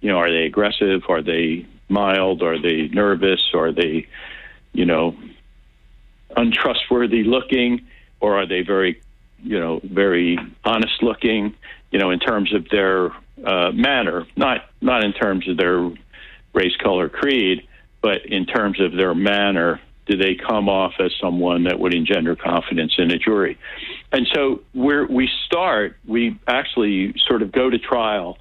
[0.00, 1.02] You know, are they aggressive?
[1.08, 2.42] Are they mild?
[2.42, 3.42] Are they nervous?
[3.54, 4.06] Are they,
[4.72, 5.16] you know,
[6.36, 7.86] untrustworthy looking?
[8.20, 9.02] Or are they very,
[9.42, 11.54] you know, very honest looking?
[11.90, 13.10] You know, in terms of their
[13.44, 15.90] uh, manner, not not in terms of their
[16.54, 17.66] race, color, creed,
[18.02, 19.80] but in terms of their manner.
[20.10, 23.56] Do they come off as someone that would engender confidence in a jury?
[24.10, 28.36] And so, where we start, we actually sort of go to trial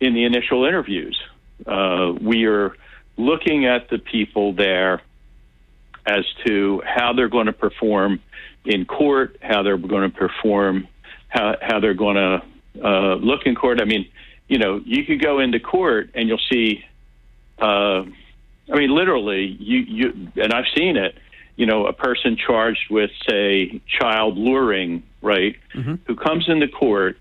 [0.00, 1.18] in the initial interviews.
[1.66, 2.76] Uh, we are
[3.16, 5.00] looking at the people there
[6.04, 8.20] as to how they're going to perform
[8.66, 10.88] in court, how they're going to perform,
[11.28, 12.42] how, how they're going to
[12.84, 13.80] uh, look in court.
[13.80, 14.10] I mean,
[14.46, 16.84] you know, you could go into court and you'll see,
[17.58, 18.02] uh,
[18.70, 21.16] I mean, literally, you, you, and I've seen it,
[21.56, 25.94] you know, a person charged with, say, child luring, right, Mm-hmm.
[26.06, 27.18] who comes into court,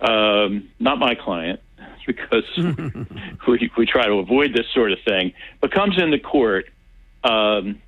[0.00, 1.60] um, not my client,
[2.06, 2.44] because
[3.46, 6.66] we, we try to avoid this sort of thing, but comes into court,
[7.24, 7.80] um,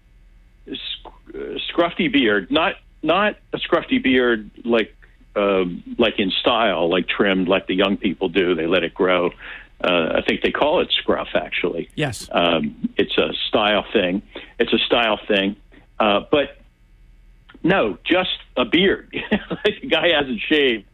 [1.34, 4.94] scruffy beard, not not a scruffy beard like
[5.36, 8.54] um, like in style, like trimmed like the young people do.
[8.54, 9.30] They let it grow.
[9.82, 11.28] Uh, I think they call it scruff.
[11.34, 12.28] Actually, Yes.
[12.32, 14.22] um, it's a style thing.
[14.58, 15.56] It's a style thing,
[15.98, 16.58] uh, but
[17.62, 19.08] no, just a beard.
[19.64, 20.84] like the guy hasn't shaved,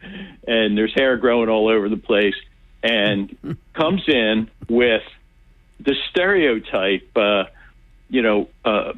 [0.47, 2.35] and there's hair growing all over the place.
[2.83, 3.37] and
[3.75, 5.03] comes in with
[5.81, 7.45] the stereotype, uh,
[8.09, 8.93] you know, uh,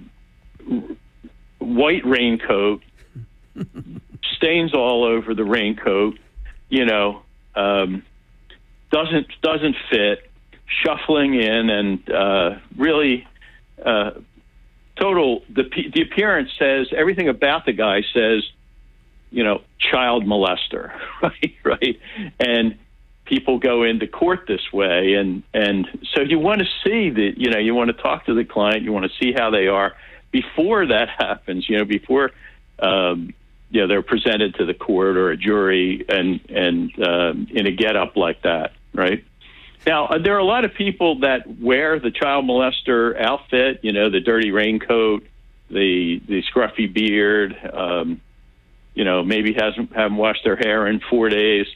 [1.59, 2.83] white raincoat,
[4.37, 6.19] stains all over the raincoat,
[6.69, 7.23] you know,
[7.55, 8.03] um,
[8.91, 10.31] doesn't doesn't fit,
[10.67, 13.27] shuffling in, and uh, really
[13.85, 14.13] uh,
[14.97, 15.43] total.
[15.49, 18.45] The the appearance says everything about the guy says,
[19.31, 20.93] you know, child molester,
[21.23, 22.01] right, right,
[22.41, 22.79] and
[23.29, 27.51] people go into court this way and and so you want to see that you
[27.51, 29.95] know you want to talk to the client you want to see how they are
[30.31, 32.31] before that happens you know before
[32.79, 33.35] um
[33.71, 37.71] you know they're presented to the court or a jury and and um, in a
[37.71, 39.25] get up like that right
[39.87, 43.93] now uh, there are a lot of people that wear the child molester outfit you
[43.93, 45.27] know the dirty raincoat
[45.71, 48.21] the the scruffy beard um
[48.95, 51.67] you know maybe hasn't haven't washed their hair in 4 days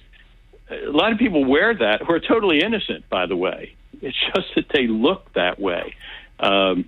[0.72, 3.74] a lot of people wear that who are totally innocent, by the way.
[4.00, 5.94] It's just that they look that way.
[6.40, 6.86] Um,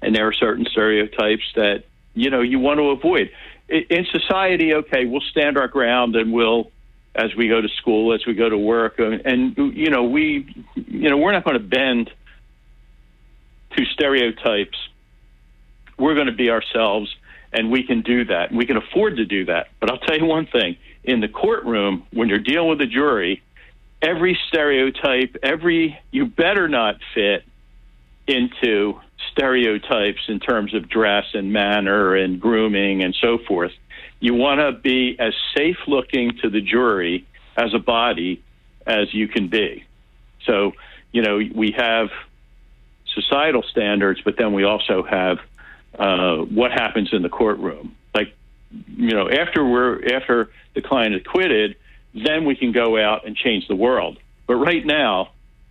[0.00, 1.84] and there are certain stereotypes that,
[2.14, 3.30] you know, you want to avoid.
[3.68, 6.70] In society, okay, we'll stand our ground and we'll,
[7.18, 10.64] as we go to school, as we go to work, and, and you know, we,
[10.76, 12.10] you know, we're not going to bend
[13.76, 14.78] to stereotypes.
[15.98, 17.12] We're going to be ourselves,
[17.52, 18.52] and we can do that.
[18.52, 19.66] We can afford to do that.
[19.80, 23.42] But I'll tell you one thing in the courtroom when you're dealing with a jury,
[24.00, 27.42] every stereotype, every you better not fit
[28.28, 29.00] into
[29.32, 33.72] stereotypes in terms of dress and manner and grooming and so forth.
[34.20, 37.26] You want to be as safe looking to the jury
[37.56, 38.42] as a body
[38.86, 39.84] as you can be.
[40.44, 40.72] So,
[41.12, 42.08] you know, we have
[43.14, 45.38] societal standards, but then we also have
[45.98, 47.96] uh, what happens in the courtroom.
[48.14, 48.34] Like,
[48.96, 51.76] you know, after we're after the client is acquitted,
[52.14, 54.18] then we can go out and change the world.
[54.46, 55.30] But right now,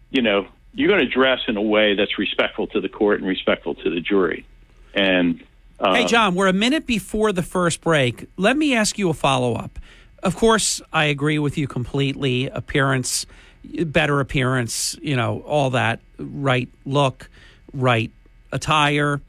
[0.10, 3.28] you know, you're going to dress in a way that's respectful to the court and
[3.28, 4.45] respectful to the jury.
[4.94, 5.44] And
[5.79, 8.27] hey, John, we're a minute before the first break.
[8.37, 9.79] Let me ask you a follow up.
[10.23, 12.47] Of course, I agree with you completely.
[12.47, 13.25] Appearance,
[13.63, 17.29] better appearance, you know, all that, right look,
[17.73, 18.11] right
[18.51, 19.21] attire.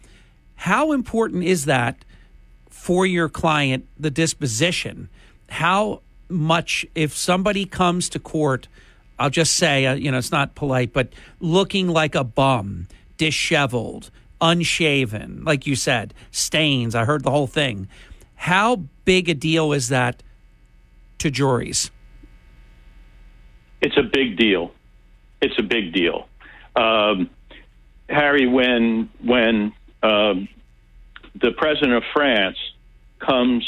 [0.57, 2.05] How important is that
[2.71, 5.09] for your client, the disposition?
[5.49, 8.69] how much if somebody comes to court
[9.19, 14.11] i'll just say uh, you know it's not polite but looking like a bum disheveled
[14.41, 17.89] unshaven like you said stains i heard the whole thing.
[18.35, 20.23] How big a deal is that
[21.19, 21.91] to juries?
[23.81, 24.73] It's a big deal.
[25.43, 26.29] It's a big deal.
[26.77, 27.31] Um,
[28.09, 30.49] harry when when um,
[31.35, 32.57] the president of france
[33.19, 33.65] comes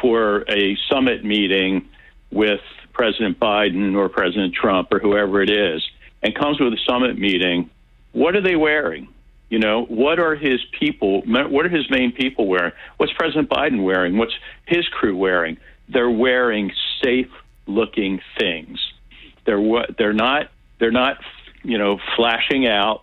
[0.00, 1.88] for a summit meeting
[2.30, 2.60] with
[2.92, 5.82] President Biden or President Trump or whoever it is
[6.22, 7.70] and comes with a summit meeting,
[8.12, 9.08] what are they wearing?
[9.50, 12.72] You know, what are his people, what are his main people wearing?
[12.96, 14.16] What's President Biden wearing?
[14.16, 14.34] What's
[14.66, 15.58] his crew wearing?
[15.88, 16.72] They're wearing
[17.02, 17.30] safe
[17.66, 18.78] looking things.
[19.44, 21.18] They're they're not they're not
[21.62, 23.02] you know flashing out,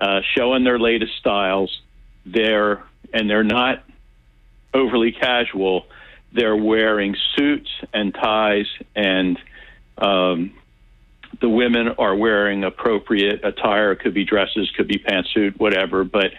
[0.00, 1.82] uh, showing their latest styles.
[2.24, 3.82] They're and they're not
[4.72, 5.86] overly casual
[6.32, 9.38] they're wearing suits and ties, and
[9.98, 10.52] um,
[11.40, 13.92] the women are wearing appropriate attire.
[13.92, 16.04] It could be dresses, could be pantsuit, whatever.
[16.04, 16.32] But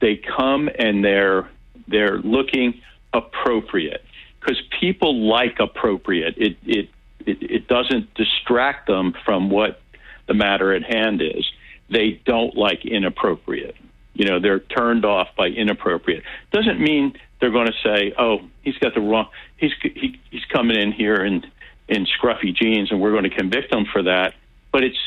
[0.00, 1.48] they come and they're
[1.88, 2.80] they're looking
[3.12, 4.04] appropriate
[4.40, 6.34] because people like appropriate.
[6.36, 6.88] It, it
[7.26, 9.80] it it doesn't distract them from what
[10.26, 11.44] the matter at hand is.
[11.90, 13.76] They don't like inappropriate.
[14.14, 16.24] You know, they're turned off by inappropriate.
[16.50, 19.28] Doesn't mean they're going to say, "Oh, he's got the wrong.
[19.56, 21.44] He's he, he's coming in here in
[21.88, 24.34] in scruffy jeans, and we're going to convict him for that."
[24.72, 24.98] But it's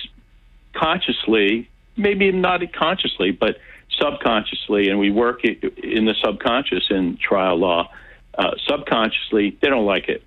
[0.73, 3.57] consciously, maybe not consciously, but
[3.99, 7.91] subconsciously, and we work in the subconscious in trial law.
[8.38, 10.23] Uh, subconsciously, they don't like it.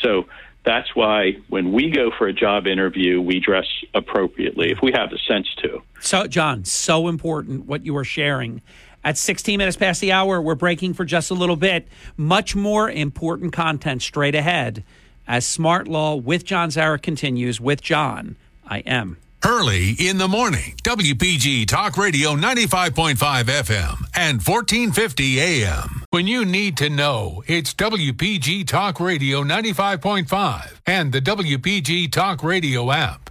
[0.00, 0.26] So
[0.64, 5.10] that's why when we go for a job interview, we dress appropriately if we have
[5.10, 5.82] the sense to.
[6.00, 8.62] So, John, so important what you are sharing.
[9.04, 11.86] At 16 minutes past the hour, we're breaking for just a little bit.
[12.16, 14.82] Much more important content straight ahead
[15.26, 18.36] as Smart Law with John Zarych continues with John.
[18.66, 19.18] I am.
[19.46, 26.02] Early in the morning, WPG Talk Radio 95.5 FM and 1450 AM.
[26.08, 32.90] When you need to know, it's WPG Talk Radio 95.5 and the WPG Talk Radio
[32.90, 33.28] app.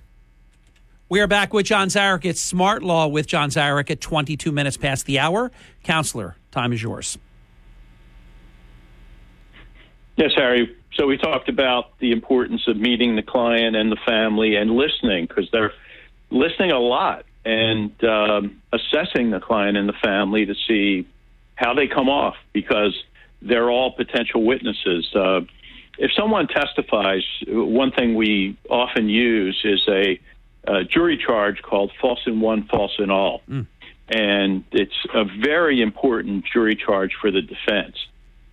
[1.10, 2.26] We are back with John Zarych.
[2.26, 5.52] It's Smart Law with John Zarych at 22 minutes past the hour.
[5.84, 7.18] Counselor, time is yours.
[10.16, 10.76] Yes, Harry.
[10.96, 15.26] So we talked about the importance of meeting the client and the family and listening
[15.26, 15.74] because they're
[16.30, 21.08] listening a lot and um, assessing the client and the family to see
[21.56, 22.96] how they come off because
[23.42, 25.14] they're all potential witnesses.
[25.16, 25.42] Uh,
[25.98, 30.20] if someone testifies, one thing we often use is a,
[30.66, 33.42] a jury charge called false in one, false in all.
[33.50, 33.68] Mm.
[34.10, 37.96] And it's a very important jury charge for the defense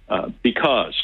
[0.09, 0.95] uh, because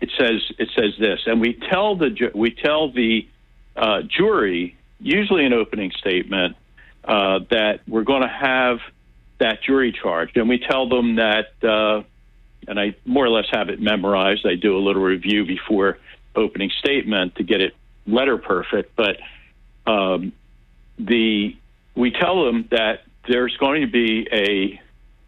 [0.00, 3.28] it says it says this, and we tell the we tell the
[3.76, 6.56] uh, jury usually an opening statement
[7.04, 8.78] uh, that we're going to have
[9.38, 12.02] that jury charge, and we tell them that, uh,
[12.68, 14.46] and I more or less have it memorized.
[14.46, 15.98] I do a little review before
[16.36, 17.74] opening statement to get it
[18.06, 19.16] letter perfect, but
[19.86, 20.32] um,
[20.98, 21.56] the
[21.94, 24.80] we tell them that there's going to be a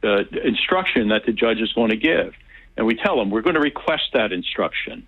[0.06, 2.34] uh, instruction that the judge is going to give,
[2.76, 5.06] and we tell them we're going to request that instruction,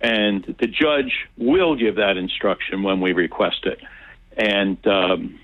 [0.00, 3.80] and the judge will give that instruction when we request it,
[4.36, 5.38] and um,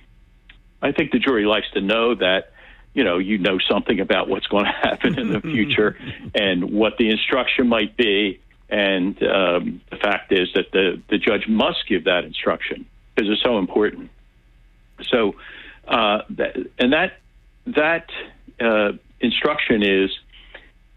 [0.82, 2.52] I think the jury likes to know that
[2.94, 5.96] you know you know something about what's going to happen in the future
[6.34, 8.40] and what the instruction might be.
[8.68, 13.42] And um, the fact is that the the judge must give that instruction because it's
[13.42, 14.10] so important.
[15.08, 15.34] So
[15.88, 17.18] uh, that, and that
[17.66, 18.10] that
[18.60, 20.10] uh, instruction is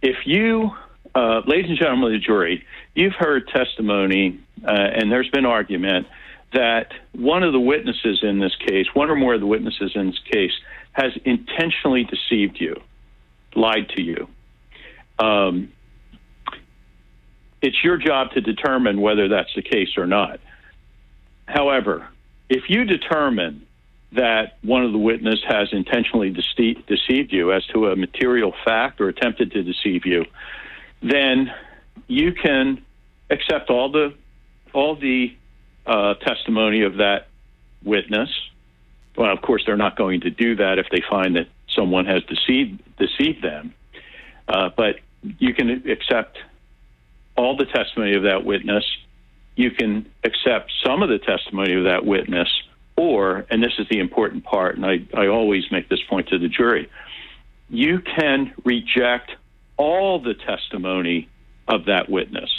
[0.03, 0.69] if you
[1.15, 2.63] uh, ladies and gentlemen of the jury
[2.93, 6.05] you've heard testimony uh, and there's been argument
[6.53, 10.07] that one of the witnesses in this case, one or more of the witnesses in
[10.07, 10.51] this case,
[10.91, 12.75] has intentionally deceived you,
[13.55, 14.27] lied to you.
[15.19, 15.71] Um,
[17.61, 20.39] it's your job to determine whether that's the case or not.
[21.47, 22.07] However,
[22.49, 23.65] if you determine
[24.15, 29.01] that one of the witnesses has intentionally dece- deceived you as to a material fact
[29.01, 30.25] or attempted to deceive you,
[31.01, 31.51] then
[32.07, 32.83] you can
[33.29, 34.13] accept all the
[34.73, 35.35] all the
[35.85, 37.27] uh, testimony of that
[37.83, 38.29] witness.
[39.15, 42.23] Well, of course, they're not going to do that if they find that someone has
[42.23, 43.73] deceived deceived them.
[44.47, 44.99] Uh, but
[45.39, 46.37] you can accept
[47.35, 48.83] all the testimony of that witness.
[49.55, 52.49] You can accept some of the testimony of that witness,
[52.95, 56.37] or, and this is the important part, and I, I always make this point to
[56.37, 56.89] the jury,
[57.69, 59.31] you can reject
[59.77, 61.29] all the testimony
[61.67, 62.49] of that witness.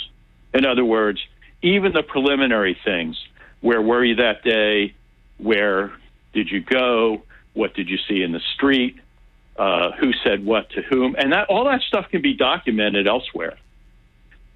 [0.52, 1.20] In other words,
[1.62, 3.16] even the preliminary things
[3.64, 4.94] where were you that day?
[5.38, 5.90] Where
[6.34, 7.22] did you go?
[7.54, 9.00] What did you see in the street?
[9.56, 11.16] Uh, who said what to whom?
[11.16, 13.56] And that all that stuff can be documented elsewhere.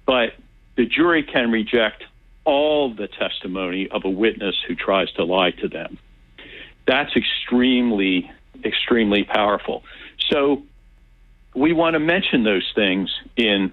[0.05, 0.33] But
[0.77, 2.03] the jury can reject
[2.49, 5.97] all the testimony of a witness who tries to lie to them.
[6.85, 8.31] That's extremely,
[8.63, 9.83] extremely powerful.
[10.29, 10.63] So
[11.55, 13.71] we want to mention those things in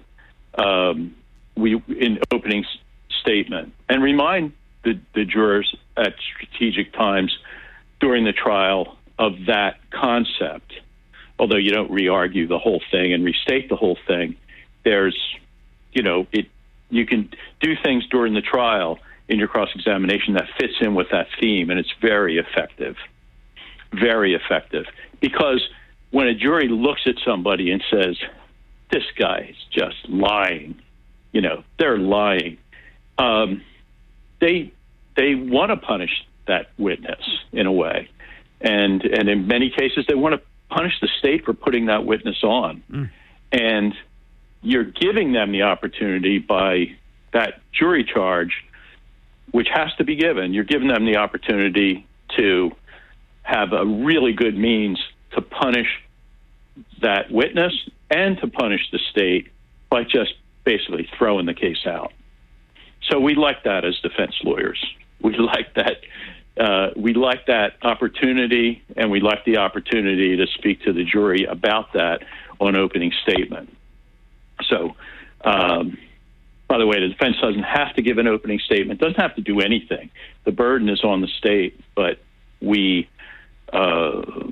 [0.55, 1.15] um,
[1.55, 2.65] we in opening
[3.21, 7.37] statement and remind the, the jurors at strategic times
[7.99, 10.73] during the trial of that concept.
[11.39, 14.35] Although you don't re-argue the whole thing and restate the whole thing,
[14.83, 15.17] there's,
[15.93, 16.47] you know, it.
[16.89, 21.27] You can do things during the trial in your cross-examination that fits in with that
[21.39, 22.95] theme, and it's very effective.
[23.93, 24.85] Very effective
[25.21, 25.67] because
[26.11, 28.17] when a jury looks at somebody and says,
[28.91, 30.75] "This guy is just lying,"
[31.31, 32.57] you know, they're lying
[33.17, 33.63] um,
[34.39, 34.71] they
[35.15, 38.09] they want to punish that witness in a way,
[38.61, 42.43] and and in many cases they want to punish the state for putting that witness
[42.43, 43.09] on, mm.
[43.51, 43.93] and
[44.61, 46.95] you're giving them the opportunity by
[47.33, 48.65] that jury charge,
[49.51, 50.53] which has to be given.
[50.53, 52.07] You're giving them the opportunity
[52.37, 52.71] to
[53.43, 54.99] have a really good means
[55.31, 55.87] to punish
[57.01, 57.73] that witness
[58.09, 59.49] and to punish the state
[59.89, 62.11] by just basically throwing the case out.
[63.09, 64.83] So we like that as defense lawyers.
[65.21, 65.97] We like that.
[66.59, 71.45] Uh, we like that opportunity, and we like the opportunity to speak to the jury
[71.45, 72.23] about that
[72.59, 73.76] on opening statement.
[74.69, 74.95] So,
[75.43, 75.97] um,
[76.67, 79.41] by the way, the defense doesn't have to give an opening statement, doesn't have to
[79.41, 80.09] do anything.
[80.43, 82.19] The burden is on the state, but
[82.61, 83.09] we.
[83.71, 84.51] Uh,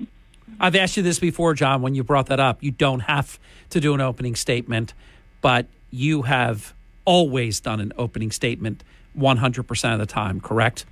[0.60, 2.64] I've asked you this before, John, when you brought that up.
[2.64, 3.40] You don't have
[3.72, 4.94] to do an opening statement,
[5.42, 6.74] but you have
[7.04, 8.84] always done an opening statement
[9.18, 10.86] 100% of the time, correct?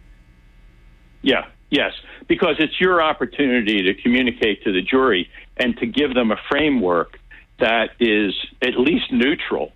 [1.21, 1.93] Yeah, yes,
[2.27, 7.19] because it's your opportunity to communicate to the jury and to give them a framework
[7.63, 9.71] that is at least neutral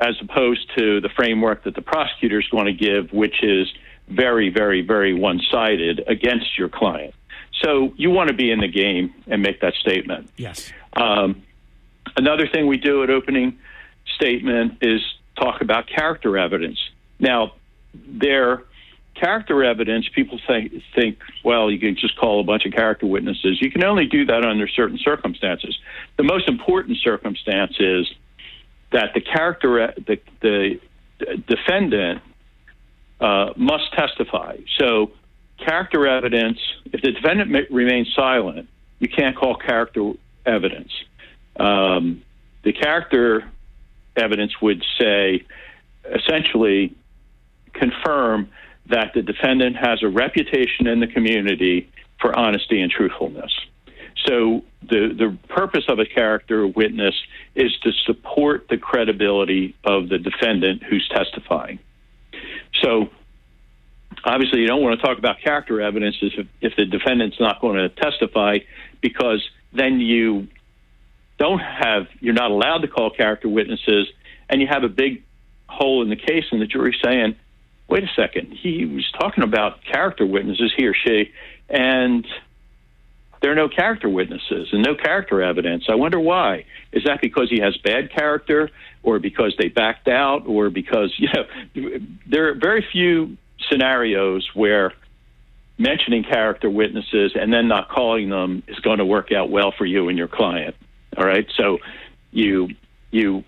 [0.00, 3.70] as opposed to the framework that the prosecutor is going to give, which is
[4.08, 7.14] very, very, very one sided against your client.
[7.62, 10.30] So you want to be in the game and make that statement.
[10.38, 10.72] Yes.
[10.94, 11.42] Um,
[12.16, 13.58] another thing we do at opening
[14.14, 15.00] statement is
[15.38, 16.78] talk about character evidence.
[17.18, 17.52] Now,
[17.94, 18.62] their
[19.18, 23.58] character evidence, people think, think, well, you can just call a bunch of character witnesses.
[23.60, 25.76] You can only do that under certain circumstances.
[26.16, 28.06] The most important circumstance is
[28.92, 30.80] that the character, the, the
[31.48, 32.22] defendant
[33.20, 34.58] uh, must testify.
[34.78, 35.12] So,
[35.58, 36.58] character evidence,
[36.92, 38.68] if the defendant remains silent,
[38.98, 40.12] you can't call character
[40.44, 40.92] evidence.
[41.58, 42.22] Um,
[42.62, 43.50] the character
[44.16, 45.44] evidence would say,
[46.04, 46.94] essentially,
[47.72, 48.50] confirm
[48.88, 51.90] that the defendant has a reputation in the community
[52.20, 53.52] for honesty and truthfulness.
[54.26, 57.14] So the the purpose of a character witness
[57.54, 61.78] is to support the credibility of the defendant who's testifying.
[62.82, 63.10] So
[64.24, 67.76] obviously you don't want to talk about character evidence if, if the defendant's not going
[67.76, 68.58] to testify
[69.00, 69.42] because
[69.72, 70.48] then you
[71.38, 74.08] don't have you're not allowed to call character witnesses
[74.48, 75.22] and you have a big
[75.68, 77.36] hole in the case and the jury saying
[77.88, 81.32] wait a second he was talking about character witnesses he or she
[81.68, 82.26] and
[83.42, 87.48] there are no character witnesses and no character evidence i wonder why is that because
[87.50, 88.70] he has bad character
[89.02, 93.36] or because they backed out or because you know there are very few
[93.70, 94.92] scenarios where
[95.78, 99.84] mentioning character witnesses and then not calling them is going to work out well for
[99.84, 100.74] you and your client
[101.16, 101.46] all right.
[101.56, 101.78] So
[102.30, 102.68] you
[103.10, 103.44] you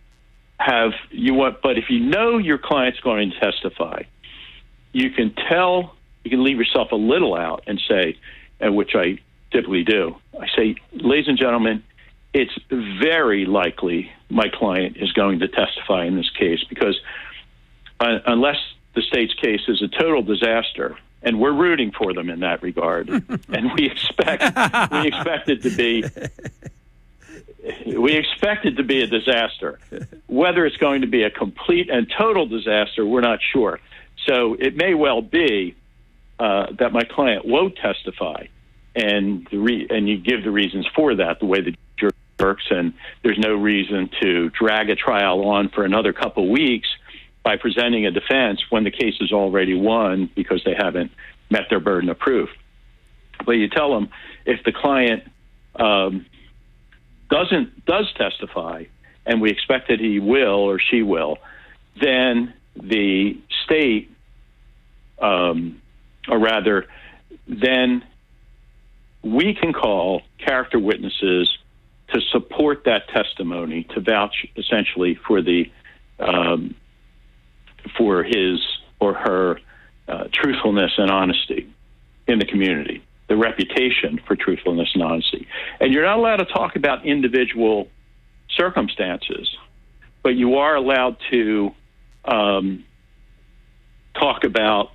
[0.58, 4.02] have you want, but if you know your client's going to testify,
[4.92, 5.94] you can tell
[6.24, 8.18] you can leave yourself a little out and say,
[8.60, 9.18] and which I
[9.50, 10.16] typically do.
[10.38, 11.82] I say, ladies and gentlemen,
[12.34, 17.00] it's very likely my client is going to testify in this case because
[18.00, 18.58] uh, unless
[18.94, 23.08] the state's case is a total disaster, and we're rooting for them in that regard,
[23.48, 24.42] and we expect
[24.92, 26.04] we expect it to be
[27.86, 29.78] we expect it to be a disaster.
[30.26, 33.80] Whether it's going to be a complete and total disaster, we're not sure.
[34.26, 35.74] So it may well be
[36.38, 38.46] uh, that my client won't testify,
[38.94, 42.92] and re- and you give the reasons for that, the way the jury works, and
[43.22, 46.88] there's no reason to drag a trial on for another couple weeks
[47.42, 51.10] by presenting a defense when the case is already won because they haven't
[51.50, 52.50] met their burden of proof.
[53.44, 54.10] But you tell them
[54.44, 55.24] if the client
[55.76, 56.26] um,
[57.30, 58.84] doesn't does testify,
[59.24, 61.38] and we expect that he will or she will,
[62.00, 64.10] then the state,
[65.20, 65.80] um,
[66.28, 66.86] or rather,
[67.46, 68.04] then
[69.22, 71.50] we can call character witnesses
[72.12, 75.70] to support that testimony to vouch essentially for the
[76.18, 76.74] um,
[77.96, 78.60] for his
[79.00, 79.60] or her
[80.08, 81.68] uh, truthfulness and honesty
[82.26, 85.46] in the community the reputation for truthfulness and honesty.
[85.80, 87.88] And you're not allowed to talk about individual
[88.56, 89.54] circumstances,
[90.22, 91.72] but you are allowed to
[92.28, 92.84] um,
[94.14, 94.92] talk about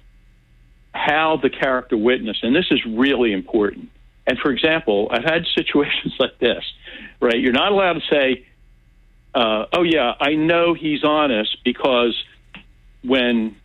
[0.93, 3.89] how the character witness, and this is really important.
[4.27, 6.63] And for example, I've had situations like this,
[7.19, 7.39] right?
[7.39, 8.45] You're not allowed to say,
[9.33, 12.15] uh, oh, yeah, I know he's honest because
[13.03, 13.55] when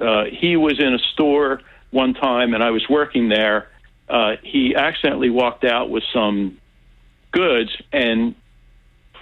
[0.00, 3.68] uh, he was in a store one time and I was working there,
[4.08, 6.58] uh, he accidentally walked out with some
[7.32, 8.36] goods and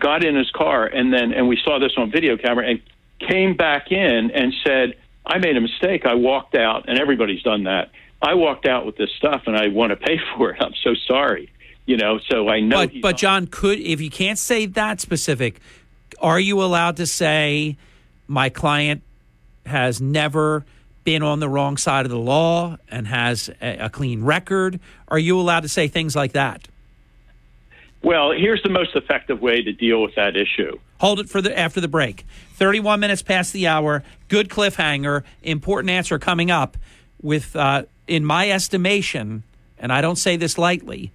[0.00, 2.82] got in his car, and then and we saw this on video camera, and
[3.20, 6.06] came back in and said, "I made a mistake.
[6.06, 7.90] I walked out, and everybody's done that.
[8.22, 10.60] I walked out with this stuff, and I want to pay for it.
[10.60, 11.50] I'm so sorry."
[11.86, 12.86] You know, so I know.
[12.86, 15.60] But, but John, could if you can't say that specific,
[16.18, 17.76] are you allowed to say
[18.26, 19.02] my client
[19.66, 20.64] has never
[21.04, 24.80] been on the wrong side of the law and has a, a clean record?
[25.08, 26.66] Are you allowed to say things like that?
[28.02, 30.78] Well, here's the most effective way to deal with that issue.
[31.04, 32.24] Hold it for the after the break.
[32.54, 34.02] 31 minutes past the hour.
[34.28, 35.22] Good cliffhanger.
[35.42, 36.78] Important answer coming up
[37.20, 39.42] with, uh, in my estimation,
[39.78, 41.12] and I don't say this lightly,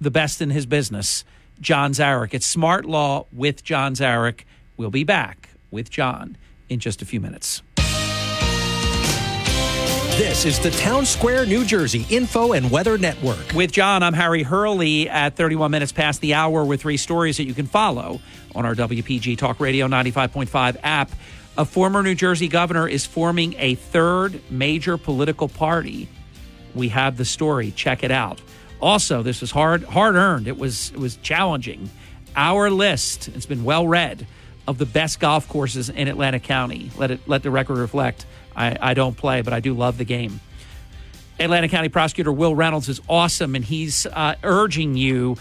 [0.00, 1.24] the best in his business,
[1.60, 2.32] John Zarych.
[2.32, 4.42] It's Smart Law with John Zarych.
[4.76, 6.36] We'll be back with John
[6.68, 7.62] in just a few minutes.
[10.16, 13.52] This is the Townsquare, New Jersey Info and Weather Network.
[13.52, 17.44] With John, I'm Harry Hurley at 31 minutes past the hour with three stories that
[17.44, 18.20] you can follow
[18.56, 21.10] on our WPG Talk Radio 95.5 app.
[21.58, 26.08] A former New Jersey governor is forming a third major political party.
[26.74, 27.70] We have the story.
[27.70, 28.40] Check it out.
[28.80, 30.48] Also, this was hard hard earned.
[30.48, 31.88] It was it was challenging.
[32.34, 34.26] Our list, it's been well read,
[34.68, 36.90] of the best golf courses in Atlantic County.
[36.96, 38.26] Let it let the record reflect.
[38.54, 40.40] I, I don't play, but I do love the game.
[41.38, 45.36] Atlantic County Prosecutor Will Reynolds is awesome, and he's uh, urging you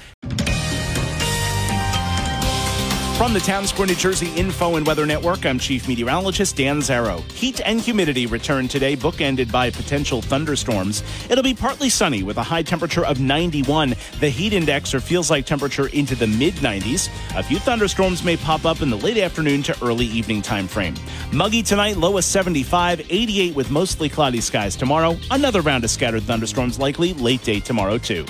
[3.17, 7.21] From the Townsquare, New Jersey Info and Weather Network, I'm Chief Meteorologist Dan Zarrow.
[7.31, 11.01] Heat and humidity return today, bookended by potential thunderstorms.
[11.29, 13.95] It'll be partly sunny with a high temperature of 91.
[14.19, 17.07] The heat index or feels like temperature into the mid 90s.
[17.37, 20.95] A few thunderstorms may pop up in the late afternoon to early evening time frame.
[21.31, 25.17] Muggy tonight, low of 75, 88 with mostly cloudy skies tomorrow.
[25.31, 28.25] Another round of scattered thunderstorms likely late day tomorrow, too.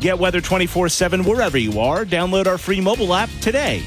[0.00, 2.06] Get weather 24 7 wherever you are.
[2.06, 3.84] Download our free mobile app today.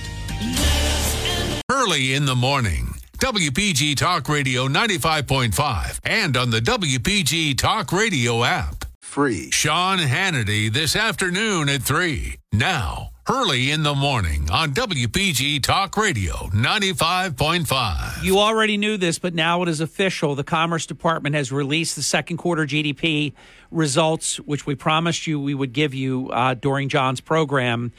[1.72, 2.94] Early in the morning.
[3.18, 8.86] WPG Talk Radio 95.5 and on the WPG Talk Radio app.
[9.02, 9.50] Free.
[9.52, 12.36] Sean Hannity this afternoon at 3.
[12.52, 18.24] Now, early in the morning on WPG Talk Radio 95.5.
[18.24, 20.36] You already knew this, but now it is official.
[20.36, 23.34] The Commerce Department has released the second quarter GDP
[23.72, 27.94] results, which we promised you we would give you uh, during John's program.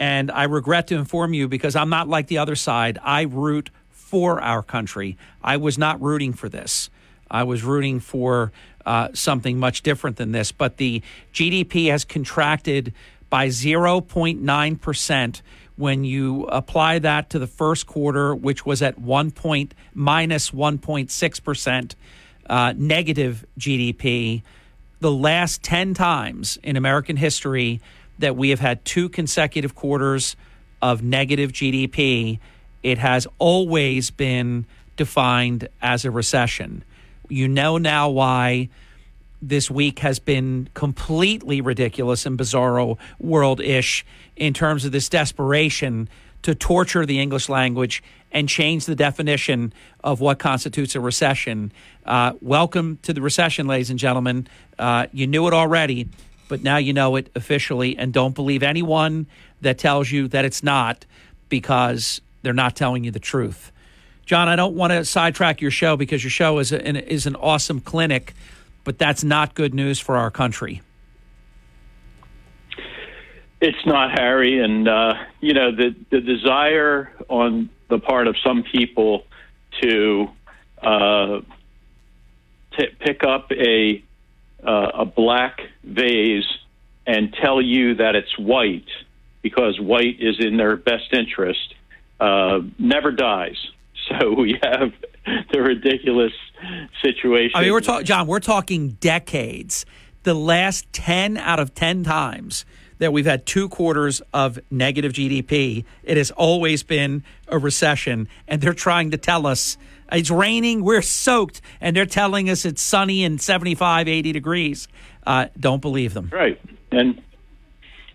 [0.00, 2.98] And I regret to inform you because I'm not like the other side.
[3.04, 5.16] I root for our country.
[5.44, 6.90] I was not rooting for this.
[7.30, 8.50] I was rooting for
[8.84, 10.50] uh, something much different than this.
[10.50, 11.02] But the
[11.32, 12.94] GDP has contracted
[13.28, 15.42] by 0.9%
[15.76, 21.94] when you apply that to the first quarter, which was at 1 point, minus 1.6%
[22.48, 24.42] uh, negative GDP.
[25.00, 27.80] The last 10 times in American history,
[28.20, 30.36] that we have had two consecutive quarters
[30.80, 32.38] of negative GDP,
[32.82, 34.66] it has always been
[34.96, 36.84] defined as a recession.
[37.28, 38.68] You know now why
[39.42, 44.04] this week has been completely ridiculous and bizarro world ish
[44.36, 46.08] in terms of this desperation
[46.42, 48.02] to torture the English language
[48.32, 49.72] and change the definition
[50.04, 51.72] of what constitutes a recession.
[52.04, 54.46] Uh, welcome to the recession, ladies and gentlemen.
[54.78, 56.08] Uh, you knew it already
[56.50, 57.96] but now you know it officially.
[57.96, 59.26] And don't believe anyone
[59.62, 61.06] that tells you that it's not
[61.48, 63.70] because they're not telling you the truth.
[64.26, 67.36] John, I don't want to sidetrack your show because your show is, an, is an
[67.36, 68.34] awesome clinic,
[68.82, 70.82] but that's not good news for our country.
[73.60, 74.58] It's not, Harry.
[74.58, 79.24] And, uh, you know, the, the desire on the part of some people
[79.82, 80.28] to
[80.82, 81.40] uh,
[82.76, 84.02] t- pick up a
[84.64, 86.44] uh, a black vase
[87.06, 88.88] and tell you that it's white
[89.42, 91.74] because white is in their best interest
[92.20, 93.56] uh, never dies.
[94.08, 94.92] So we have
[95.52, 96.32] the ridiculous
[97.00, 97.52] situation.
[97.54, 98.26] I mean, we're talking, John.
[98.26, 99.86] We're talking decades.
[100.24, 102.64] The last ten out of ten times
[102.98, 108.60] that we've had two quarters of negative GDP, it has always been a recession, and
[108.60, 109.76] they're trying to tell us
[110.12, 114.88] it's raining, we're soaked, and they're telling us it's sunny and 75, 80 degrees.
[115.26, 116.30] Uh, don't believe them.
[116.32, 116.60] Right.
[116.90, 117.22] And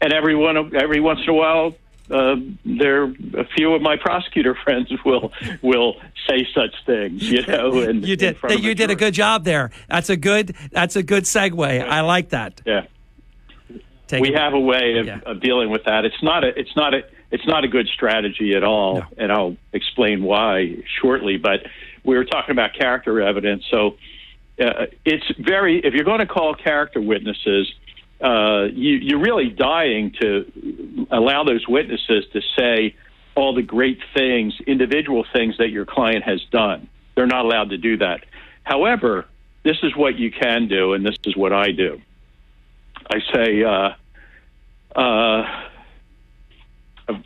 [0.01, 1.75] and every one every once in a while
[2.11, 2.35] uh,
[2.65, 5.31] there a few of my prosecutor friends will
[5.61, 5.95] will
[6.27, 7.79] say such things, you know.
[7.79, 9.71] And you did you a did a good job there.
[9.89, 11.77] That's a good that's a good segue.
[11.77, 11.85] Yeah.
[11.85, 12.61] I like that.
[12.65, 12.85] Yeah.
[14.07, 15.19] Take we have a way of, yeah.
[15.25, 16.05] of, dealing with that.
[16.05, 17.01] It's not a it's not a
[17.31, 19.05] it's not a good strategy at all, no.
[19.17, 21.37] and I'll explain why shortly.
[21.37, 21.65] But
[22.05, 23.97] we were talking about character evidence, so
[24.59, 25.79] uh, it's very.
[25.79, 27.73] If you're going to call character witnesses,
[28.21, 32.95] uh, you, you're really dying to allow those witnesses to say
[33.35, 36.87] all the great things, individual things that your client has done.
[37.15, 38.25] They're not allowed to do that.
[38.63, 39.25] However,
[39.63, 42.01] this is what you can do, and this is what I do.
[43.11, 43.89] I say, uh,
[44.95, 45.63] uh,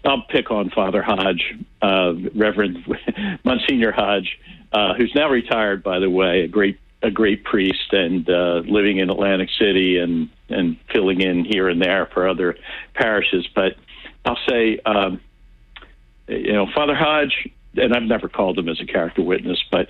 [0.03, 2.85] I'll pick on Father Hodge, uh, Reverend
[3.43, 4.37] Monsignor Hodge,
[4.73, 8.97] uh, who's now retired, by the way, a great a great priest and uh, living
[8.97, 12.57] in Atlantic City and and filling in here and there for other
[12.93, 13.47] parishes.
[13.55, 13.77] But
[14.25, 15.21] I'll say, um,
[16.27, 19.89] you know, Father Hodge, and I've never called him as a character witness, but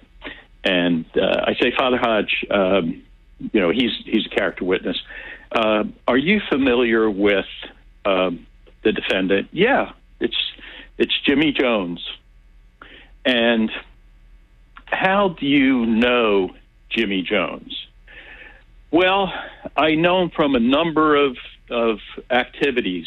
[0.64, 3.04] and uh, I say, Father Hodge, um,
[3.40, 4.98] you know, he's he's a character witness.
[5.52, 7.46] Uh, are you familiar with
[8.06, 8.46] um,
[8.84, 9.50] the defendant?
[9.52, 10.38] Yeah, it's
[10.98, 12.06] it's Jimmy Jones.
[13.26, 13.72] And
[14.86, 16.56] how do you know
[16.90, 17.88] Jimmy Jones?
[18.92, 19.32] Well,
[19.78, 21.38] I know him from a number of
[21.70, 22.00] of
[22.30, 23.06] activities.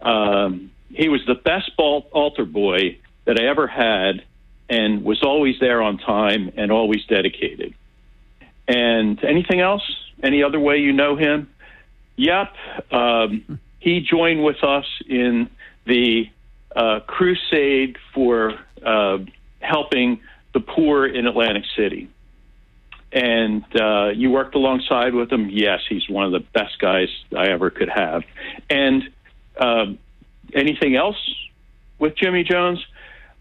[0.00, 4.24] Um, he was the best ball, altar boy that I ever had,
[4.68, 7.74] and was always there on time and always dedicated.
[8.68, 9.82] And anything else?
[10.22, 11.50] Any other way you know him?
[12.16, 12.54] Yep.
[12.92, 15.50] Um, he joined with us in
[15.86, 16.30] the
[16.74, 18.54] uh, crusade for
[18.84, 19.18] uh,
[19.58, 20.20] helping
[20.54, 22.08] the poor in Atlantic City.
[23.12, 25.48] And uh, you worked alongside with him.
[25.50, 28.22] Yes, he's one of the best guys I ever could have.
[28.68, 29.02] And
[29.58, 29.98] um,
[30.54, 31.16] anything else?
[32.00, 32.84] with Jimmy Jones.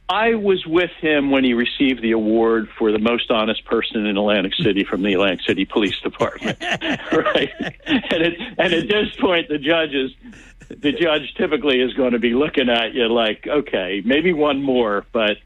[0.09, 4.17] I was with him when he received the award for the most honest person in
[4.17, 7.51] Atlantic City from the Atlantic City Police Department, right?
[7.85, 10.11] And, it, and at this point, the judges,
[10.67, 15.05] the judge typically is going to be looking at you like, okay, maybe one more,
[15.11, 15.37] but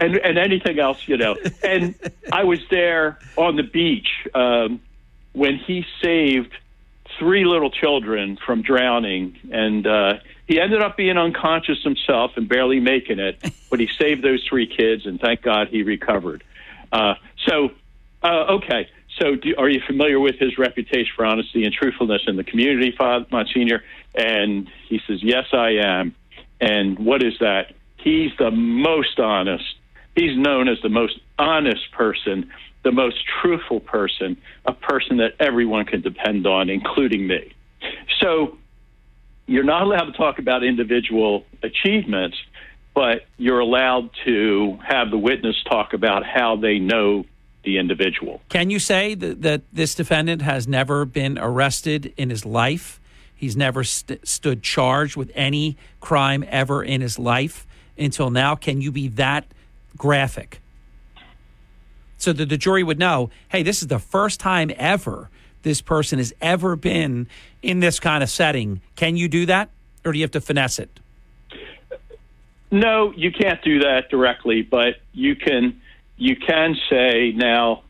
[0.00, 1.36] and and anything else, you know.
[1.64, 1.96] And
[2.32, 4.80] I was there on the beach um,
[5.32, 6.52] when he saved
[7.18, 10.14] three little children from drowning, and uh,
[10.46, 13.38] he ended up being unconscious himself and barely making it,
[13.70, 16.44] but he saved those three kids, and thank God he recovered.
[16.92, 17.14] Uh,
[17.46, 17.70] so,
[18.22, 18.88] uh, okay.
[19.20, 22.92] So, do, are you familiar with his reputation for honesty and truthfulness in the community,
[22.96, 23.82] Father Monsignor?
[24.14, 26.14] And he says, Yes, I am.
[26.60, 27.74] And what is that?
[27.96, 29.64] He's the most honest.
[30.16, 32.50] He's known as the most honest person,
[32.82, 37.54] the most truthful person, a person that everyone can depend on, including me.
[38.20, 38.58] So,
[39.46, 42.36] you're not allowed to talk about individual achievements,
[42.94, 47.24] but you're allowed to have the witness talk about how they know
[47.64, 48.40] the individual.
[48.48, 53.00] Can you say that, that this defendant has never been arrested in his life?
[53.34, 57.66] He's never st- stood charged with any crime ever in his life
[57.98, 58.54] until now.
[58.54, 59.46] Can you be that
[59.96, 60.60] graphic?
[62.16, 65.30] So that the jury would know hey, this is the first time ever
[65.64, 67.26] this person has ever been
[67.62, 68.80] in this kind of setting.
[68.94, 69.70] Can you do that,
[70.04, 71.00] or do you have to finesse it?
[72.70, 75.80] No, you can't do that directly, but you can
[76.16, 77.82] you can say now,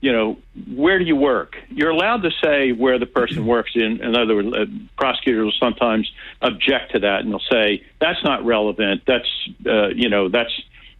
[0.00, 0.38] you know,
[0.72, 1.56] where do you work?
[1.68, 3.72] You're allowed to say where the person works.
[3.74, 4.64] In, in other words, uh,
[4.96, 6.10] prosecutors will sometimes
[6.42, 9.02] object to that, and they'll say that's not relevant.
[9.06, 9.28] That's
[9.66, 10.52] uh, you know that's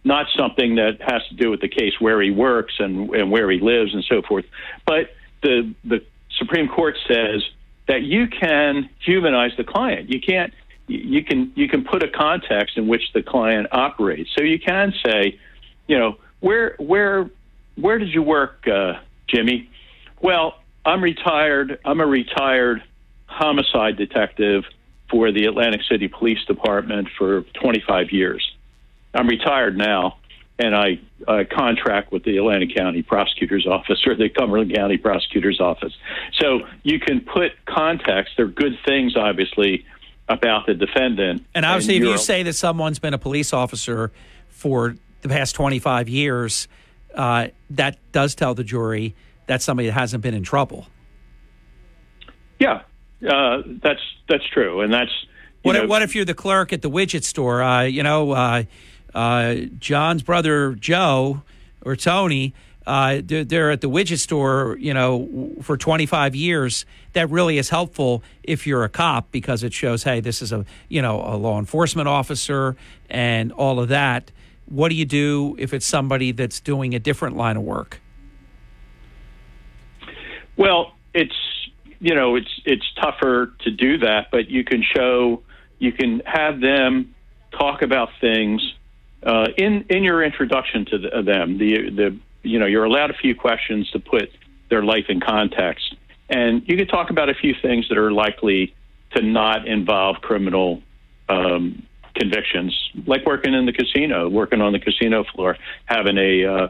[0.03, 3.49] not something that has to do with the case where he works and, and where
[3.49, 4.45] he lives and so forth.
[4.85, 5.09] But
[5.45, 6.05] the the
[6.37, 7.43] Supreme Court says
[7.87, 10.09] that you can humanize the client.
[10.09, 10.53] You can't.
[10.87, 14.29] You can you can put a context in which the client operates.
[14.37, 15.39] So you can say,
[15.87, 17.29] you know, where where
[17.75, 18.93] where did you work, uh,
[19.27, 19.69] Jimmy?
[20.21, 21.79] Well, I'm retired.
[21.83, 22.83] I'm a retired
[23.25, 24.63] homicide detective
[25.09, 28.43] for the Atlantic City Police Department for 25 years.
[29.13, 30.17] I'm retired now,
[30.57, 35.59] and I uh, contract with the Atlantic County Prosecutor's Office or the Cumberland County Prosecutor's
[35.59, 35.93] Office.
[36.39, 38.33] So you can put context.
[38.37, 39.85] They're good things, obviously,
[40.29, 41.45] about the defendant.
[41.53, 44.11] And obviously, and if you say that someone's been a police officer
[44.47, 46.67] for the past 25 years,
[47.13, 49.15] uh, that does tell the jury
[49.47, 50.87] that's somebody that hasn't been in trouble.
[52.59, 52.83] Yeah,
[53.27, 53.99] uh, that's
[54.29, 55.11] that's true, and that's
[55.61, 55.73] what.
[55.73, 57.61] Know, if, what if you're the clerk at the widget store?
[57.61, 58.31] Uh, you know,
[59.15, 61.41] uh, John's brother Joe
[61.83, 62.53] or Tony.
[62.85, 66.85] Uh, they're, they're, at the widget store, you know, for 25 years.
[67.13, 70.65] That really is helpful if you're a cop because it shows, hey, this is a,
[70.87, 72.75] you know, a law enforcement officer
[73.09, 74.31] and all of that.
[74.67, 78.01] What do you do if it's somebody that's doing a different line of work?
[80.57, 81.35] Well, it's
[81.99, 85.43] you know it's it's tougher to do that, but you can show
[85.79, 87.13] you can have them
[87.51, 88.61] talk about things
[89.25, 91.57] uh, in in your introduction to the, them.
[91.57, 94.29] The the you know you're allowed a few questions to put
[94.69, 95.95] their life in context,
[96.29, 98.75] and you can talk about a few things that are likely
[99.15, 100.81] to not involve criminal
[101.29, 101.85] um,
[102.15, 102.73] convictions,
[103.05, 106.67] like working in the casino, working on the casino floor, having a uh,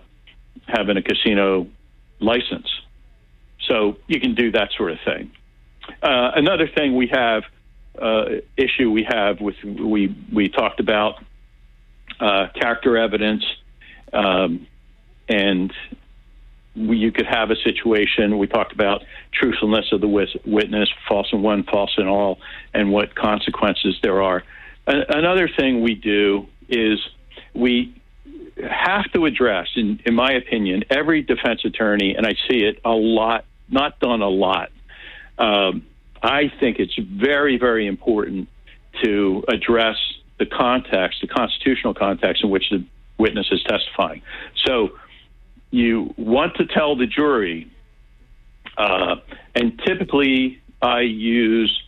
[0.65, 1.67] having a casino
[2.19, 2.69] license.
[3.67, 5.31] So you can do that sort of thing.
[6.01, 7.43] Uh, another thing we have
[8.01, 8.25] uh,
[8.57, 11.23] issue we have with we we talked about
[12.19, 13.43] uh, character evidence,
[14.13, 14.67] um,
[15.27, 15.73] and
[16.75, 18.37] we, you could have a situation.
[18.37, 22.39] We talked about truthfulness of the witness, false in one, false in all,
[22.73, 24.43] and what consequences there are.
[24.87, 26.99] Another thing we do is
[27.53, 27.95] we
[28.69, 32.91] have to address, in, in my opinion, every defense attorney, and I see it a
[32.91, 34.69] lot, not done a lot.
[35.37, 35.85] Um,
[36.21, 38.47] I think it's very, very important
[39.03, 39.97] to address
[40.37, 42.83] the context, the constitutional context in which the
[43.17, 44.21] witness is testifying.
[44.65, 44.89] So
[45.71, 47.71] you want to tell the jury,
[48.77, 49.15] uh,
[49.53, 51.81] and typically I use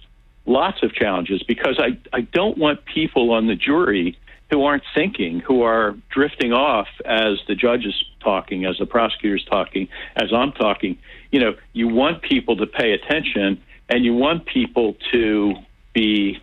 [0.46, 4.18] lots of challenges because I, I don't want people on the jury
[4.50, 9.44] who aren't thinking, who are drifting off as the judge is talking, as the prosecutor's
[9.44, 10.98] talking, as I'm talking.
[11.32, 15.56] You know, you want people to pay attention and you want people to
[15.94, 16.42] be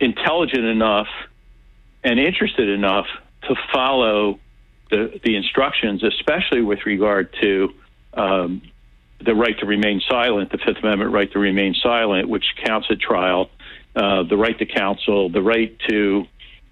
[0.00, 1.08] intelligent enough
[2.04, 3.06] and interested enough
[3.42, 4.38] to follow
[4.90, 7.74] the, the instructions, especially with regard to
[8.14, 8.62] um,
[9.24, 13.00] the right to remain silent, the Fifth Amendment right to remain silent, which counts at
[13.00, 13.50] trial,
[13.94, 16.26] uh, the right to counsel, the right to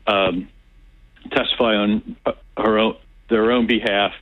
[0.06, 0.48] um,
[1.30, 2.96] testify on uh, her own,
[3.30, 4.12] their own behalf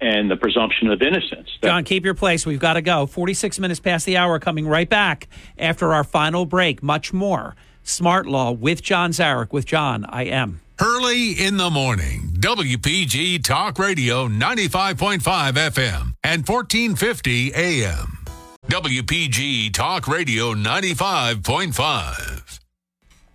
[0.00, 1.48] and the presumption of innocence.
[1.62, 2.46] John, keep your place.
[2.46, 3.06] We've got to go.
[3.06, 5.28] 46 minutes past the hour, coming right back
[5.58, 6.82] after our final break.
[6.82, 7.54] Much more.
[7.82, 9.52] Smart Law with John Zarych.
[9.52, 10.60] With John, I am.
[10.80, 18.18] Early in the morning, WPG Talk Radio 95.5 FM and 1450 AM.
[18.66, 22.58] WPG Talk Radio 95.5.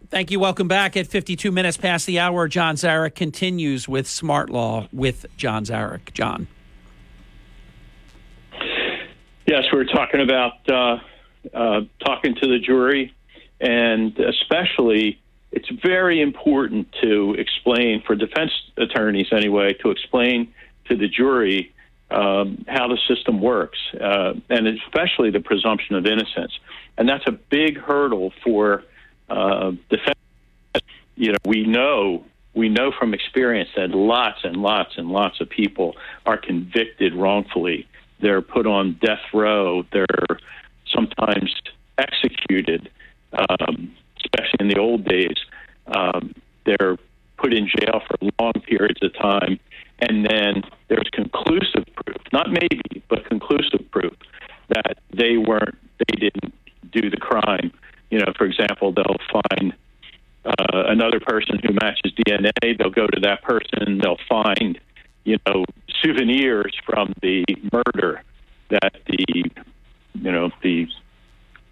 [0.10, 0.40] Thank you.
[0.40, 2.48] Welcome back at 52 minutes past the hour.
[2.48, 6.14] John Zarych continues with Smart Law with John Zarych.
[6.14, 6.48] John.
[9.46, 10.98] Yes, we're talking about uh,
[11.54, 13.14] uh, talking to the jury,
[13.60, 15.20] and especially
[15.52, 20.54] it's very important to explain for defense attorneys anyway to explain
[20.90, 21.74] to the jury
[22.12, 26.52] um, how the system works, uh, and especially the presumption of innocence.
[26.98, 28.84] And that's a big hurdle for
[29.30, 30.20] uh, defense.
[31.16, 35.50] You know, we know we know from experience that lots and lots and lots of
[35.50, 35.96] people
[36.26, 37.88] are convicted wrongfully.
[38.22, 39.84] They're put on death row.
[39.92, 40.06] They're
[40.94, 41.54] sometimes
[41.98, 42.90] executed.
[43.36, 43.96] Um,
[44.26, 45.38] especially in the old days.
[45.88, 46.34] Um,
[46.66, 46.98] they're
[47.38, 49.60] put in jail for long periods of time,
[50.00, 54.14] and then there's conclusive proof, not maybe, but conclusive proof
[54.70, 56.54] that they weren't, they didn't
[56.92, 57.72] do the crime.
[58.10, 59.74] You know, for example, they'll find
[60.46, 62.78] uh, another person who matches DNA.
[62.78, 64.00] They'll go to that person.
[64.02, 64.80] They'll find,
[65.24, 65.66] you know,
[66.02, 68.24] souvenirs from the murder
[68.70, 69.52] that the,
[70.14, 70.88] you know, the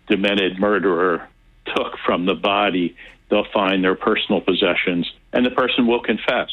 [0.08, 1.28] demented murderer
[1.66, 2.96] took from the body,
[3.30, 6.50] they'll find their personal possessions, and the person will confess.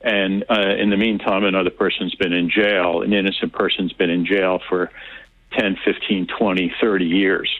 [0.00, 4.26] And uh, in the meantime, another person's been in jail, an innocent person's been in
[4.26, 4.90] jail for
[5.52, 7.50] 10, 15, 20, 30 years.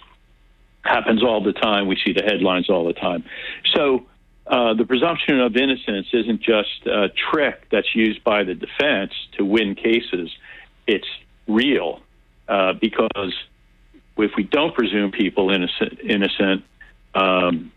[0.82, 1.86] Happens all the time.
[1.86, 3.24] We see the headlines all the time.
[3.74, 4.06] So
[4.46, 9.44] uh, the presumption of innocence isn't just a trick that's used by the defense to
[9.44, 10.30] win cases,
[10.86, 11.06] it's
[11.46, 12.00] real
[12.48, 13.34] uh, because
[14.18, 16.64] if we don't presume people innocent, innocent
[17.14, 17.72] um,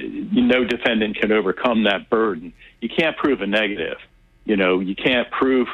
[0.00, 2.52] no defendant can overcome that burden.
[2.80, 3.98] You can't prove a negative.
[4.44, 5.68] You know, you can't prove,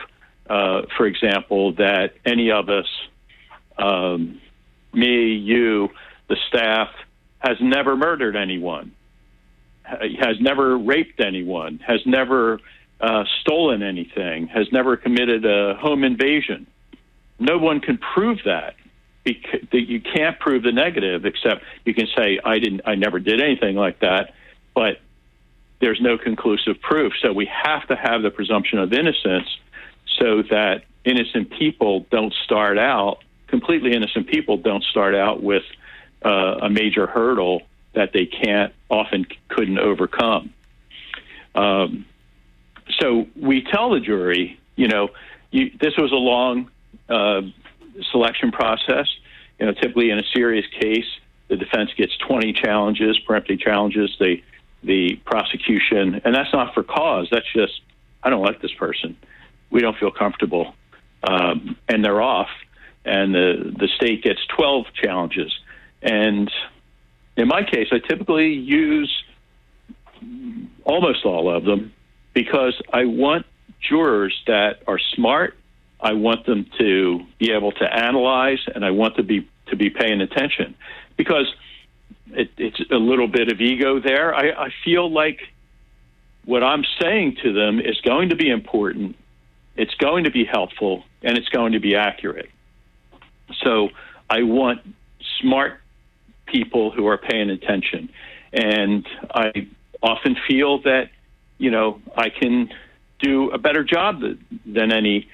[0.49, 2.87] uh, for example, that any of us,
[3.79, 4.41] um,
[4.93, 5.89] me, you,
[6.29, 6.89] the staff,
[7.39, 8.93] has never murdered anyone,
[9.85, 12.61] has never raped anyone, has never
[13.01, 16.67] uh, stolen anything, has never committed a home invasion.
[17.39, 18.75] No one can prove that
[19.73, 23.41] that you can't prove the negative except you can say I didn't I never did
[23.41, 24.35] anything like that
[24.75, 25.01] but
[25.81, 27.13] there's no conclusive proof.
[27.23, 29.49] So we have to have the presumption of innocence
[30.19, 35.63] so that innocent people don't start out completely innocent people don't start out with
[36.25, 37.63] uh, a major hurdle
[37.95, 40.53] that they can't often couldn't overcome.
[41.55, 42.05] Um,
[42.99, 45.09] so we tell the jury you know
[45.51, 46.71] you, this was a long
[47.09, 47.43] uh,
[48.11, 49.07] selection process.
[49.59, 51.07] You know, typically in a serious case,
[51.49, 54.15] the defense gets 20 challenges, peremptory challenges.
[54.19, 54.43] The
[54.83, 57.29] the prosecution, and that's not for cause.
[57.33, 57.81] That's just
[58.23, 59.17] I don't like this person.
[59.71, 60.75] We don't feel comfortable,
[61.23, 62.49] um, and they're off.
[63.05, 65.53] And the the state gets 12 challenges.
[66.03, 66.51] And
[67.37, 69.13] in my case, I typically use
[70.85, 71.93] almost all of them
[72.35, 73.47] because I want
[73.81, 75.57] jurors that are smart
[76.01, 79.91] I want them to be able to analyze, and I want to be to be
[79.91, 80.75] paying attention
[81.17, 81.47] because
[82.31, 84.35] it, it's a little bit of ego there.
[84.35, 85.41] I, I feel like
[86.45, 89.17] what I'm saying to them is going to be important,
[89.77, 92.49] it's going to be helpful, and it's going to be accurate.
[93.63, 93.91] So
[94.31, 94.81] I want
[95.41, 95.81] smart
[96.47, 98.09] people who are paying attention,
[98.53, 99.69] and I
[100.03, 101.11] often feel that
[101.59, 102.71] you know I can
[103.21, 104.23] do a better job
[104.65, 105.29] than any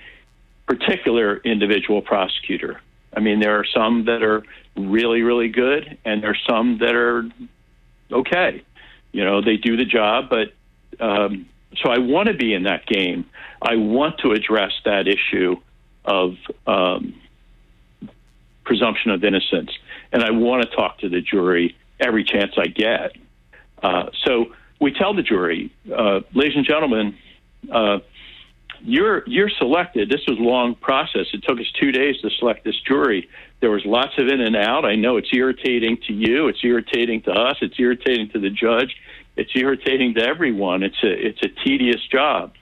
[0.66, 2.80] particular individual prosecutor.
[3.16, 4.42] I mean, there are some that are
[4.76, 7.24] really, really good, and there are some that are
[8.10, 8.62] okay.
[9.12, 10.52] You know, they do the job, but
[11.00, 11.46] um,
[11.76, 13.26] so I want to be in that game.
[13.62, 15.56] I want to address that issue
[16.04, 16.34] of
[16.66, 17.14] um,
[18.64, 19.70] presumption of innocence,
[20.12, 23.12] and I want to talk to the jury every chance I get.
[23.82, 24.46] Uh, so
[24.80, 27.16] we tell the jury, uh, ladies and gentlemen,
[27.70, 27.98] uh,
[28.84, 30.10] you're you're selected.
[30.10, 31.26] This was a long process.
[31.32, 33.28] It took us two days to select this jury.
[33.60, 34.84] There was lots of in and out.
[34.84, 36.48] I know it's irritating to you.
[36.48, 37.56] It's irritating to us.
[37.62, 38.94] It's irritating to the judge.
[39.36, 40.82] It's irritating to everyone.
[40.82, 42.52] It's a it's a tedious job,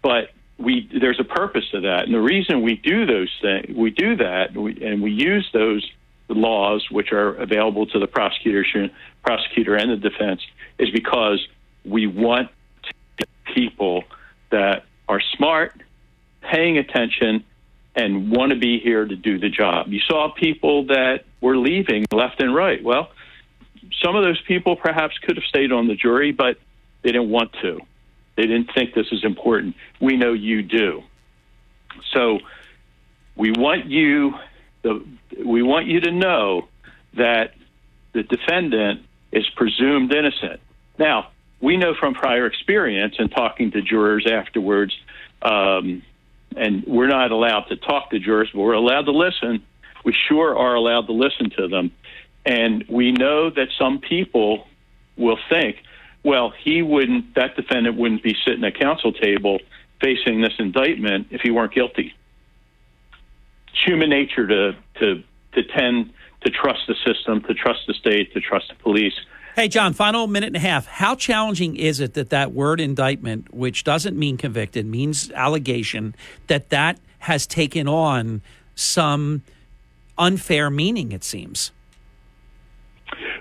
[0.00, 3.90] but we there's a purpose to that, and the reason we do those things, we
[3.90, 5.84] do that, and we, and we use those
[6.28, 8.64] laws which are available to the prosecutor,
[9.24, 10.40] prosecutor and the defense,
[10.78, 11.46] is because
[11.84, 12.48] we want
[13.54, 14.04] people
[14.50, 15.82] that are smart,
[16.40, 17.44] paying attention,
[17.94, 19.88] and want to be here to do the job.
[19.88, 22.82] You saw people that were leaving left and right.
[22.82, 23.10] Well,
[24.02, 26.58] some of those people perhaps could have stayed on the jury, but
[27.02, 27.80] they didn't want to.
[28.36, 29.76] They didn't think this is important.
[30.00, 31.02] We know you do.
[32.12, 32.40] So
[33.36, 34.34] we want you
[34.82, 35.04] the,
[35.44, 36.68] we want you to know
[37.14, 37.54] that
[38.12, 39.02] the defendant
[39.32, 40.60] is presumed innocent.
[40.98, 41.28] Now,
[41.64, 44.94] we know from prior experience and talking to jurors afterwards,
[45.40, 46.02] um,
[46.54, 49.64] and we're not allowed to talk to jurors, but we're allowed to listen.
[50.04, 51.90] We sure are allowed to listen to them.
[52.44, 54.68] And we know that some people
[55.16, 55.76] will think,
[56.22, 59.58] well, he wouldn't, that defendant wouldn't be sitting at counsel table
[60.02, 62.14] facing this indictment if he weren't guilty.
[63.68, 65.22] It's human nature to, to,
[65.54, 66.12] to tend
[66.42, 69.14] to trust the system, to trust the state, to trust the police.
[69.54, 70.88] Hey, John, final minute and a half.
[70.88, 76.16] How challenging is it that that word indictment, which doesn't mean convicted, means allegation,
[76.48, 78.42] that that has taken on
[78.74, 79.42] some
[80.18, 81.70] unfair meaning, it seems?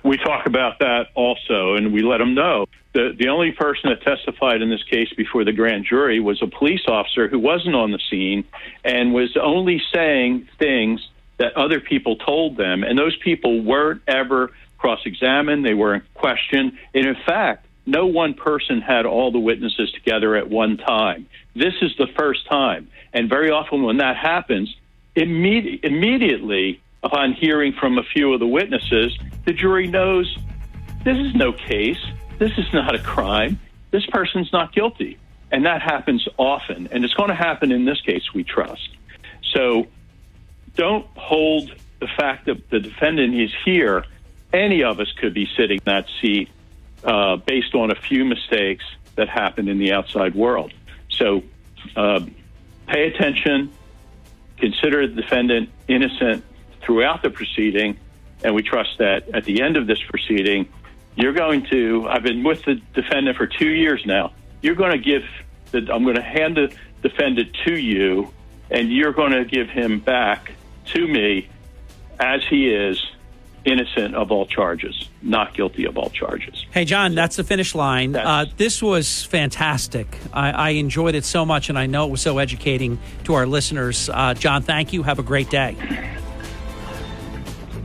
[0.03, 2.67] We talk about that also, and we let them know.
[2.93, 6.47] The, the only person that testified in this case before the grand jury was a
[6.47, 8.43] police officer who wasn't on the scene
[8.83, 14.51] and was only saying things that other people told them, and those people weren't ever
[14.83, 16.73] cross examined, they weren't questioned.
[16.93, 21.25] And in fact, no one person had all the witnesses together at one time.
[21.55, 22.89] This is the first time.
[23.13, 24.75] And very often when that happens,
[25.15, 30.37] imme- immediately upon hearing from a few of the witnesses, the jury knows
[31.05, 32.03] this is no case.
[32.37, 33.61] This is not a crime.
[33.91, 35.17] This person's not guilty.
[35.49, 36.89] And that happens often.
[36.91, 38.89] And it's going to happen in this case, we trust.
[39.53, 39.87] So
[40.75, 44.03] don't hold the fact that the defendant is here.
[44.53, 46.49] Any of us could be sitting in that seat
[47.03, 48.85] uh, based on a few mistakes
[49.15, 50.71] that happened in the outside world.
[51.09, 51.43] So
[51.95, 52.21] uh,
[52.87, 53.71] pay attention,
[54.57, 56.45] consider the defendant innocent
[56.81, 57.97] throughout the proceeding,
[58.43, 60.67] and we trust that at the end of this proceeding,
[61.15, 62.07] you're going to.
[62.09, 64.33] I've been with the defendant for two years now.
[64.61, 65.23] You're going to give.
[65.71, 68.31] The, I'm going to hand the defendant to you,
[68.71, 70.51] and you're going to give him back
[70.93, 71.49] to me
[72.19, 73.03] as he is
[73.65, 76.65] innocent of all charges, not guilty of all charges.
[76.71, 78.15] Hey, John, that's the finish line.
[78.15, 80.07] Uh, this was fantastic.
[80.33, 83.45] I, I, enjoyed it so much, and I know it was so educating to our
[83.45, 84.09] listeners.
[84.09, 85.03] Uh, John, thank you.
[85.03, 85.75] Have a great day.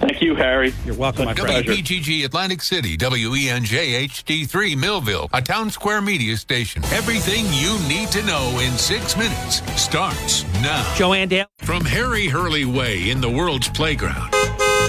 [0.00, 0.72] Thank you, Harry.
[0.84, 1.72] You're welcome, my pleasure.
[1.72, 6.84] WPGG Atlantic City, WENJ HD3 Millville, a Townsquare Media station.
[6.86, 10.94] Everything you need to know in six minutes starts now.
[10.94, 11.46] Joanne Daly.
[11.58, 14.32] From Harry Hurley Way in the world's playground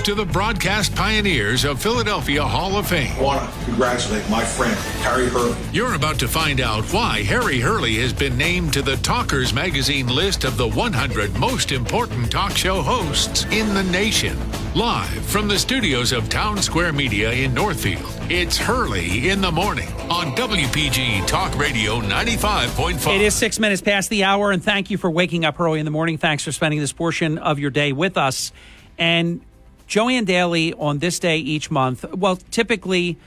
[0.04, 3.12] to the broadcast pioneers of Philadelphia Hall of Fame.
[3.18, 5.58] I want to congratulate my friend, Harry Hurley.
[5.74, 10.08] You're about to find out why Harry Hurley has been named to the Talkers Magazine
[10.08, 14.38] list of the 100 most important talk show hosts in the nation.
[14.74, 20.36] Live from the studios of Townsquare Media in Northfield, it's Hurley in the Morning on
[20.36, 23.16] WPG Talk Radio 95.5.
[23.16, 25.86] It is six minutes past the hour, and thank you for waking up early in
[25.86, 26.18] the morning.
[26.18, 28.52] Thanks for spending this portion of your day with us.
[28.98, 29.42] And
[29.90, 32.06] Joanne Daly on this day each month.
[32.14, 33.18] Well, typically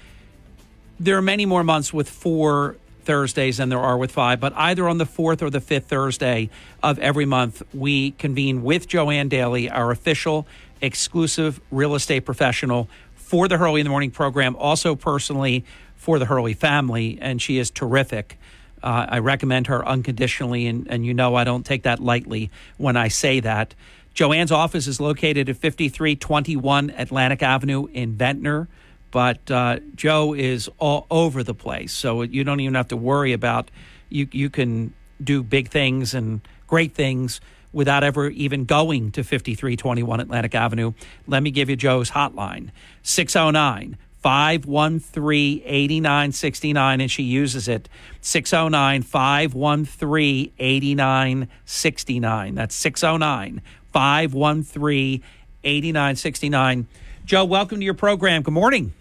[1.01, 4.89] there are many more months with four Thursdays than there are with five, but either
[4.89, 9.69] on the fourth or the fifth Thursday of every month, we convene with Joanne Daly,
[9.69, 10.47] our official
[10.81, 15.65] exclusive real estate professional for the Hurley in the Morning program, also personally
[15.97, 18.39] for the Hurley family, and she is terrific.
[18.85, 22.97] Uh, I recommend her unconditionally, and, and you know I don't take that lightly when
[22.97, 23.75] I say that.
[24.15, 28.69] Joanne's office is located at 5321 Atlantic Avenue in Ventnor,
[29.11, 31.93] but uh, Joe is all over the place.
[31.93, 33.71] So you don't even have to worry about
[34.09, 34.29] you.
[34.33, 37.41] You can do big things and great things
[37.73, 40.93] without ever even going to 5321 Atlantic Avenue.
[41.27, 42.71] Let me give you Joe's hotline
[43.03, 47.89] 609 513 8969, and she uses it
[48.21, 52.55] 609 513 8969.
[52.55, 53.63] That's 609
[53.93, 55.23] 513
[55.65, 56.87] 8969.
[57.25, 58.43] Joe, welcome to your program.
[58.43, 58.93] Good morning.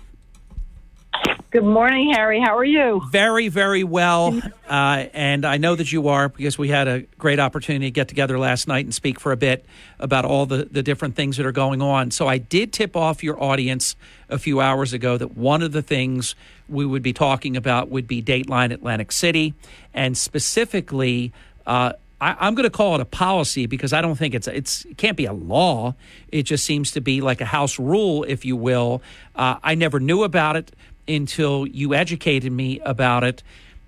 [1.51, 2.39] Good morning, Harry.
[2.39, 3.01] How are you?
[3.11, 4.39] Very, very well.
[4.71, 8.07] Uh, and I know that you are because we had a great opportunity to get
[8.07, 9.65] together last night and speak for a bit
[9.99, 12.09] about all the, the different things that are going on.
[12.11, 13.97] So I did tip off your audience
[14.29, 16.35] a few hours ago that one of the things
[16.69, 19.53] we would be talking about would be Dateline Atlantic City
[19.93, 21.33] and specifically
[21.67, 21.91] uh,
[22.21, 24.97] I, am going to call it a policy because I don't think it's it's it
[24.97, 25.95] can't be a law.
[26.31, 29.01] It just seems to be like a house rule, if you will.
[29.35, 30.71] Uh, I never knew about it
[31.07, 33.43] until you educated me about it,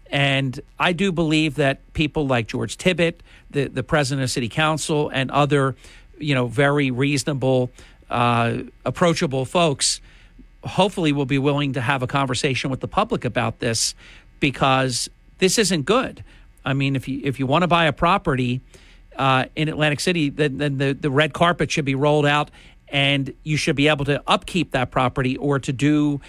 [0.10, 3.19] And I do believe that people like George Tibbitt,
[3.51, 5.76] the, the president of City Council, and other,
[6.19, 7.69] you know, very reasonable,
[8.10, 10.01] uh, approachable folks,
[10.64, 13.95] hopefully will be willing to have a conversation with the public about this
[14.39, 16.23] because this isn't good.
[16.65, 18.61] I mean, if you if you want to buy a property
[19.18, 22.49] uh, in Atlantic City, then, then the, the red carpet should be rolled out
[22.88, 26.22] and you should be able to upkeep that property or to do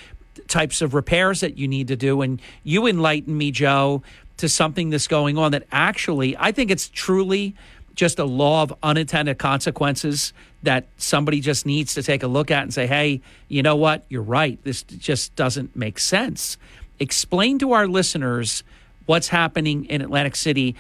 [0.49, 2.23] types of repairs that you need to do.
[2.23, 4.03] And you enlighten me, Joe,
[4.39, 7.55] to something that's going on that actually I think it's truly
[7.95, 10.33] just a law of unintended consequences
[10.65, 14.05] that somebody just needs to take a look at and say, hey, you know what?
[14.09, 14.59] You're right.
[14.65, 16.57] This just doesn't make sense.
[16.99, 18.65] Explain to our listeners
[19.07, 20.75] what's happening in Atlantic City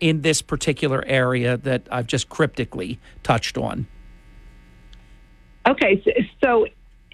[0.00, 3.86] in this particular area that I've just cryptically touched on.
[5.66, 6.02] Okay,
[6.42, 6.66] so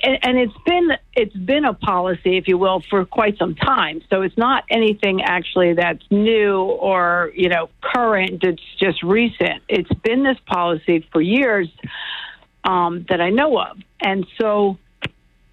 [0.02, 4.00] and, it's been it's been a policy, if you will, for quite some time.
[4.10, 8.42] So it's not anything actually that's new or you know current.
[8.42, 9.62] It's just recent.
[9.68, 11.68] It's been this policy for years
[12.64, 14.78] um, that I know of, and so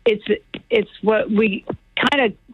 [0.06, 0.24] it's
[0.70, 1.66] it's what we
[2.12, 2.45] kind of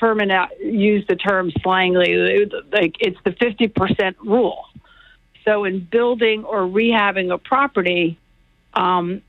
[0.00, 4.64] and use the term slangly, like it's the fifty percent rule.
[5.44, 8.18] So in building or rehabbing a property.
[8.74, 9.22] Um,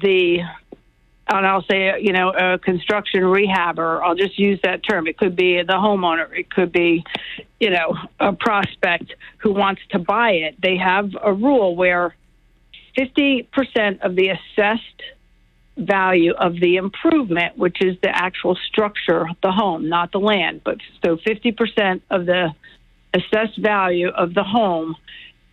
[0.00, 0.40] the
[1.32, 4.02] and I'll say, you know, a construction rehabber.
[4.02, 5.06] I'll just use that term.
[5.06, 6.36] It could be the homeowner.
[6.36, 7.04] It could be,
[7.60, 10.60] you know, a prospect who wants to buy it.
[10.60, 12.16] They have a rule where
[12.98, 15.02] 50% of the assessed
[15.80, 20.78] value of the improvement, which is the actual structure, the home, not the land, but
[21.04, 22.54] so 50% of the
[23.14, 24.96] assessed value of the home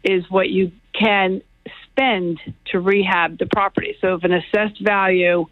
[0.03, 1.41] is what you can
[1.89, 3.97] spend to rehab the property.
[4.01, 5.47] So if an assessed value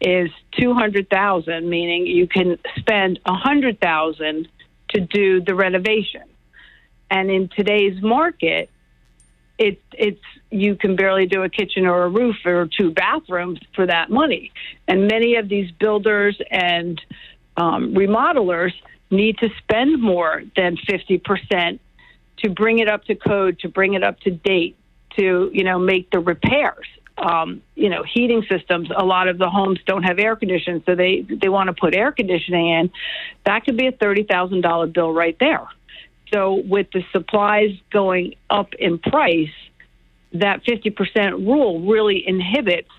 [0.00, 4.48] is 200,000 meaning you can spend 100,000
[4.88, 6.22] to do the renovation.
[7.10, 8.70] And in today's market,
[9.60, 10.20] it's it's
[10.50, 14.50] you can barely do a kitchen or a roof or two bathrooms for that money.
[14.88, 17.00] And many of these builders and
[17.56, 18.72] um, remodelers
[19.10, 21.78] need to spend more than 50%
[22.38, 24.76] to bring it up to code, to bring it up to date,
[25.18, 26.86] to you know make the repairs.
[27.18, 28.88] Um, you know, heating systems.
[28.96, 31.94] A lot of the homes don't have air conditioning, so they they want to put
[31.94, 32.90] air conditioning in.
[33.44, 35.66] That could be a thirty thousand dollar bill right there.
[36.32, 39.50] So with the supplies going up in price,
[40.32, 42.90] that fifty percent rule really inhibits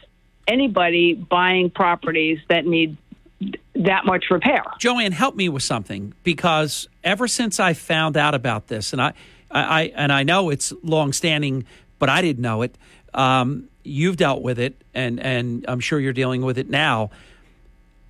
[0.48, 2.98] anybody buying properties that need
[3.76, 4.64] that much repair.
[4.80, 9.14] Joanne, help me with something because ever since I found out about this, and I,
[9.50, 11.66] I, and I know it's longstanding
[12.02, 12.76] but I didn't know it.
[13.14, 17.12] Um, you've dealt with it, and and I'm sure you're dealing with it now.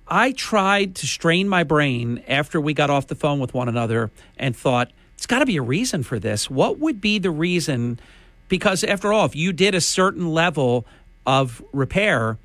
[0.08, 4.10] I tried to strain my brain after we got off the phone with one another
[4.38, 4.90] and thought
[5.22, 6.50] it's got to be a reason for this.
[6.50, 8.00] What would be the reason?
[8.48, 10.84] Because after all, if you did a certain level
[11.24, 12.38] of repair,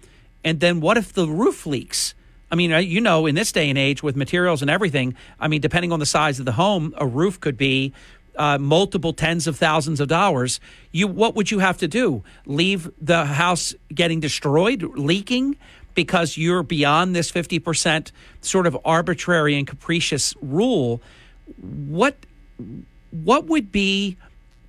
[0.44, 2.14] and then what if the roof leaks?
[2.52, 5.48] I mean, uh, you know, in this day and age with materials and everything, I
[5.48, 7.94] mean, depending on the size of the home, a roof could be
[8.36, 10.60] uh, multiple tens of thousands of dollars,
[10.92, 12.24] you what would you have to do?
[12.46, 15.56] Leave the house getting destroyed, leaking?
[15.96, 21.02] Because you're beyond this 50% sort of arbitrary and capricious rule.
[21.60, 22.27] What
[23.12, 24.18] what would be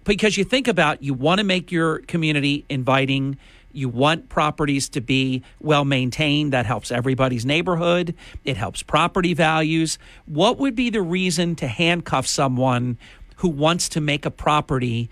[0.04, 3.36] because you think about you want to make your community inviting
[3.72, 9.98] you want properties to be well maintained that helps everybody's neighborhood it helps property values
[10.26, 12.96] what would be the reason to handcuff someone
[13.36, 15.08] who wants to make a property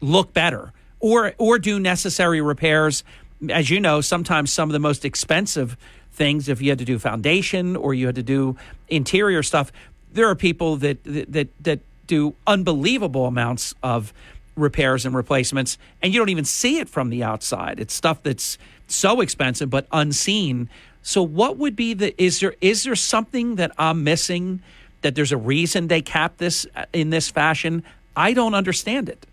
[0.00, 3.04] look better or or do necessary repairs.
[3.50, 5.76] As you know, sometimes some of the most expensive
[6.12, 8.56] things, if you had to do foundation or you had to do
[8.88, 9.70] interior stuff,
[10.12, 14.12] there are people that that that do unbelievable amounts of
[14.56, 17.78] repairs and replacements, and you don't even see it from the outside.
[17.78, 20.68] It's stuff that's so expensive but unseen.
[21.02, 22.20] So, what would be the?
[22.22, 24.62] Is there is there something that I'm missing?
[25.02, 27.82] that there's a reason they cap this uh, in this fashion.
[28.16, 29.26] I don't understand it.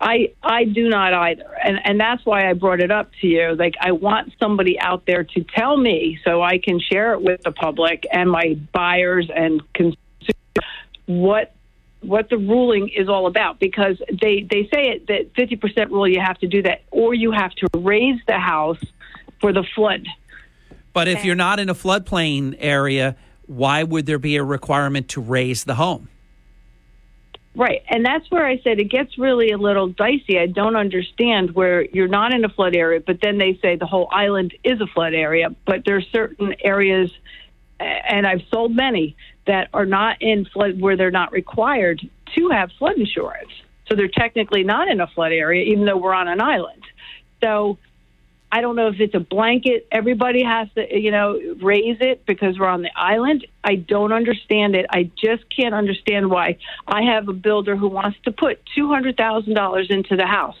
[0.00, 3.54] I I do not either, and and that's why I brought it up to you.
[3.54, 7.42] Like I want somebody out there to tell me so I can share it with
[7.42, 9.96] the public and my buyers and consumers
[11.06, 11.54] what
[12.00, 16.20] what the ruling is all about because they they say it that 50% rule you
[16.20, 18.80] have to do that or you have to raise the house
[19.40, 20.06] for the flood.
[20.92, 23.16] But if and, you're not in a floodplain area,
[23.46, 26.08] why would there be a requirement to raise the home?
[27.56, 27.82] Right.
[27.88, 30.38] And that's where I said it gets really a little dicey.
[30.38, 33.86] I don't understand where you're not in a flood area, but then they say the
[33.86, 35.48] whole island is a flood area.
[35.64, 37.10] But there are certain areas,
[37.80, 39.16] and I've sold many,
[39.46, 43.50] that are not in flood where they're not required to have flood insurance.
[43.88, 46.82] So they're technically not in a flood area, even though we're on an island.
[47.42, 47.78] So
[48.50, 49.88] I don't know if it's a blanket.
[49.90, 53.46] Everybody has to, you know, raise it because we're on the island.
[53.64, 54.86] I don't understand it.
[54.90, 56.58] I just can't understand why.
[56.86, 60.56] I have a builder who wants to put two hundred thousand dollars into the house,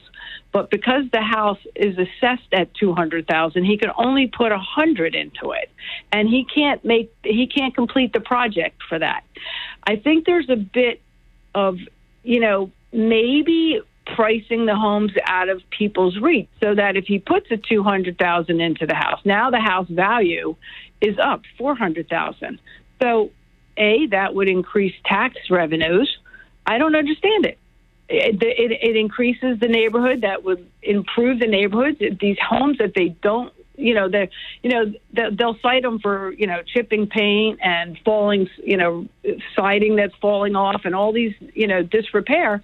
[0.52, 4.58] but because the house is assessed at two hundred thousand, he can only put a
[4.58, 5.70] hundred into it,
[6.10, 9.22] and he can't make he can't complete the project for that.
[9.84, 11.00] I think there's a bit
[11.54, 11.78] of,
[12.24, 13.80] you know, maybe
[14.14, 18.86] pricing the homes out of people's reach so that if he puts a 200,000 into
[18.86, 20.54] the house, now the house value
[21.00, 22.58] is up 400,000.
[23.02, 23.30] So
[23.76, 26.16] A, that would increase tax revenues.
[26.66, 27.58] I don't understand it.
[28.08, 28.78] It, it.
[28.80, 30.20] it increases the neighborhood.
[30.20, 31.98] That would improve the neighborhoods.
[32.20, 34.30] These homes that they don't you know they
[34.62, 34.92] you know
[35.32, 39.06] they'll cite them for you know chipping paint and falling you know
[39.54, 42.62] siding that's falling off and all these you know disrepair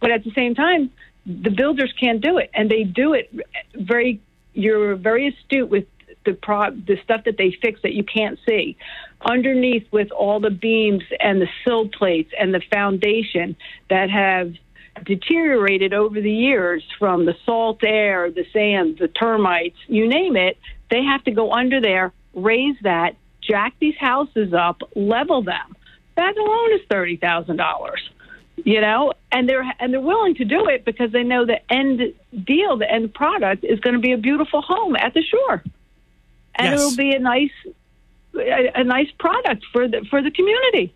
[0.00, 0.90] but at the same time
[1.26, 3.32] the builders can't do it and they do it
[3.74, 4.20] very
[4.52, 5.86] you're very astute with
[6.24, 8.76] the pro the stuff that they fix that you can't see
[9.24, 13.56] underneath with all the beams and the sill plates and the foundation
[13.88, 14.52] that have
[15.04, 20.58] deteriorated over the years from the salt air, the sand, the termites, you name it.
[20.90, 25.76] They have to go under there, raise that, jack these houses up, level them.
[26.16, 28.00] That alone is thirty thousand dollars.
[28.56, 32.00] You know, and they're and they're willing to do it because they know the end
[32.44, 35.62] deal, the end product is going to be a beautiful home at the shore,
[36.54, 36.80] and yes.
[36.80, 37.50] it'll be a nice
[38.36, 40.94] a, a nice product for the for the community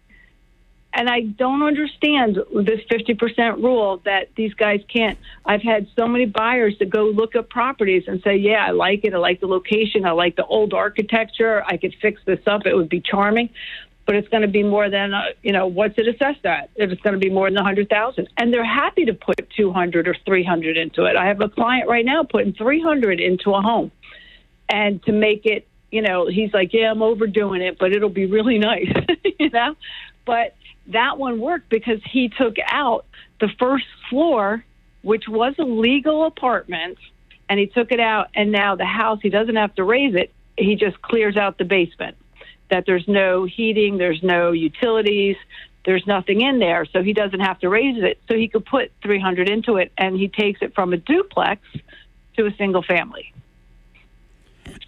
[0.94, 5.18] and I don't understand this 50% rule that these guys can't.
[5.44, 9.04] I've had so many buyers that go look at properties and say, Yeah, I like
[9.04, 9.12] it.
[9.12, 10.06] I like the location.
[10.06, 11.62] I like the old architecture.
[11.66, 12.66] I could fix this up.
[12.66, 13.50] It would be charming.
[14.08, 16.70] But it's going to be more than, uh, you know, what's it assessed at?
[16.76, 20.16] If it's going to be more than 100000 And they're happy to put 200 or
[20.24, 21.14] 300 into it.
[21.14, 23.92] I have a client right now putting 300 into a home.
[24.66, 28.24] And to make it, you know, he's like, Yeah, I'm overdoing it, but it'll be
[28.24, 28.90] really nice,
[29.38, 29.76] you know?
[30.24, 30.56] But
[30.86, 33.04] that one worked because he took out
[33.40, 34.64] the first floor,
[35.02, 36.96] which was a legal apartment,
[37.50, 38.28] and he took it out.
[38.34, 40.32] And now the house, he doesn't have to raise it.
[40.56, 42.16] He just clears out the basement.
[42.70, 45.36] That there's no heating, there's no utilities,
[45.84, 48.20] there's nothing in there, so he doesn't have to raise it.
[48.28, 51.62] So he could put 300 into it, and he takes it from a duplex
[52.36, 53.32] to a single family.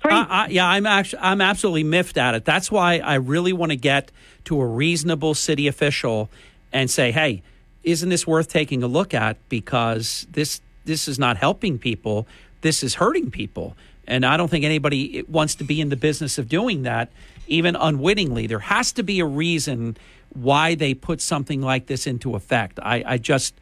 [0.05, 2.45] Uh, uh, yeah, I'm actually I'm absolutely miffed at it.
[2.45, 4.11] That's why I really want to get
[4.45, 6.31] to a reasonable city official
[6.73, 7.43] and say, "Hey,
[7.83, 9.37] isn't this worth taking a look at?
[9.49, 12.27] Because this this is not helping people.
[12.61, 13.77] This is hurting people."
[14.07, 17.11] And I don't think anybody wants to be in the business of doing that,
[17.51, 18.47] even unwittingly.
[18.47, 19.97] There has to be a reason
[20.33, 22.79] why they put something like this into effect.
[22.81, 23.55] I, I just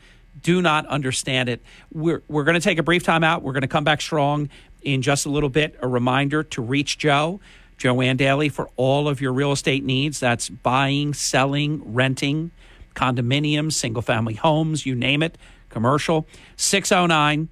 [0.43, 1.62] do not understand it.
[1.93, 3.43] We're, we're going to take a brief time out.
[3.43, 4.48] We're going to come back strong
[4.82, 5.77] in just a little bit.
[5.81, 7.40] A reminder to reach Joe,
[7.78, 10.20] Joanne Daly, for all of your real estate needs.
[10.20, 12.51] That's buying, selling, renting,
[12.94, 15.39] condominiums, single family homes, you name it,
[15.70, 16.27] commercial.
[16.56, 17.48] 609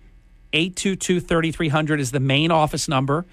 [0.52, 3.24] 822 3300 is the main office number.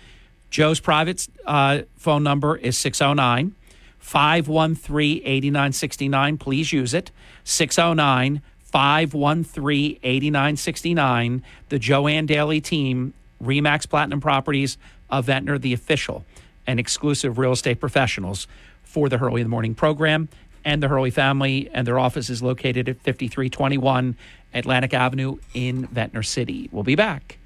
[0.54, 3.56] Joe's private uh, phone number is 609
[3.98, 6.38] 513 8969.
[6.38, 7.10] Please use it.
[7.44, 11.44] 609 513 8969.
[11.70, 14.78] The Joanne Daly team Remax Platinum Properties
[15.10, 16.24] of Ventnor, the official
[16.68, 18.46] and exclusive real estate professionals
[18.84, 20.30] for the Hurley in the Morning program
[20.64, 21.68] and the Hurley family.
[21.74, 24.16] And their office is located at 5321
[24.54, 26.70] Atlantic Avenue in Ventnor City.
[26.72, 27.40] We'll be back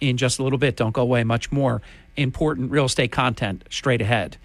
[0.00, 0.76] in just a little bit.
[0.76, 1.24] Don't go away.
[1.24, 1.82] Much more
[2.16, 4.36] important real estate content straight ahead.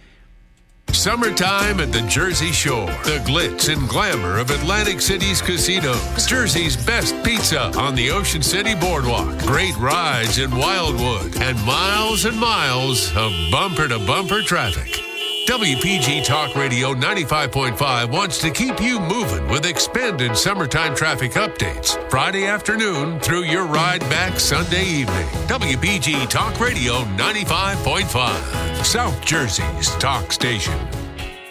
[0.92, 2.88] Summertime at the Jersey Shore.
[3.04, 6.26] The glitz and glamour of Atlantic City's casinos.
[6.26, 9.38] Jersey's best pizza on the Ocean City Boardwalk.
[9.40, 11.40] Great rides in Wildwood.
[11.42, 15.09] And miles and miles of bumper to bumper traffic.
[15.50, 22.46] WPG Talk Radio 95.5 wants to keep you moving with expanded summertime traffic updates Friday
[22.46, 25.26] afternoon through your ride back Sunday evening.
[25.48, 30.78] WPG Talk Radio 95.5, South Jersey's talk station.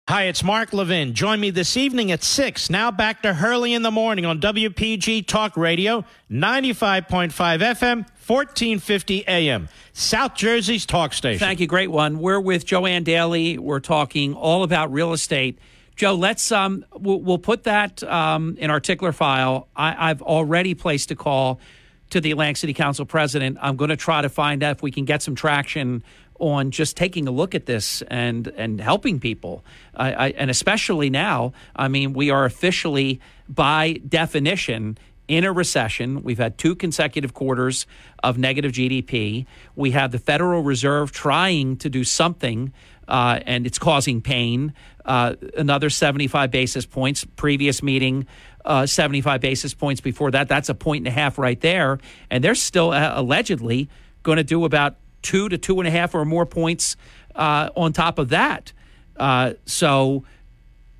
[0.08, 1.12] Hi, it's Mark Levin.
[1.12, 2.70] Join me this evening at 6.
[2.70, 9.68] Now back to Hurley in the morning on WPG Talk Radio, 95.5 FM, 1450 AM.
[9.92, 11.38] South Jersey's talk station.
[11.38, 11.66] Thank you.
[11.66, 12.20] Great one.
[12.20, 13.58] We're with Joanne Daly.
[13.58, 15.58] We're talking all about real estate.
[15.94, 19.68] Joe, let's um, we'll, we'll put that um, in our tickler file.
[19.76, 21.60] I, I've already placed a call
[22.08, 23.58] to the Atlantic City Council president.
[23.60, 26.02] I'm going to try to find out if we can get some traction
[26.38, 29.64] on just taking a look at this and and helping people.
[29.94, 34.98] I, I, and especially now, I mean, we are officially by definition
[35.28, 36.22] in a recession.
[36.22, 37.86] We've had two consecutive quarters
[38.22, 39.46] of negative GDP.
[39.76, 42.72] We have the Federal Reserve trying to do something,
[43.06, 44.72] uh, and it's causing pain.
[45.04, 47.24] Uh, another 75 basis points.
[47.36, 48.26] Previous meeting,
[48.64, 50.48] uh, 75 basis points before that.
[50.48, 51.98] That's a point and a half right there.
[52.30, 53.88] And they're still uh, allegedly
[54.22, 56.96] going to do about two to two and a half or more points
[57.34, 58.72] uh, on top of that.
[59.16, 60.24] Uh, so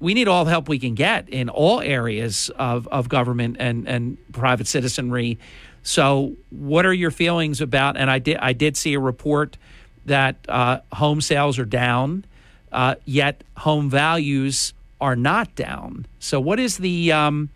[0.01, 3.89] we need all the help we can get in all areas of, of government and,
[3.89, 5.39] and private citizenry.
[5.83, 7.97] So, what are your feelings about?
[7.97, 9.57] And I did I did see a report
[10.05, 12.25] that uh, home sales are down,
[12.73, 16.07] uh, yet home values are not down.
[16.19, 17.13] So, what is the?
[17.13, 17.49] Um,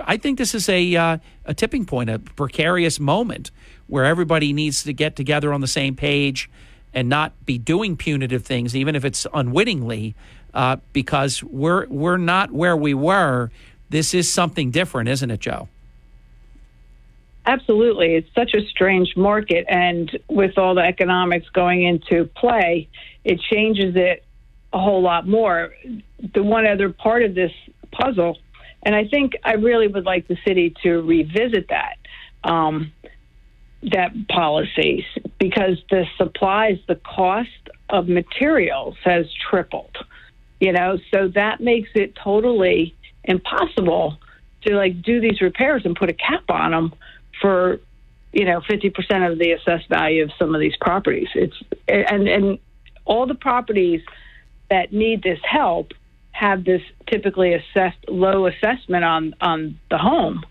[0.00, 3.50] I think this is a uh, a tipping point, a precarious moment
[3.88, 6.48] where everybody needs to get together on the same page
[6.94, 10.14] and not be doing punitive things, even if it's unwittingly,
[10.54, 13.50] uh, because we're we're not where we were.
[13.90, 15.68] This is something different, isn't it, Joe?
[17.46, 18.14] Absolutely.
[18.14, 19.64] It's such a strange market.
[19.68, 22.88] And with all the economics going into play,
[23.24, 24.22] it changes it
[24.74, 25.72] a whole lot more.
[26.34, 27.52] The one other part of this
[27.90, 28.36] puzzle,
[28.82, 31.96] and I think I really would like the city to revisit that.
[32.44, 32.92] Um,
[33.82, 35.04] that policies
[35.38, 37.48] because the supplies, the cost
[37.88, 39.96] of materials has tripled.
[40.60, 42.94] You know, so that makes it totally
[43.24, 44.18] impossible
[44.62, 46.94] to like do these repairs and put a cap on them
[47.40, 47.80] for
[48.32, 51.28] you know 50% of the assessed value of some of these properties.
[51.34, 51.56] It's
[51.86, 52.58] and and
[53.04, 54.02] all the properties
[54.68, 55.92] that need this help
[56.32, 60.44] have this typically assessed low assessment on on the home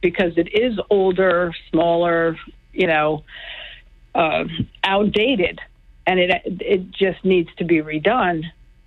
[0.00, 2.36] because it is older, smaller,
[2.72, 3.24] you know,
[4.14, 4.44] uh,
[4.84, 5.60] outdated,
[6.06, 8.44] and it it just needs to be redone,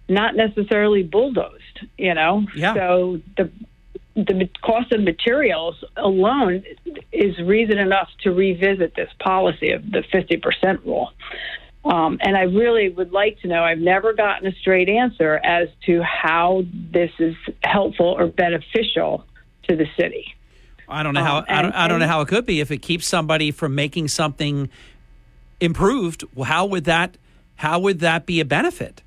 [0.08, 1.88] not necessarily bulldozed.
[1.98, 2.74] You know, yeah.
[2.74, 3.50] so the
[4.16, 6.64] the cost of materials alone
[7.12, 11.12] is reason enough to revisit this policy of the 50% rule.
[11.84, 15.68] Um, and I really would like to know, I've never gotten a straight answer as
[15.86, 19.26] to how this is helpful or beneficial
[19.68, 20.34] to the city.
[20.88, 22.60] I don't know how um, and, I, don't, I don't know how it could be
[22.60, 24.70] if it keeps somebody from making something
[25.60, 26.24] improved.
[26.44, 27.18] How would that
[27.56, 29.02] how would that be a benefit?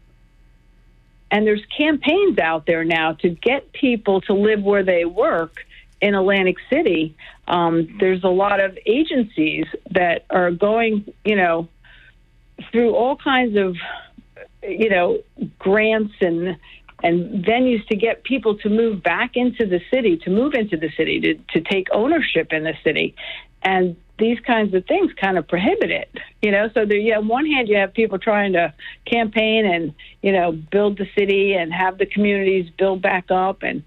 [1.30, 5.66] And there's campaigns out there now to get people to live where they work
[6.00, 7.14] in Atlantic City.
[7.46, 11.68] Um, there's a lot of agencies that are going, you know,
[12.72, 13.76] through all kinds of,
[14.62, 15.22] you know,
[15.58, 16.56] grants and
[17.02, 20.90] and venues to get people to move back into the city, to move into the
[20.96, 23.14] city, to, to take ownership in the city.
[23.62, 26.10] And these kinds of things kind of prohibit it,
[26.42, 26.68] you know.
[26.74, 30.52] So there, yeah, on one hand, you have people trying to campaign and you know
[30.52, 33.82] build the city and have the communities build back up, and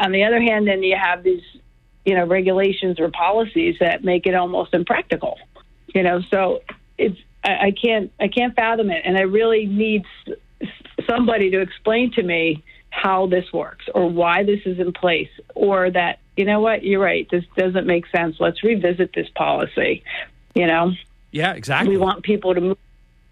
[0.00, 1.42] on the other hand, then you have these
[2.04, 5.38] you know regulations or policies that make it almost impractical,
[5.92, 6.20] you know.
[6.30, 6.62] So
[6.96, 10.04] it's I, I can't I can't fathom it, and I really need
[11.08, 15.90] somebody to explain to me how this works or why this is in place or
[15.90, 18.36] that you know what you're right this doesn't make sense.
[18.38, 20.04] Let's revisit this policy
[20.54, 20.92] you know?
[21.30, 21.90] Yeah exactly.
[21.94, 22.78] We want people to move,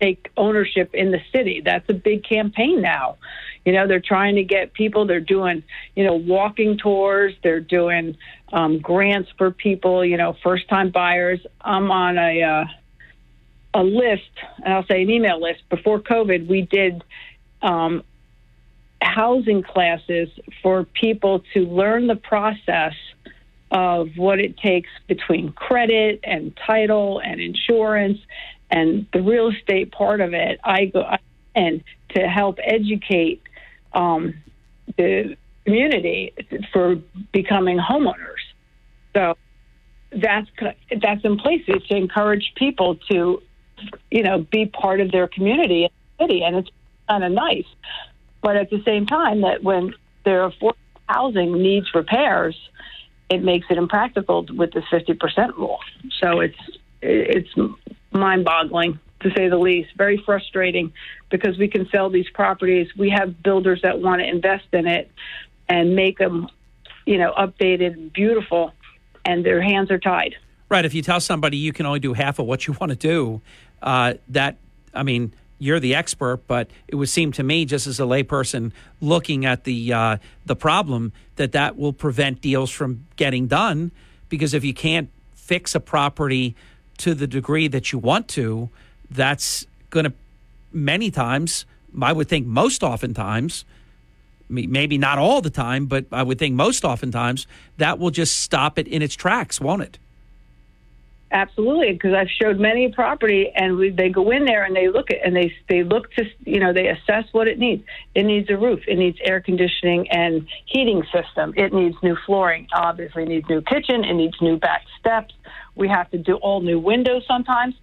[0.00, 1.60] take ownership in the city.
[1.64, 3.16] That's a big campaign now.
[3.64, 5.64] You know they're trying to get people they're doing
[5.96, 8.16] you know walking tours they're doing
[8.52, 11.40] um, grants for people you know first time buyers.
[11.60, 12.64] I'm on a uh,
[13.74, 14.30] a list
[14.62, 15.68] and i'll say an email list.
[15.68, 17.02] Before covid we did
[17.62, 18.02] um,
[19.00, 20.28] housing classes
[20.62, 22.94] for people to learn the process
[23.70, 28.18] of what it takes between credit and title and insurance
[28.70, 30.60] and the real estate part of it.
[30.62, 31.04] I go
[31.54, 33.42] and to help educate
[33.92, 34.34] um,
[34.96, 36.32] the community
[36.72, 36.96] for
[37.32, 38.42] becoming homeowners.
[39.14, 39.36] So
[40.12, 40.48] that's
[41.00, 43.42] that's in place to encourage people to,
[44.10, 46.70] you know, be part of their community city, and it's
[47.08, 47.66] kind of nice.
[48.42, 49.94] But at the same time, that when
[50.24, 50.74] their affordable
[51.08, 52.56] housing needs repairs,
[53.28, 55.80] it makes it impractical with the 50% rule.
[56.20, 56.58] So it's
[57.02, 57.50] it's
[58.12, 59.90] mind-boggling to say the least.
[59.96, 60.92] Very frustrating
[61.30, 62.88] because we can sell these properties.
[62.96, 65.10] We have builders that want to invest in it
[65.68, 66.48] and make them,
[67.04, 68.72] you know, updated, beautiful,
[69.24, 70.36] and their hands are tied.
[70.68, 70.84] Right.
[70.84, 73.40] If you tell somebody you can only do half of what you want to do,
[73.82, 74.56] uh, that
[74.94, 78.72] I mean, you're the expert, but it would seem to me, just as a layperson
[79.00, 83.90] looking at the uh, the problem, that that will prevent deals from getting done.
[84.28, 86.54] Because if you can't fix a property
[86.98, 88.68] to the degree that you want to,
[89.10, 90.12] that's going to
[90.72, 91.64] many times,
[92.00, 93.64] I would think most oftentimes,
[94.48, 97.46] maybe not all the time, but I would think most oftentimes,
[97.78, 99.98] that will just stop it in its tracks, won't it?
[101.36, 105.10] Absolutely, because I've showed many property, and we, they go in there and they look
[105.10, 107.84] at and they they look to you know they assess what it needs.
[108.14, 108.80] It needs a roof.
[108.88, 111.52] It needs air conditioning and heating system.
[111.54, 112.68] It needs new flooring.
[112.72, 114.02] Obviously, needs new kitchen.
[114.02, 115.34] It needs new back steps.
[115.74, 117.74] We have to do all new windows sometimes,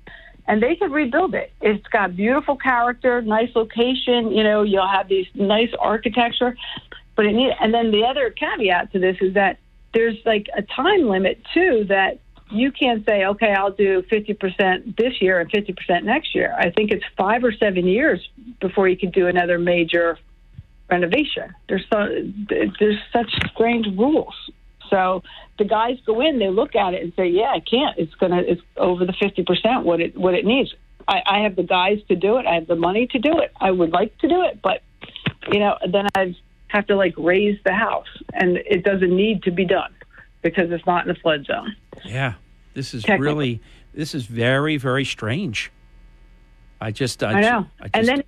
[0.47, 1.53] and they could rebuild it.
[1.61, 4.31] It's got beautiful character, nice location.
[4.31, 6.57] You know, you'll have these nice architecture,
[7.15, 7.51] but it need.
[7.61, 9.59] And then the other caveat to this is that
[9.93, 12.17] there's like a time limit too that
[12.51, 16.53] you can't say, okay, I'll do 50% this year and 50% next year.
[16.57, 18.27] I think it's five or seven years
[18.59, 20.17] before you can do another major
[20.89, 21.53] renovation.
[21.67, 22.07] There's so,
[22.49, 24.35] there's such strange rules.
[24.89, 25.23] So
[25.57, 27.97] the guys go in, they look at it and say, yeah, I can't.
[27.97, 30.73] It's gonna it's over the 50% what it what it needs.
[31.07, 32.45] I, I have the guys to do it.
[32.45, 33.51] I have the money to do it.
[33.59, 34.83] I would like to do it, but
[35.51, 36.35] you know, then I
[36.67, 39.93] have to like raise the house, and it doesn't need to be done
[40.43, 41.75] because it's not in the flood zone.
[42.05, 42.33] Yeah.
[42.73, 43.61] This is really
[43.93, 45.71] this is very very strange.
[46.81, 48.23] I just I, I know, I just, and then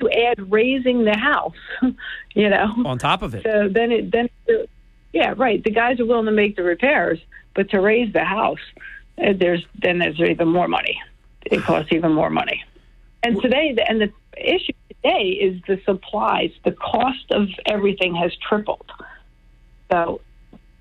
[0.00, 1.54] to add raising the house,
[2.34, 3.44] you know, on top of it.
[3.44, 4.28] So then it then
[5.12, 5.62] yeah right.
[5.62, 7.18] The guys are willing to make the repairs,
[7.54, 8.58] but to raise the house,
[9.18, 11.00] uh, there's then there's even more money.
[11.46, 12.64] It costs even more money.
[13.22, 16.50] And today, and the issue today is the supplies.
[16.64, 18.90] The cost of everything has tripled.
[19.90, 20.20] So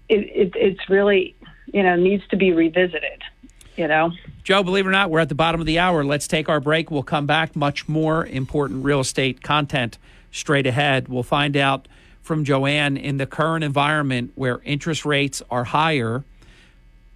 [0.09, 1.35] it, it, it's really
[1.73, 3.23] you know, needs to be revisited.
[3.75, 4.11] You know,
[4.43, 6.03] Joe, believe it or not, we're at the bottom of the hour.
[6.03, 6.89] Let's take our break.
[6.89, 7.55] We'll come back.
[7.55, 9.99] Much more important real estate content
[10.31, 11.07] straight ahead.
[11.07, 11.87] We'll find out
[12.23, 16.23] from Joanne in the current environment where interest rates are higher,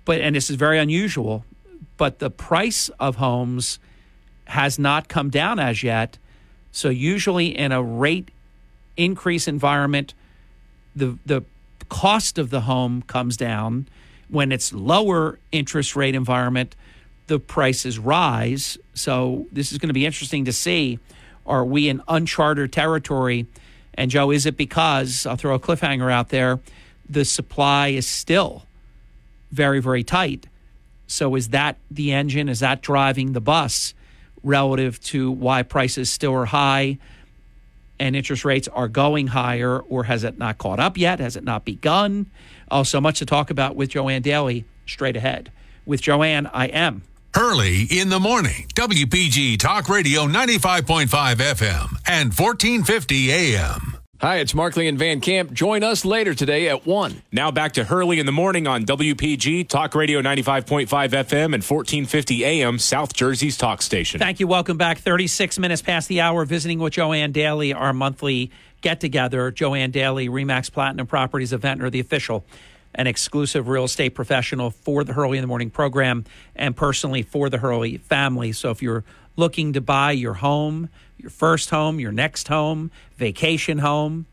[0.05, 1.45] but and this is very unusual,
[1.97, 3.79] but the price of homes
[4.45, 6.19] has not come down as yet.
[6.71, 8.29] So usually in a rate
[8.97, 10.13] increase environment,
[10.95, 11.43] the the
[11.91, 13.85] cost of the home comes down
[14.29, 16.73] when it's lower interest rate environment,
[17.27, 18.77] the prices rise.
[18.93, 20.99] So this is going to be interesting to see.
[21.45, 23.45] Are we in uncharted territory?
[23.93, 26.61] And Joe, is it because I'll throw a cliffhanger out there?
[27.09, 28.63] The supply is still
[29.51, 30.47] very, very tight.
[31.07, 32.47] So is that the engine?
[32.47, 33.93] Is that driving the bus
[34.43, 36.99] relative to why prices still are high
[38.01, 41.19] and interest rates are going higher, or has it not caught up yet?
[41.19, 42.25] Has it not begun?
[42.71, 45.51] Oh, so much to talk about with Joanne Daly straight ahead.
[45.85, 47.03] With Joanne, I am.
[47.37, 54.00] Early in the morning, WPG Talk Radio 95.5 FM and 1450 AM.
[54.21, 55.51] Hi, it's Markley and Van Camp.
[55.51, 57.23] Join us later today at 1.
[57.31, 62.45] Now back to Hurley in the morning on WPG Talk Radio 95.5 FM and 1450
[62.45, 64.19] AM, South Jersey's talk station.
[64.19, 64.45] Thank you.
[64.45, 64.99] Welcome back.
[64.99, 68.51] 36 minutes past the hour, visiting with Joanne Daly, our monthly
[68.81, 69.49] get together.
[69.49, 72.45] Joanne Daly, Remax Platinum Properties of Ventnor, the official
[72.93, 76.25] and exclusive real estate professional for the Hurley in the Morning program
[76.55, 78.51] and personally for the Hurley family.
[78.51, 79.03] So if you're
[79.35, 84.25] looking to buy your home, your first home, your next home, vacation home,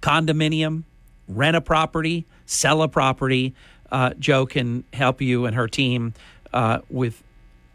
[0.00, 0.84] condominium,
[1.28, 3.54] rent a property, sell a property,
[3.90, 6.14] uh, Joe can help you and her team
[6.52, 7.22] uh, with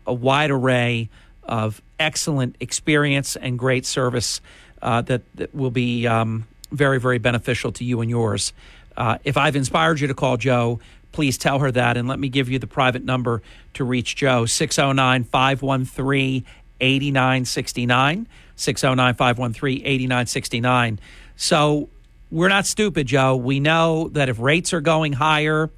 [0.06, 1.10] a wide array
[1.44, 4.42] of excellent experience and great service
[4.82, 8.54] uh, that, that, will be um, very, very beneficial to you and yours.
[8.98, 10.80] Uh, if I've inspired you to call Joe,
[11.12, 11.98] please tell her that.
[11.98, 13.42] And let me give you the private number
[13.76, 16.46] to reach Joe 609 513
[16.82, 18.28] 8969.
[18.56, 21.00] 609 513 8969.
[21.36, 21.90] So
[22.30, 23.36] we're not stupid, Joe.
[23.36, 25.70] We know that if rates are going higher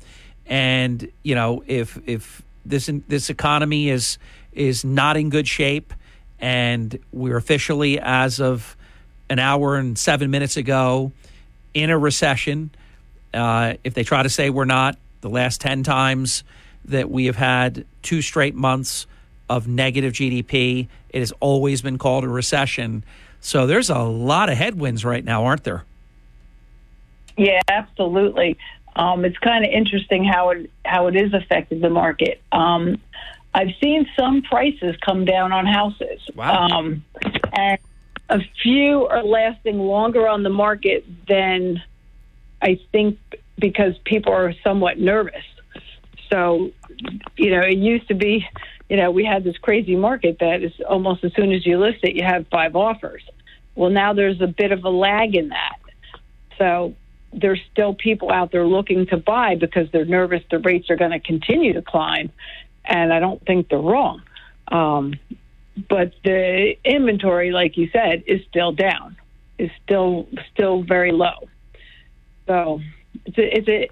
[0.45, 4.17] and, you know, if, if this, this economy is,
[4.51, 5.93] is not in good shape
[6.39, 8.75] and we're officially, as of
[9.29, 11.11] an hour and seven minutes ago
[11.73, 12.69] in a recession.
[13.33, 16.43] Uh, if they try to say we're not, the last 10 times
[16.85, 19.07] that we have had two straight months
[19.57, 23.03] of negative GDP, it has always been called a recession.
[23.39, 25.83] So there's a lot of headwinds right now, aren't there?
[27.37, 28.57] Yeah, absolutely.
[28.95, 32.41] Um, it's kind of interesting how it how it is affected the market.
[32.51, 33.01] Um,
[33.55, 36.21] I've seen some prices come down on houses.
[36.35, 36.67] Wow.
[36.67, 37.03] Um,
[37.53, 37.79] and
[38.29, 41.81] a few are lasting longer on the market than
[42.61, 43.19] I think
[43.59, 45.43] because people are somewhat nervous.
[46.31, 46.71] So,
[47.37, 48.47] you know, it used to be,
[48.89, 51.99] you know, we had this crazy market that is almost as soon as you list
[52.03, 53.23] it, you have five offers.
[53.75, 55.77] Well, now there's a bit of a lag in that.
[56.57, 56.95] So
[57.31, 61.11] there's still people out there looking to buy because they're nervous the rates are going
[61.11, 62.31] to continue to climb.
[62.85, 64.21] And I don't think they're wrong.
[64.67, 65.15] Um,
[65.89, 69.17] but the inventory, like you said, is still down,
[69.57, 71.49] is still still very low.
[72.47, 72.81] So
[73.25, 73.89] it's a, it's a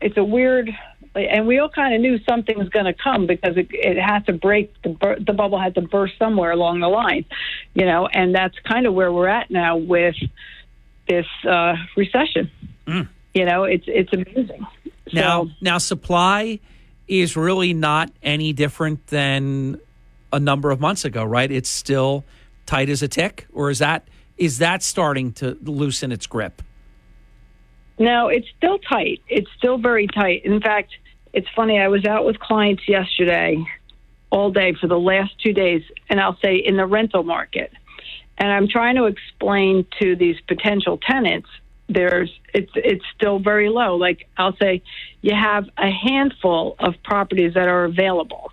[0.00, 0.70] it's a weird,
[1.14, 4.26] and we all kind of knew something was going to come because it, it had
[4.26, 7.24] to break the bur- the bubble had to burst somewhere along the line,
[7.74, 10.14] you know, and that's kind of where we're at now with
[11.08, 12.50] this uh, recession.
[12.86, 13.08] Mm.
[13.34, 14.66] You know, it's it's amazing.
[15.12, 16.60] Now, So- now supply
[17.08, 19.80] is really not any different than
[20.32, 21.50] a number of months ago, right?
[21.50, 22.24] It's still
[22.66, 24.06] tight as a tick, or is that
[24.38, 26.62] is that starting to loosen its grip?
[27.98, 29.20] No, it's still tight.
[29.28, 30.42] It's still very tight.
[30.46, 30.96] In fact,
[31.32, 31.78] it's funny.
[31.78, 33.64] I was out with clients yesterday
[34.30, 37.72] all day for the last two days, and I'll say in the rental market.
[38.38, 41.48] And I'm trying to explain to these potential tenants
[41.90, 43.96] there's it's it's still very low.
[43.96, 44.82] Like I'll say
[45.22, 48.52] you have a handful of properties that are available.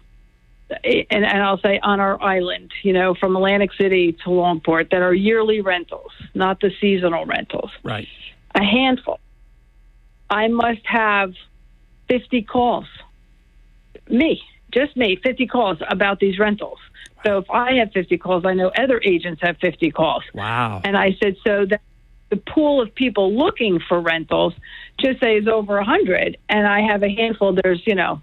[0.84, 5.02] And, and I'll say on our island, you know, from Atlantic City to Longport, that
[5.02, 8.06] are yearly rentals, not the seasonal rentals Right.
[8.54, 9.22] a handful.
[10.30, 11.32] I must have
[12.10, 12.86] 50 calls.
[14.10, 16.80] Me, just me, 50 calls about these rentals.
[17.26, 20.24] So if I have 50 calls, I know other agents have 50 calls.
[20.34, 20.82] Wow.
[20.84, 21.82] And I said, so that
[22.30, 24.54] the pool of people looking for rentals
[25.00, 27.54] just say is over 100, and I have a handful.
[27.54, 28.22] There's, you know,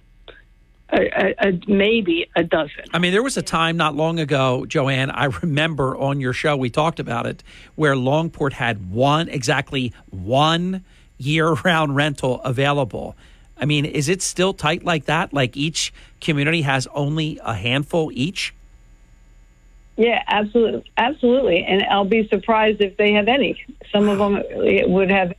[0.90, 2.84] a, a, a, maybe a dozen.
[2.92, 6.56] I mean, there was a time not long ago, Joanne, I remember on your show,
[6.56, 7.42] we talked about it,
[7.74, 10.84] where Longport had one, exactly one
[11.18, 13.16] year round rental available.
[13.58, 15.32] I mean, is it still tight like that?
[15.32, 18.54] Like each community has only a handful each?
[19.96, 21.64] Yeah, absolutely, absolutely.
[21.64, 23.64] And I'll be surprised if they have any.
[23.92, 24.42] Some of them
[24.90, 25.34] would have,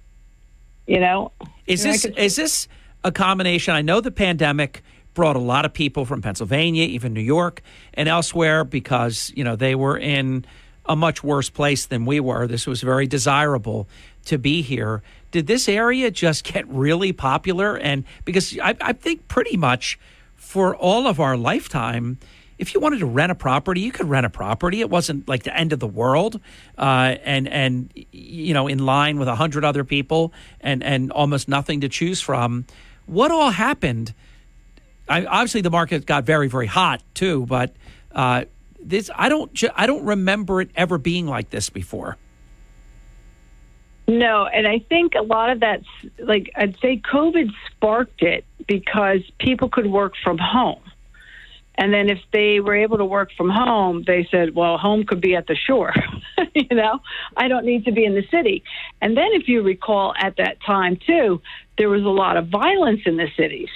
[0.88, 1.32] you know.
[1.68, 2.68] Is you know, I this could- is this
[3.03, 3.74] a combination?
[3.76, 4.82] I know the pandemic
[5.14, 7.61] brought a lot of people from Pennsylvania, even New York,
[7.94, 10.45] and elsewhere because you know they were in
[10.85, 12.48] a much worse place than we were.
[12.48, 13.90] This was very desirable
[14.26, 15.02] to be here.
[15.32, 17.78] Did this area just get really popular?
[17.78, 20.00] And because I, I think pretty much
[20.36, 22.20] for all of our lifetime,
[22.58, 24.80] if you wanted to rent a property, you could rent a property.
[24.82, 26.40] It wasn't like the end of the world,
[26.78, 30.32] uh, and and you know, in line with a hundred other people,
[30.62, 32.66] and and almost nothing to choose from.
[33.08, 34.14] What all happened?
[35.10, 37.76] I, obviously, the market got very very hot too, but
[38.14, 38.45] uh,
[38.80, 42.18] this I don't I don't remember it ever being like this before.
[44.08, 45.85] No, and I think a lot of that's
[46.19, 50.80] like I'd say COVID sparked it because people could work from home.
[51.77, 55.19] And then if they were able to work from home, they said, well, home could
[55.19, 55.93] be at the shore.
[56.53, 57.01] you know,
[57.35, 58.64] I don't need to be in the city.
[59.01, 61.42] And then if you recall at that time, too,
[61.77, 63.67] there was a lot of violence in the cities.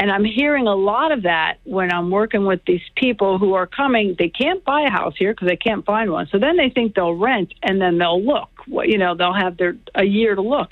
[0.00, 3.66] And I'm hearing a lot of that when I'm working with these people who are
[3.66, 4.16] coming.
[4.18, 6.26] They can't buy a house here because they can't find one.
[6.32, 8.53] So then they think they'll rent and then they'll look.
[8.66, 10.70] You know, they'll have their a year to look,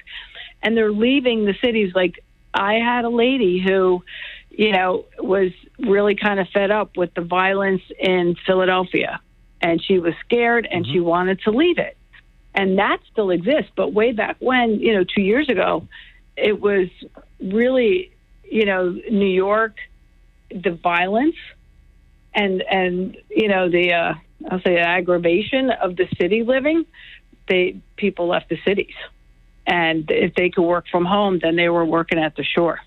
[0.62, 1.92] and they're leaving the cities.
[1.94, 2.22] Like
[2.54, 4.02] I had a lady who,
[4.50, 9.20] you know, was really kind of fed up with the violence in Philadelphia,
[9.60, 11.96] and she was scared and she wanted to leave it.
[12.54, 15.88] And that still exists, but way back when, you know, two years ago,
[16.36, 16.88] it was
[17.40, 18.12] really,
[18.44, 19.76] you know, New York,
[20.50, 21.36] the violence,
[22.34, 24.14] and and you know the uh,
[24.50, 26.84] I'll say the aggravation of the city living.
[27.48, 28.94] They people left the cities,
[29.66, 32.80] and if they could work from home, then they were working at the shore.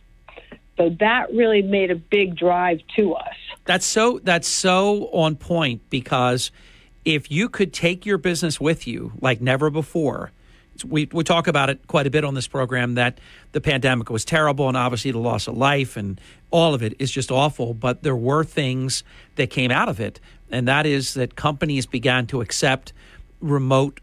[0.78, 3.36] So that really made a big drive to us.
[3.66, 6.52] That's so that's so on point because
[7.06, 10.32] if you could take your business with you like never before,
[10.86, 13.20] we we talk about it quite a bit on this program that
[13.54, 16.20] the pandemic was terrible and obviously the loss of life and
[16.52, 19.04] all of it is just awful, but there were things
[19.36, 20.20] that came out of it
[20.52, 22.92] and that is that companies began to accept
[23.40, 24.02] remote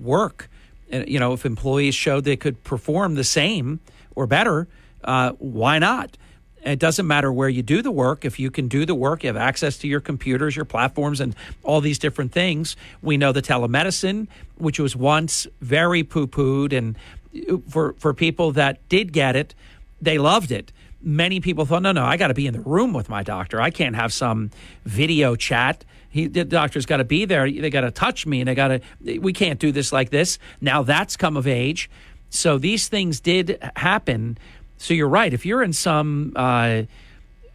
[0.00, 0.48] work.
[0.90, 3.80] And you know, if employees showed they could perform the same
[4.14, 4.68] or better,
[5.04, 6.16] uh, why not?
[6.62, 8.24] It doesn't matter where you do the work.
[8.24, 11.34] If you can do the work, you have access to your computers, your platforms, and
[11.62, 12.76] all these different things.
[13.00, 16.96] We know the telemedicine, which was once very poo pooed, and
[17.70, 19.54] for, for people that did get it,
[20.02, 20.70] they loved it.
[21.00, 23.58] Many people thought, no, no, I got to be in the room with my doctor.
[23.58, 24.50] I can't have some
[24.84, 25.84] video chat.
[26.10, 27.50] He, the doctor's got to be there.
[27.50, 29.18] They got to touch me, and they got to.
[29.18, 30.38] We can't do this like this.
[30.60, 31.88] Now that's come of age.
[32.30, 34.36] So these things did happen.
[34.76, 35.32] So you're right.
[35.32, 36.82] If you're in some, uh,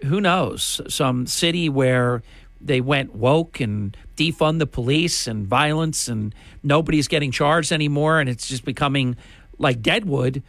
[0.04, 2.24] who knows, some city where
[2.62, 8.30] they went woke and defund the police and violence and nobody's getting charged anymore and
[8.30, 9.16] it's just becoming
[9.58, 10.42] like Deadwood,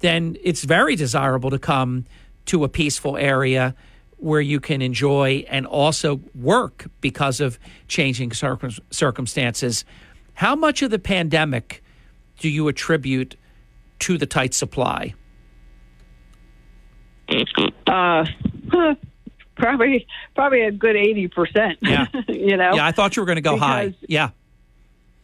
[0.00, 2.04] then it's very desirable to come
[2.46, 3.74] to a peaceful area
[4.18, 9.84] where you can enjoy and also work because of changing circum- circumstances.
[10.34, 11.82] How much of the pandemic
[12.38, 13.36] do you attribute
[14.00, 15.14] to the tight supply?
[17.86, 18.24] Uh,
[19.56, 21.78] probably, probably a good eighty percent.
[21.80, 22.74] Yeah, you know.
[22.74, 23.94] Yeah, I thought you were going to go high.
[24.08, 24.30] Yeah,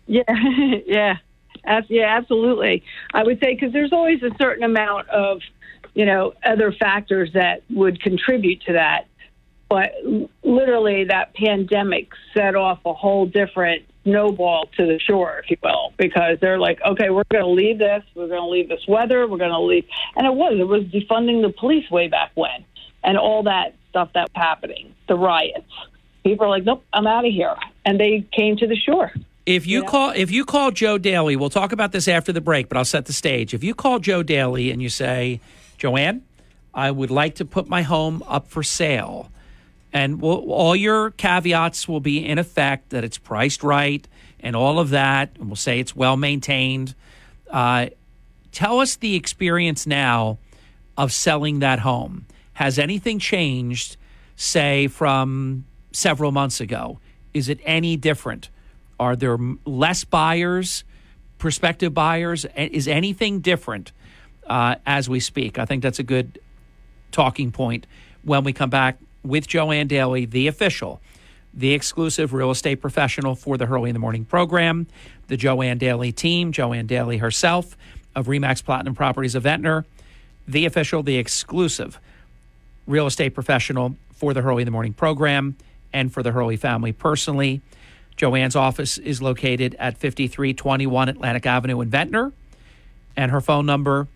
[0.06, 0.22] Yeah,
[0.86, 1.16] yeah,
[1.64, 2.82] Ab- yeah, absolutely.
[3.12, 5.40] I would say because there's always a certain amount of,
[6.00, 9.06] you know, other factors that would contribute to that.
[9.68, 9.92] But
[10.42, 15.92] literally, that pandemic set off a whole different snowball to the shore, if you will,
[15.98, 19.28] because they're like, okay, we're going to leave this, we're going to leave this weather,
[19.28, 19.84] we're going to leave,
[20.16, 22.64] and it was, it was defunding the police way back when,
[23.04, 25.70] and all that stuff that was happening, the riots.
[26.24, 29.12] People are like, nope, I'm out of here, and they came to the shore.
[29.44, 32.70] If you call if you call Joe Daly, we'll talk about this after the break,
[32.70, 33.52] but I'll set the stage.
[33.52, 35.40] If you call Joe Daly and you say,
[35.81, 36.23] "Joanne,
[36.73, 39.33] I would like to put my home up for sale,"
[39.92, 44.07] and we'll, all your caveats will be in effect that it's priced right
[44.39, 46.94] and all of that, and we'll say it's well maintained.
[47.50, 47.86] Uh,
[48.52, 50.39] tell us the experience now
[50.97, 52.26] of selling that home.
[52.55, 53.97] Has anything changed,
[54.36, 57.00] say, from several months ago?
[57.33, 58.50] Is it any different?
[58.99, 60.84] Are there less buyers,
[61.39, 62.44] prospective buyers?
[62.55, 63.92] Is anything different
[64.46, 65.58] uh, as we speak?
[65.58, 66.40] I think that's a good
[67.12, 67.86] talking point
[68.22, 71.00] when we come back with Joanne Daly, the official,
[71.52, 74.86] the exclusive real estate professional for the Hurley in the Morning program,
[75.28, 77.76] the Joanne Daly team, Joanne Daly herself
[78.14, 79.84] of Remax Platinum Properties of Ventnor,
[80.46, 81.98] the official, the exclusive
[82.86, 85.56] real estate professional for the Hurley in the Morning program
[85.92, 87.60] and for the Hurley family personally.
[88.16, 92.32] Joanne's office is located at 5321 Atlantic Avenue in Ventnor.
[93.16, 94.08] And her phone number,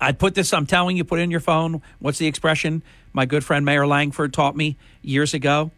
[0.00, 1.82] I'd put this, I'm telling you, put it in your phone.
[1.98, 2.82] What's the expression
[3.12, 5.70] my good friend Mayor Langford taught me years ago?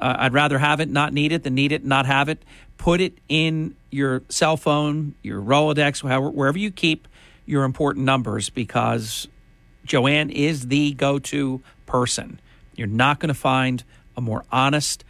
[0.00, 2.42] Uh, I'd rather have it, not need it, than need it, not have it.
[2.76, 7.06] Put it in your cell phone, your Rolodex, however, wherever you keep
[7.46, 9.28] your important numbers, because
[9.84, 12.40] Joanne is the go to person.
[12.74, 13.84] You're not going to find
[14.16, 15.04] a more honest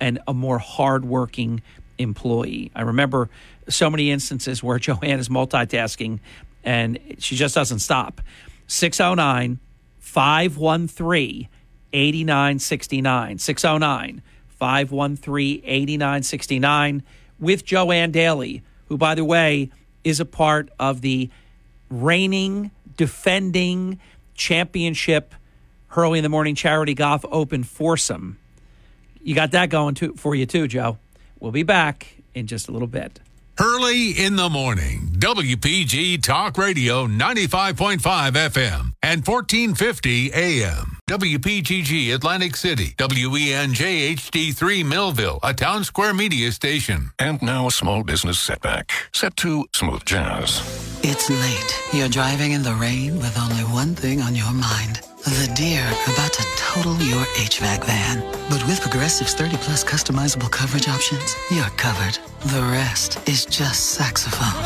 [0.00, 1.62] and a more hardworking
[1.98, 2.70] employee.
[2.74, 3.28] I remember
[3.68, 6.20] so many instances where Joanne is multitasking
[6.64, 8.20] and she just doesn't stop.
[8.66, 9.58] 609
[9.98, 11.48] 513
[11.92, 13.38] 8969.
[13.38, 17.02] 609 513 8969
[17.38, 19.70] with Joanne Daly, who, by the way,
[20.04, 21.30] is a part of the
[21.88, 23.98] reigning, defending
[24.34, 25.34] championship
[25.88, 28.38] Hurley in the Morning Charity Golf Open foursome.
[29.22, 30.98] You got that going too, for you too, Joe.
[31.40, 33.20] We'll be back in just a little bit.
[33.60, 35.10] Hurley in the morning.
[35.18, 40.96] WPG Talk Radio 95.5 FM and 1450 AM.
[41.06, 42.94] WPGG Atlantic City.
[42.96, 47.10] WENJ HD3 Millville, a Townsquare Media station.
[47.18, 48.92] And now a small business setback.
[49.12, 50.62] Set to smooth jazz.
[51.02, 51.82] It's late.
[51.92, 55.02] You're driving in the rain with only one thing on your mind.
[55.24, 58.20] The deer about to total your HVAC van.
[58.48, 62.18] But with Progressive's 30 plus customizable coverage options, you're covered.
[62.46, 64.62] The rest is just saxophone.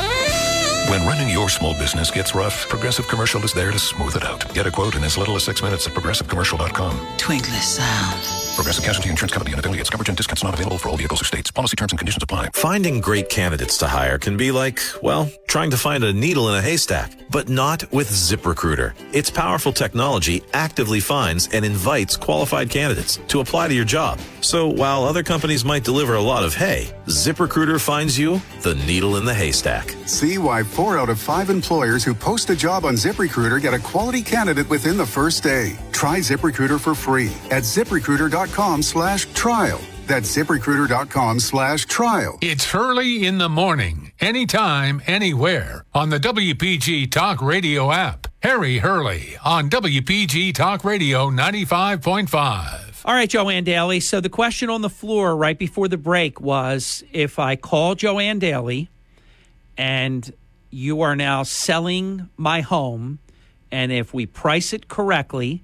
[0.91, 4.53] When running your small business gets rough, Progressive Commercial is there to smooth it out.
[4.55, 7.01] Get a quote in as little as six minutes at progressivecommercial.com.
[7.19, 8.44] Twinkly sound.
[8.55, 9.91] Progressive Casualty Insurance Company and affiliates.
[9.91, 11.51] Coverage and discounts not available for all vehicles or states.
[11.51, 12.51] Policy terms and conditions apply.
[12.55, 16.55] Finding great candidates to hire can be like, well, trying to find a needle in
[16.55, 18.95] a haystack, but not with ZipRecruiter.
[19.13, 24.21] Its powerful technology actively finds and invites qualified candidates to apply to your job.
[24.41, 29.17] So while other companies might deliver a lot of hay, ZipRecruiter finds you the needle
[29.17, 29.91] in the haystack.
[30.07, 33.81] See why four out of five employers who post a job on ZipRecruiter get a
[33.81, 35.77] quality candidate within the first day.
[35.91, 38.44] Try ZipRecruiter for free at ziprecruiter.com
[38.83, 39.81] slash trial.
[40.07, 42.39] That's ziprecruiter.com slash trial.
[42.43, 48.27] It's Hurley in the morning, anytime, anywhere on the WPG Talk Radio app.
[48.43, 53.03] Harry Hurley on WPG Talk Radio 95.5.
[53.07, 54.01] All right, Joanne Daly.
[54.01, 58.39] So the question on the floor right before the break was if I call Joanne
[58.39, 58.89] Daly
[59.77, 60.33] and
[60.71, 63.19] you are now selling my home,
[63.71, 65.63] and if we price it correctly,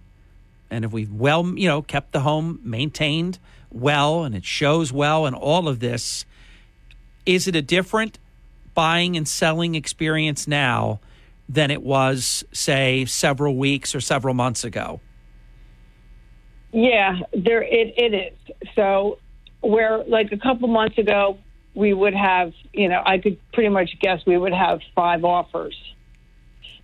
[0.70, 3.38] and if we've well, you know, kept the home maintained
[3.70, 6.24] well and it shows well and all of this,
[7.26, 8.18] is it a different
[8.74, 11.00] buying and selling experience now
[11.48, 15.00] than it was, say, several weeks or several months ago?
[16.72, 18.54] Yeah, there it, it is.
[18.76, 19.18] So
[19.60, 21.38] where like a couple months ago
[21.74, 25.76] we would have, you know, I could pretty much guess we would have five offers.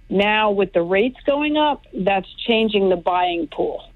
[0.08, 3.90] Now with the rates going up, that's changing the buying pool.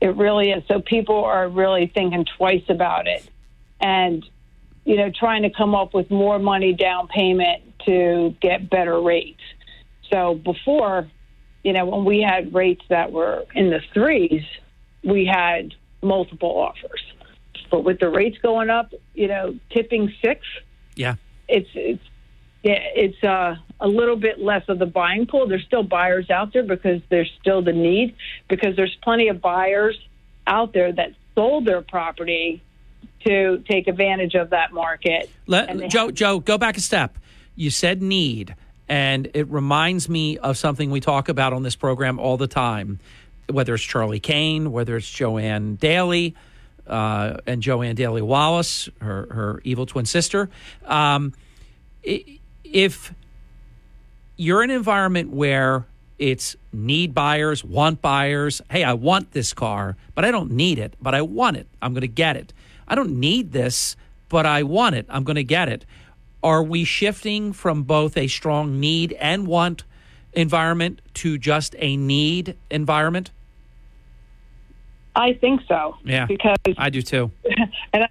[0.00, 0.62] It really is.
[0.68, 3.28] So people are really thinking twice about it,
[3.80, 4.24] and
[4.84, 9.42] you know, trying to come up with more money down payment to get better rates.
[10.10, 11.08] So before,
[11.62, 14.44] you know, when we had rates that were in the threes,
[15.04, 17.02] we had multiple offers.
[17.70, 20.40] But with the rates going up, you know, tipping six,
[20.94, 21.16] yeah,
[21.48, 22.02] it's it's
[22.62, 25.46] yeah, it's uh, a little bit less of the buying pool.
[25.46, 28.16] There's still buyers out there because there's still the need
[28.48, 29.98] because there's plenty of buyers
[30.46, 32.62] out there that sold their property
[33.24, 35.30] to take advantage of that market.
[35.46, 37.18] Let, Joe, have- Joe, go back a step.
[37.54, 38.54] You said need,
[38.88, 43.00] and it reminds me of something we talk about on this program all the time,
[43.48, 46.34] whether it's Charlie Kane, whether it's Joanne Daly
[46.86, 50.48] uh, and Joanne Daly Wallace, her, her evil twin sister.
[50.86, 51.34] Um,
[52.02, 53.12] if
[54.38, 55.84] you're in an environment where
[56.18, 60.94] it's need buyers, want buyers, hey, I want this car, but I don't need it,
[61.02, 61.66] but I want it.
[61.82, 62.54] I'm going to get it.
[62.86, 63.96] I don't need this,
[64.28, 65.06] but I want it.
[65.08, 65.84] I'm going to get it.
[66.42, 69.82] Are we shifting from both a strong need and want
[70.32, 73.32] environment to just a need environment?
[75.16, 75.96] I think so.
[76.04, 77.32] Yeah, because I do too.
[77.92, 78.08] and I,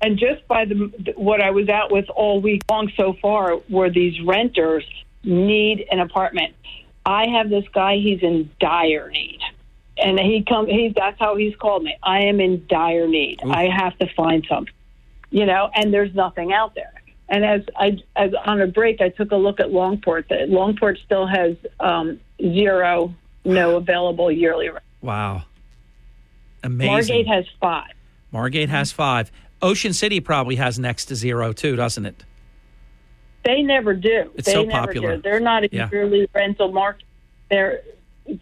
[0.00, 3.90] and just by the what I was out with all week long so far, were
[3.90, 4.84] these renters
[5.26, 6.54] need an apartment.
[7.04, 9.40] I have this guy; he's in dire need,
[9.98, 10.66] and he come.
[10.66, 11.96] He that's how he's called me.
[12.02, 13.40] I am in dire need.
[13.44, 13.50] Ooh.
[13.50, 14.72] I have to find something,
[15.30, 15.70] you know.
[15.74, 16.92] And there's nothing out there.
[17.28, 20.28] And as I as on a break, I took a look at Longport.
[20.28, 23.14] That Longport still has um, zero,
[23.44, 24.84] no available yearly rent.
[25.02, 25.44] Wow.
[26.62, 26.92] Amazing.
[26.92, 27.90] Margate has five.
[28.32, 29.30] Margate has five.
[29.62, 32.24] Ocean City probably has next to zero too, doesn't it?
[33.46, 34.30] They never do.
[34.34, 35.16] It's they so never popular.
[35.16, 35.22] Do.
[35.22, 35.88] They're not a yeah.
[35.90, 37.04] yearly rental market.
[37.48, 37.80] They're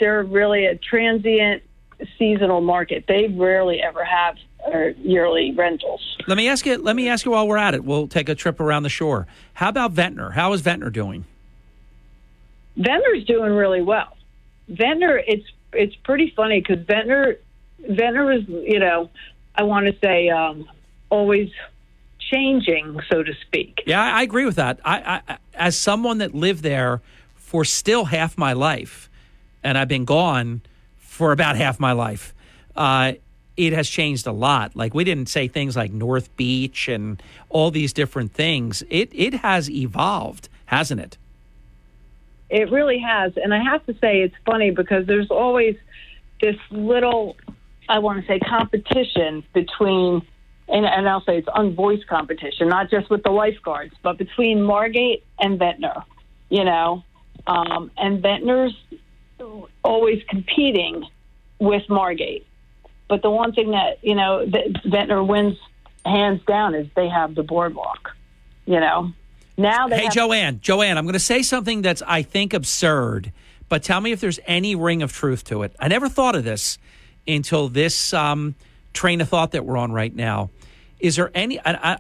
[0.01, 1.63] they're really a transient
[2.19, 3.05] seasonal market.
[3.07, 6.17] They rarely ever have uh, yearly rentals.
[6.27, 6.79] Let me ask you.
[6.79, 7.85] Let me ask you while we're at it.
[7.85, 9.27] We'll take a trip around the shore.
[9.53, 10.31] How about Ventnor?
[10.31, 11.27] How is Ventnor doing?
[12.79, 14.17] Ventnor's doing really well.
[14.69, 17.37] Ventnor, it's it's pretty funny because Ventnor
[17.79, 19.11] Ventnor is, you know,
[19.55, 20.67] I want to say um,
[21.11, 21.51] always
[22.31, 23.83] changing, so to speak.
[23.87, 24.81] Yeah, I agree with that.
[24.85, 27.01] I, I, as someone that lived there
[27.35, 29.09] for still half my life,
[29.63, 30.63] and I've been gone
[30.97, 32.35] for about half my life.
[32.77, 33.13] Uh,
[33.57, 34.75] it has changed a lot.
[34.75, 38.83] Like we didn't say things like North Beach and all these different things.
[38.91, 41.17] It it has evolved, hasn't it?
[42.51, 45.77] It really has, and I have to say it's funny because there's always
[46.41, 47.37] this little
[47.89, 50.23] I want to say competition between,
[50.69, 55.25] and, and I'll say it's unvoiced competition, not just with the lifeguards, but between Margate
[55.39, 56.05] and Ventnor,
[56.49, 57.05] you know,
[57.47, 58.75] um, and Ventnor's
[59.83, 61.05] always competing
[61.59, 62.47] with Margate.
[63.09, 65.59] But the one thing that, you know, that Ventnor wins
[66.07, 68.13] hands down is they have the boardwalk,
[68.67, 69.13] you know.
[69.57, 73.33] Now they Hey, have- Joanne, Joanne, I'm going to say something that's, I think, absurd,
[73.69, 75.75] but tell me if there's any ring of truth to it.
[75.79, 76.79] I never thought of this
[77.27, 78.55] until this um,
[78.95, 80.51] train of thought that we're on right now.
[81.01, 81.61] Is there any?
[81.61, 81.99] I,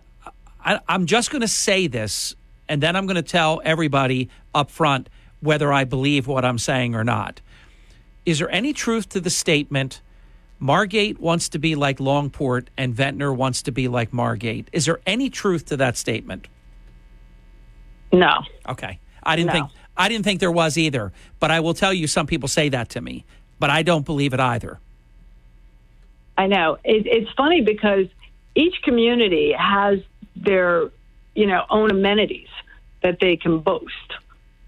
[0.65, 2.35] I, I'm just going to say this,
[2.69, 6.95] and then I'm going to tell everybody up front whether I believe what I'm saying
[6.95, 7.43] or not.
[8.25, 10.01] Is there any truth to the statement?
[10.59, 14.69] Margate wants to be like Longport, and Ventnor wants to be like Margate.
[14.73, 16.49] Is there any truth to that statement?
[18.13, 18.39] No.
[18.69, 18.99] Okay.
[19.23, 19.53] I didn't No.
[19.53, 21.13] think I didn't think there was either.
[21.39, 23.25] But I will tell you, some people say that to me,
[23.61, 24.81] but I don't believe it either.
[26.37, 26.79] I know.
[26.85, 28.07] It, it's funny because
[28.55, 30.01] each community has
[30.37, 30.91] their,
[31.35, 32.49] you know, own amenities
[33.03, 33.93] that they can boast.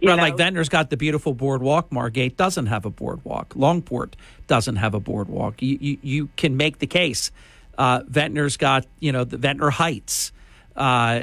[0.00, 0.22] You Right, know?
[0.22, 1.90] like Ventnor's got the beautiful boardwalk.
[1.90, 3.50] Margate doesn't have a boardwalk.
[3.54, 4.12] Longport
[4.46, 5.62] doesn't have a boardwalk.
[5.62, 7.30] You you, you can make the case.
[7.78, 10.32] Uh, Ventnor's got you know the Ventnor Heights.
[10.76, 11.22] Uh,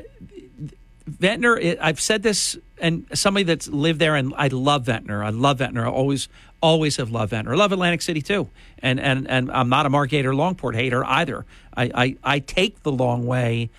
[1.05, 5.23] Ventnor, I've said this, and somebody that's lived there, and I love Ventnor.
[5.23, 5.85] I love Ventnor.
[5.85, 6.29] I always,
[6.61, 7.53] always have loved Ventnor.
[7.53, 8.49] I love Atlantic City too,
[8.79, 11.45] and and and I'm not a Margate or Longport hater either.
[11.75, 13.69] I I, I take the long way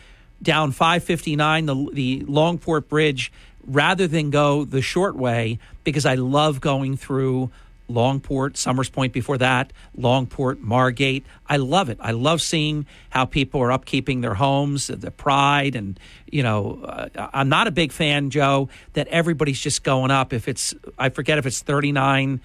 [0.43, 3.33] down 559, the the Longport Bridge,
[3.67, 7.51] rather than go the short way because I love going through
[7.91, 11.25] Longport, Somers Point before that, Longport, Margate.
[11.47, 11.99] I love it.
[12.01, 15.99] I love seeing how people are upkeeping their homes, the pride, and
[16.31, 20.33] you know, uh, I'm not a big fan, Joe, that everybody's just going up.
[20.33, 22.41] If it's, I forget if it's 39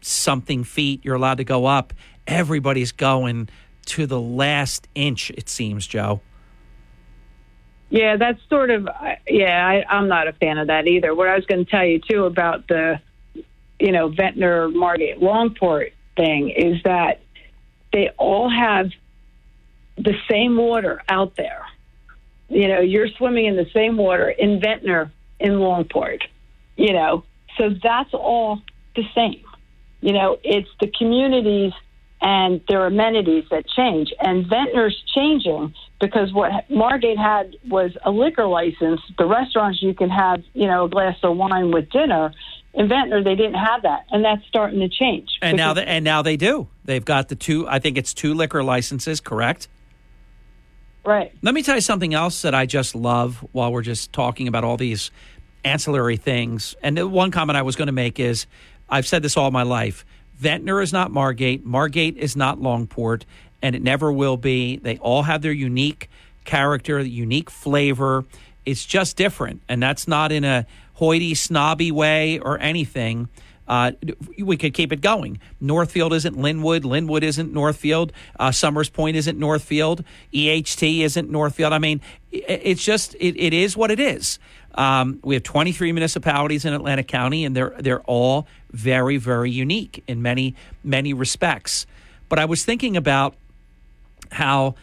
[0.00, 1.92] something feet you're allowed to go up.
[2.26, 3.48] Everybody's going
[3.86, 5.30] to the last inch.
[5.30, 6.20] It seems, Joe.
[7.88, 9.66] Yeah, that's sort of uh, yeah.
[9.66, 11.12] I, I'm not a fan of that either.
[11.14, 13.00] What I was going to tell you too about the,
[13.80, 17.20] you know, Ventnor Margate Longport thing is that
[17.92, 18.90] they all have
[19.96, 21.64] the same water out there.
[22.48, 26.22] You know, you're swimming in the same water in Ventnor, in Longport.
[26.76, 27.24] You know,
[27.56, 28.60] so that's all
[28.96, 29.44] the same.
[30.00, 31.72] You know, it's the communities
[32.22, 34.12] and their amenities that change.
[34.20, 39.00] And Ventnor's changing because what Margate had was a liquor license.
[39.18, 42.32] The restaurants you can have, you know, a glass of wine with dinner.
[42.74, 45.28] Ventnor, they didn't have that, and that's starting to change.
[45.42, 46.68] And now, they, and now they do.
[46.84, 47.68] They've got the two.
[47.68, 49.68] I think it's two liquor licenses, correct?
[51.04, 51.32] Right.
[51.42, 53.44] Let me tell you something else that I just love.
[53.52, 55.10] While we're just talking about all these
[55.64, 58.46] ancillary things, and the one comment I was going to make is,
[58.88, 60.04] I've said this all my life
[60.36, 61.64] Ventnor is not Margate.
[61.64, 63.24] Margate is not Longport,
[63.62, 64.76] and it never will be.
[64.76, 66.08] They all have their unique
[66.44, 68.24] character, unique flavor.
[68.64, 70.66] It's just different, and that's not in a
[71.00, 73.26] hoity, snobby way or anything.
[73.66, 73.92] Uh,
[74.38, 75.38] we could keep it going.
[75.60, 76.84] Northfield isn't Linwood.
[76.84, 78.12] Linwood isn't Northfield.
[78.38, 80.04] Uh, Somers Point isn't Northfield.
[80.34, 81.72] EHT isn't Northfield.
[81.72, 84.38] I mean, it's just it, it is what it is.
[84.74, 90.04] Um, we have 23 municipalities in Atlantic County, and they're they're all very very unique
[90.06, 90.54] in many
[90.84, 91.86] many respects.
[92.28, 93.34] But I was thinking about
[94.32, 94.74] how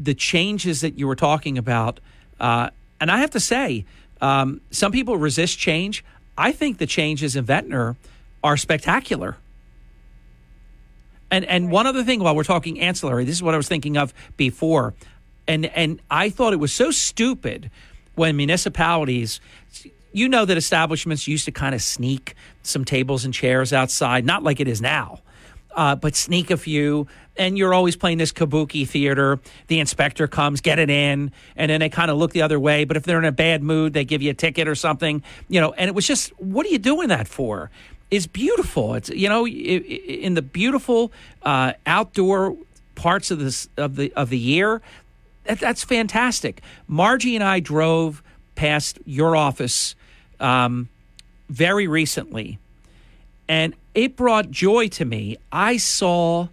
[0.00, 2.00] the changes that you were talking about,
[2.40, 3.84] uh, and I have to say,
[4.20, 6.04] um, some people resist change.
[6.38, 7.96] I think the changes in Ventnor
[8.42, 9.36] are spectacular.
[11.30, 13.96] And and one other thing while we're talking ancillary, this is what I was thinking
[13.96, 14.94] of before.
[15.48, 17.70] And and I thought it was so stupid
[18.14, 19.40] when municipalities
[20.12, 24.42] you know that establishments used to kind of sneak some tables and chairs outside, not
[24.42, 25.20] like it is now,
[25.76, 27.06] uh, but sneak a few.
[27.36, 29.38] And you're always playing this kabuki theater.
[29.68, 32.84] The inspector comes, get it in, and then they kind of look the other way.
[32.84, 35.60] But if they're in a bad mood, they give you a ticket or something, you
[35.60, 35.72] know.
[35.74, 37.70] And it was just, what are you doing that for?
[38.10, 38.94] Is beautiful.
[38.94, 42.56] It's you know, in the beautiful uh, outdoor
[42.94, 44.80] parts of this of the of the year
[45.46, 46.60] that, that's fantastic.
[46.86, 48.22] Margie and I drove
[48.54, 49.94] past your office
[50.40, 50.88] um,
[51.48, 52.58] very recently,
[53.48, 55.38] and it brought joy to me.
[55.50, 56.48] I saw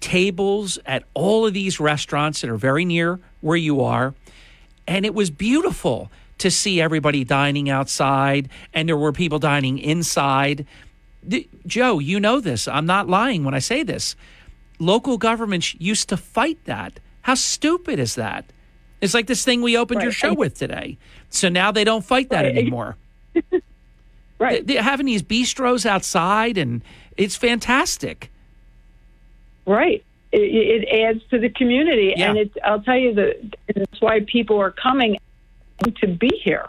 [0.00, 4.14] tables at all of these restaurants that are very near where you are,
[4.88, 10.66] and it was beautiful to see everybody dining outside, and there were people dining inside.
[11.22, 12.66] The, Joe, you know this.
[12.66, 14.16] I'm not lying when I say this.
[14.78, 16.98] Local governments used to fight that.
[17.22, 18.46] How stupid is that?
[19.00, 20.04] It's like this thing we opened right.
[20.04, 20.96] your show with today.
[21.28, 22.56] So now they don't fight that right.
[22.56, 22.96] anymore.
[24.38, 24.66] right.
[24.66, 26.82] They're having these bistros outside, and
[27.16, 28.30] it's fantastic.
[29.66, 30.04] Right.
[30.32, 32.30] It, it adds to the community, yeah.
[32.30, 32.54] and it's.
[32.64, 35.18] I'll tell you that that's why people are coming
[35.84, 36.66] to be here.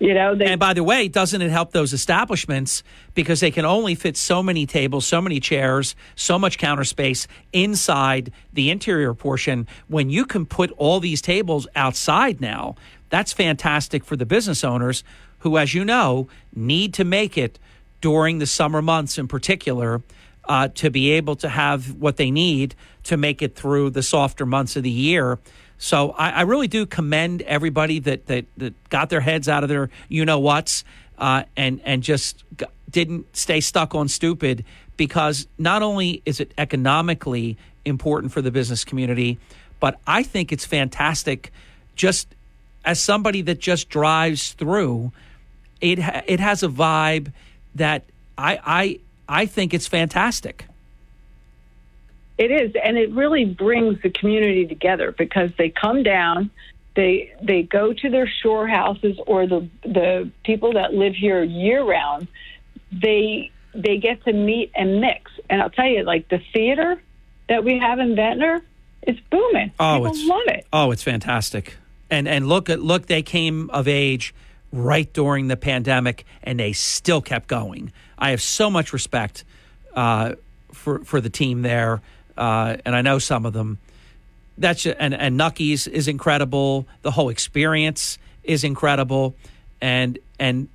[0.00, 2.82] You know, they, and by the way, doesn't it help those establishments
[3.14, 7.28] because they can only fit so many tables, so many chairs, so much counter space
[7.52, 9.68] inside the interior portion?
[9.86, 12.74] When you can put all these tables outside now,
[13.08, 15.04] that's fantastic for the business owners
[15.44, 17.58] who, as you know, need to make it
[18.00, 20.02] during the summer months in particular
[20.46, 22.74] uh, to be able to have what they need
[23.04, 25.38] to make it through the softer months of the year.
[25.76, 29.68] So I, I really do commend everybody that, that, that got their heads out of
[29.68, 30.82] their you know what's
[31.18, 32.42] uh, and and just
[32.90, 34.64] didn't stay stuck on stupid
[34.96, 39.38] because not only is it economically important for the business community,
[39.78, 41.52] but I think it's fantastic.
[41.96, 42.34] Just
[42.84, 45.12] as somebody that just drives through,
[45.84, 47.32] it it has a vibe
[47.74, 48.04] that
[48.38, 48.98] I I
[49.42, 50.66] I think it's fantastic.
[52.36, 56.50] It is, and it really brings the community together because they come down,
[56.96, 61.84] they they go to their shore houses or the the people that live here year
[61.84, 62.26] round.
[62.90, 67.00] They they get to meet and mix, and I'll tell you, like the theater
[67.48, 68.62] that we have in Ventnor,
[69.02, 69.70] it's booming.
[69.78, 70.66] Oh, People it's, love it.
[70.72, 71.76] Oh, it's fantastic.
[72.10, 74.34] And and look at look, they came of age
[74.74, 77.92] right during the pandemic, and they still kept going.
[78.18, 79.44] I have so much respect
[79.94, 80.34] uh,
[80.72, 82.02] for for the team there
[82.36, 83.78] uh, and I know some of them.
[84.56, 86.86] That's and and Nucky's is incredible.
[87.02, 89.34] The whole experience is incredible,
[89.80, 90.68] and and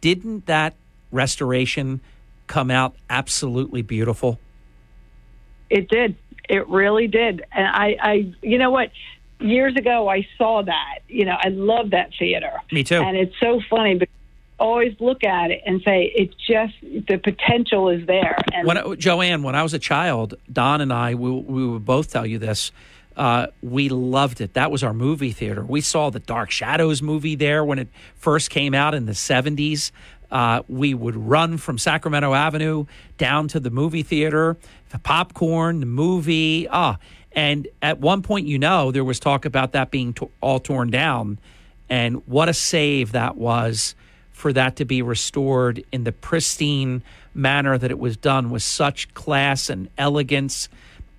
[0.00, 0.74] didn't that
[1.12, 2.00] restoration
[2.46, 4.38] come out absolutely beautiful?
[5.68, 6.16] It did.
[6.48, 7.44] It really did.
[7.52, 8.90] And I, I, you know what?
[9.40, 11.00] Years ago, I saw that.
[11.08, 12.52] You know, I love that theater.
[12.72, 13.00] Me too.
[13.00, 14.14] And it's so funny because
[14.58, 18.36] always look at it and say it's just the potential is there.
[18.52, 22.10] And when, Joanne, when I was a child, Don and I, we, we would both
[22.10, 22.72] tell you this.
[23.16, 24.54] Uh, we loved it.
[24.54, 25.64] That was our movie theater.
[25.64, 29.90] We saw the Dark Shadows movie there when it first came out in the 70s.
[30.30, 32.84] Uh, we would run from Sacramento Avenue
[33.16, 34.56] down to the movie theater,
[34.90, 36.68] the popcorn, the movie.
[36.68, 36.98] Ah,
[37.32, 40.90] and at one point, you know, there was talk about that being to- all torn
[40.90, 41.38] down.
[41.88, 43.94] And what a save that was
[44.32, 47.02] for that to be restored in the pristine
[47.34, 50.68] manner that it was done with such class and elegance,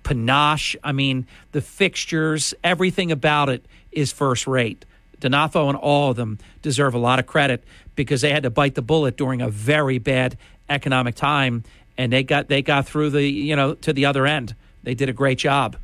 [0.02, 0.76] panache.
[0.82, 4.84] I mean, the fixtures, everything about it is first rate.
[5.20, 7.62] Donafo and all of them deserve a lot of credit
[7.94, 11.62] because they had to bite the bullet during a very bad economic time,
[11.98, 14.54] and they got they got through the you know to the other end.
[14.82, 15.76] They did a great job.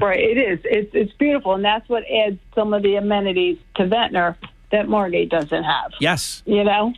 [0.00, 0.60] Right, it is.
[0.64, 4.36] It's it's beautiful, and that's what adds some of the amenities to Ventnor
[4.70, 5.92] that Margate doesn't have.
[6.00, 6.92] Yes, you know.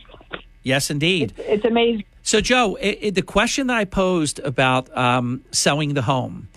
[0.63, 1.33] Yes, indeed.
[1.37, 2.05] It's, it's amazing.
[2.23, 6.49] So, Joe, it, it, the question that I posed about um, selling the home,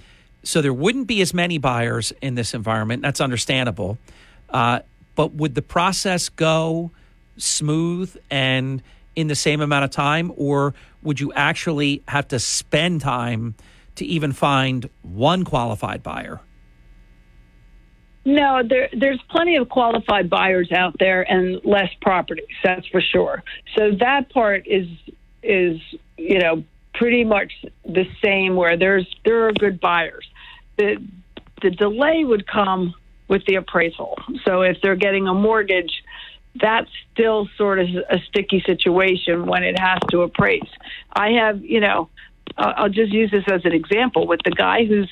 [0.43, 3.03] so there wouldn't be as many buyers in this environment.
[3.03, 3.99] That's understandable.
[4.49, 4.81] Uh,
[5.15, 6.91] but would the process go
[7.37, 8.83] smooth and
[9.15, 13.55] in the same amount of time, or would you actually have to spend time
[14.01, 16.41] to even find one qualified buyer?
[18.25, 22.45] No, there, there's plenty of qualified buyers out there and less properties.
[22.65, 23.43] That's for sure.
[23.77, 24.89] So that part is
[25.43, 25.81] is
[26.19, 26.65] you know
[26.95, 27.53] pretty much
[27.85, 28.57] the same.
[28.57, 30.27] Where there's there are good buyers.
[30.77, 30.97] The
[31.63, 32.95] the delay would come
[33.29, 34.19] with the appraisal.
[34.45, 36.03] So if they're getting a mortgage,
[36.61, 40.69] that's still sort of a sticky situation when it has to appraise.
[41.13, 42.09] I have, you know,
[42.57, 45.11] I'll just use this as an example with the guy who's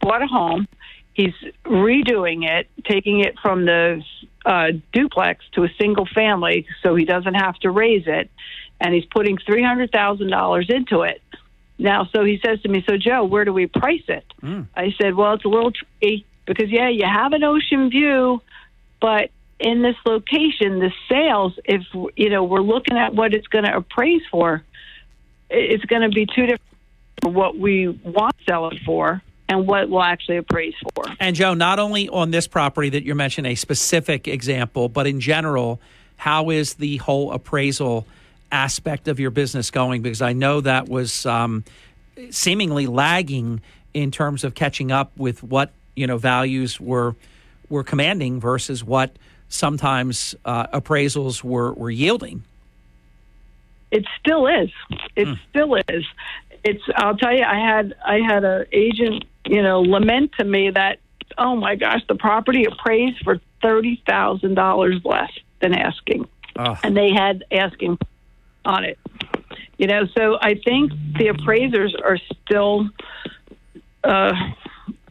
[0.00, 0.68] bought a home.
[1.14, 4.02] He's redoing it, taking it from the
[4.44, 8.30] uh, duplex to a single family so he doesn't have to raise it.
[8.80, 11.22] And he's putting $300,000 into it.
[11.78, 14.24] Now, so he says to me, So, Joe, where do we price it?
[14.42, 14.66] Mm.
[14.74, 18.40] I said, Well, it's a little tricky because yeah, you have an ocean view,
[19.00, 21.82] but in this location, the sales, if
[22.16, 24.62] you know, we're looking at what it's going to appraise for,
[25.50, 26.62] it's going to be two different
[27.22, 31.04] what we want to sell it for and what we'll actually appraise for.
[31.20, 35.20] And Joe, not only on this property that you're mentioning a specific example, but in
[35.20, 35.80] general,
[36.16, 38.06] how is the whole appraisal
[38.50, 40.02] aspect of your business going?
[40.02, 41.64] Because I know that was um,
[42.30, 43.60] seemingly lagging
[43.94, 47.14] in terms of catching up with what you know values were
[47.68, 49.16] were commanding versus what
[49.48, 52.44] sometimes uh, appraisals were were yielding.
[53.90, 54.70] It still is.
[55.14, 55.38] It mm.
[55.48, 56.04] still is.
[56.64, 56.82] It's.
[56.96, 57.44] I'll tell you.
[57.44, 60.98] I had I had a agent you know lament to me that
[61.38, 66.76] oh my gosh the property appraised for thirty thousand dollars less than asking, oh.
[66.82, 67.98] and they had asking
[68.64, 68.98] on it.
[69.78, 72.88] You know, so I think the appraisers are still.
[74.02, 74.32] Uh,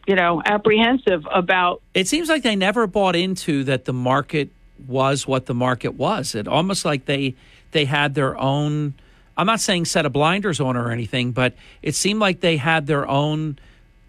[0.06, 1.82] you know, apprehensive about.
[1.92, 4.50] It seems like they never bought into that the market
[4.86, 6.34] was what the market was.
[6.34, 7.34] It almost like they
[7.76, 8.94] they had their own.
[9.36, 12.86] I'm not saying set of blinders on or anything, but it seemed like they had
[12.86, 13.58] their own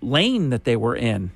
[0.02, 1.32] lane that they were in.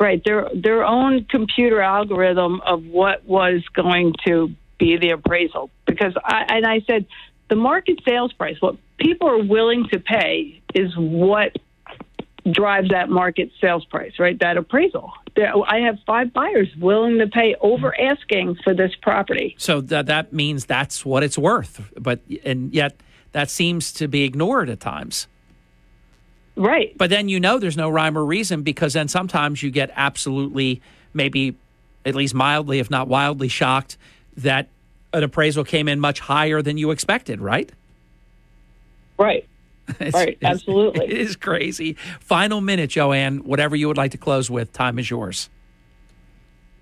[0.00, 5.70] Right, their their own computer algorithm of what was going to be the appraisal.
[5.86, 7.04] Because I and I said
[7.48, 11.56] the market sales price, what people are willing to pay, is what
[12.52, 14.38] drives that market sales price, right?
[14.40, 15.12] That appraisal.
[15.36, 19.54] I have five buyers willing to pay over asking for this property.
[19.58, 22.96] So that that means that's what it's worth, but and yet
[23.32, 25.28] that seems to be ignored at times.
[26.56, 26.96] Right.
[26.98, 30.82] But then you know there's no rhyme or reason because then sometimes you get absolutely
[31.14, 31.56] maybe
[32.04, 33.96] at least mildly if not wildly shocked
[34.38, 34.68] that
[35.12, 37.70] an appraisal came in much higher than you expected, right?
[39.18, 39.48] Right.
[40.12, 41.06] Right, absolutely.
[41.06, 41.94] It is crazy.
[42.20, 43.38] Final minute, Joanne.
[43.38, 45.48] Whatever you would like to close with, time is yours.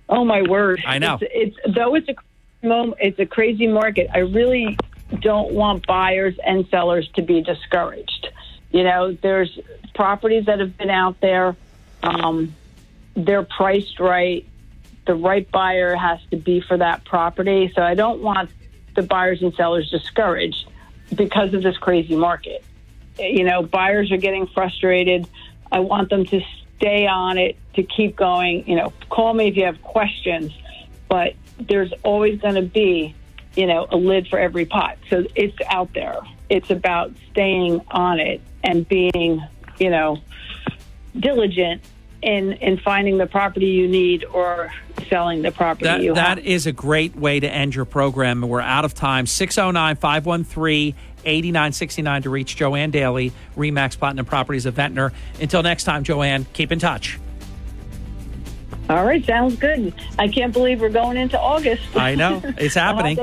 [0.09, 0.83] Oh my word!
[0.86, 1.18] I know.
[1.20, 2.99] It's, it's though it's a moment.
[3.01, 4.09] It's a crazy market.
[4.12, 4.76] I really
[5.20, 8.28] don't want buyers and sellers to be discouraged.
[8.70, 9.59] You know, there's
[9.94, 11.57] properties that have been out there.
[12.02, 12.55] Um,
[13.15, 14.47] they're priced right.
[15.07, 17.73] The right buyer has to be for that property.
[17.75, 18.51] So I don't want
[18.94, 20.68] the buyers and sellers discouraged
[21.15, 22.65] because of this crazy market
[23.19, 25.28] you know, buyers are getting frustrated.
[25.70, 26.41] I want them to
[26.77, 28.69] stay on it, to keep going.
[28.69, 30.53] You know, call me if you have questions,
[31.09, 33.15] but there's always going to be,
[33.55, 34.99] you know, a lid for every pot.
[35.09, 36.19] So it's out there.
[36.49, 39.43] It's about staying on it and being,
[39.78, 40.19] you know,
[41.19, 41.83] diligent
[42.23, 44.73] in in finding the property you need or
[45.09, 46.47] selling the property that, you that have.
[46.47, 48.41] is a great way to end your program.
[48.43, 49.27] We're out of time.
[49.27, 50.95] 609 513
[51.27, 55.13] 8969 to reach Joanne Daly, Remax Platinum Properties of Ventnor.
[55.41, 57.19] Until next time, Joanne, keep in touch.
[58.89, 59.93] All right, sounds good.
[60.19, 61.83] I can't believe we're going into August.
[61.97, 62.41] I know.
[62.57, 63.19] It's happening.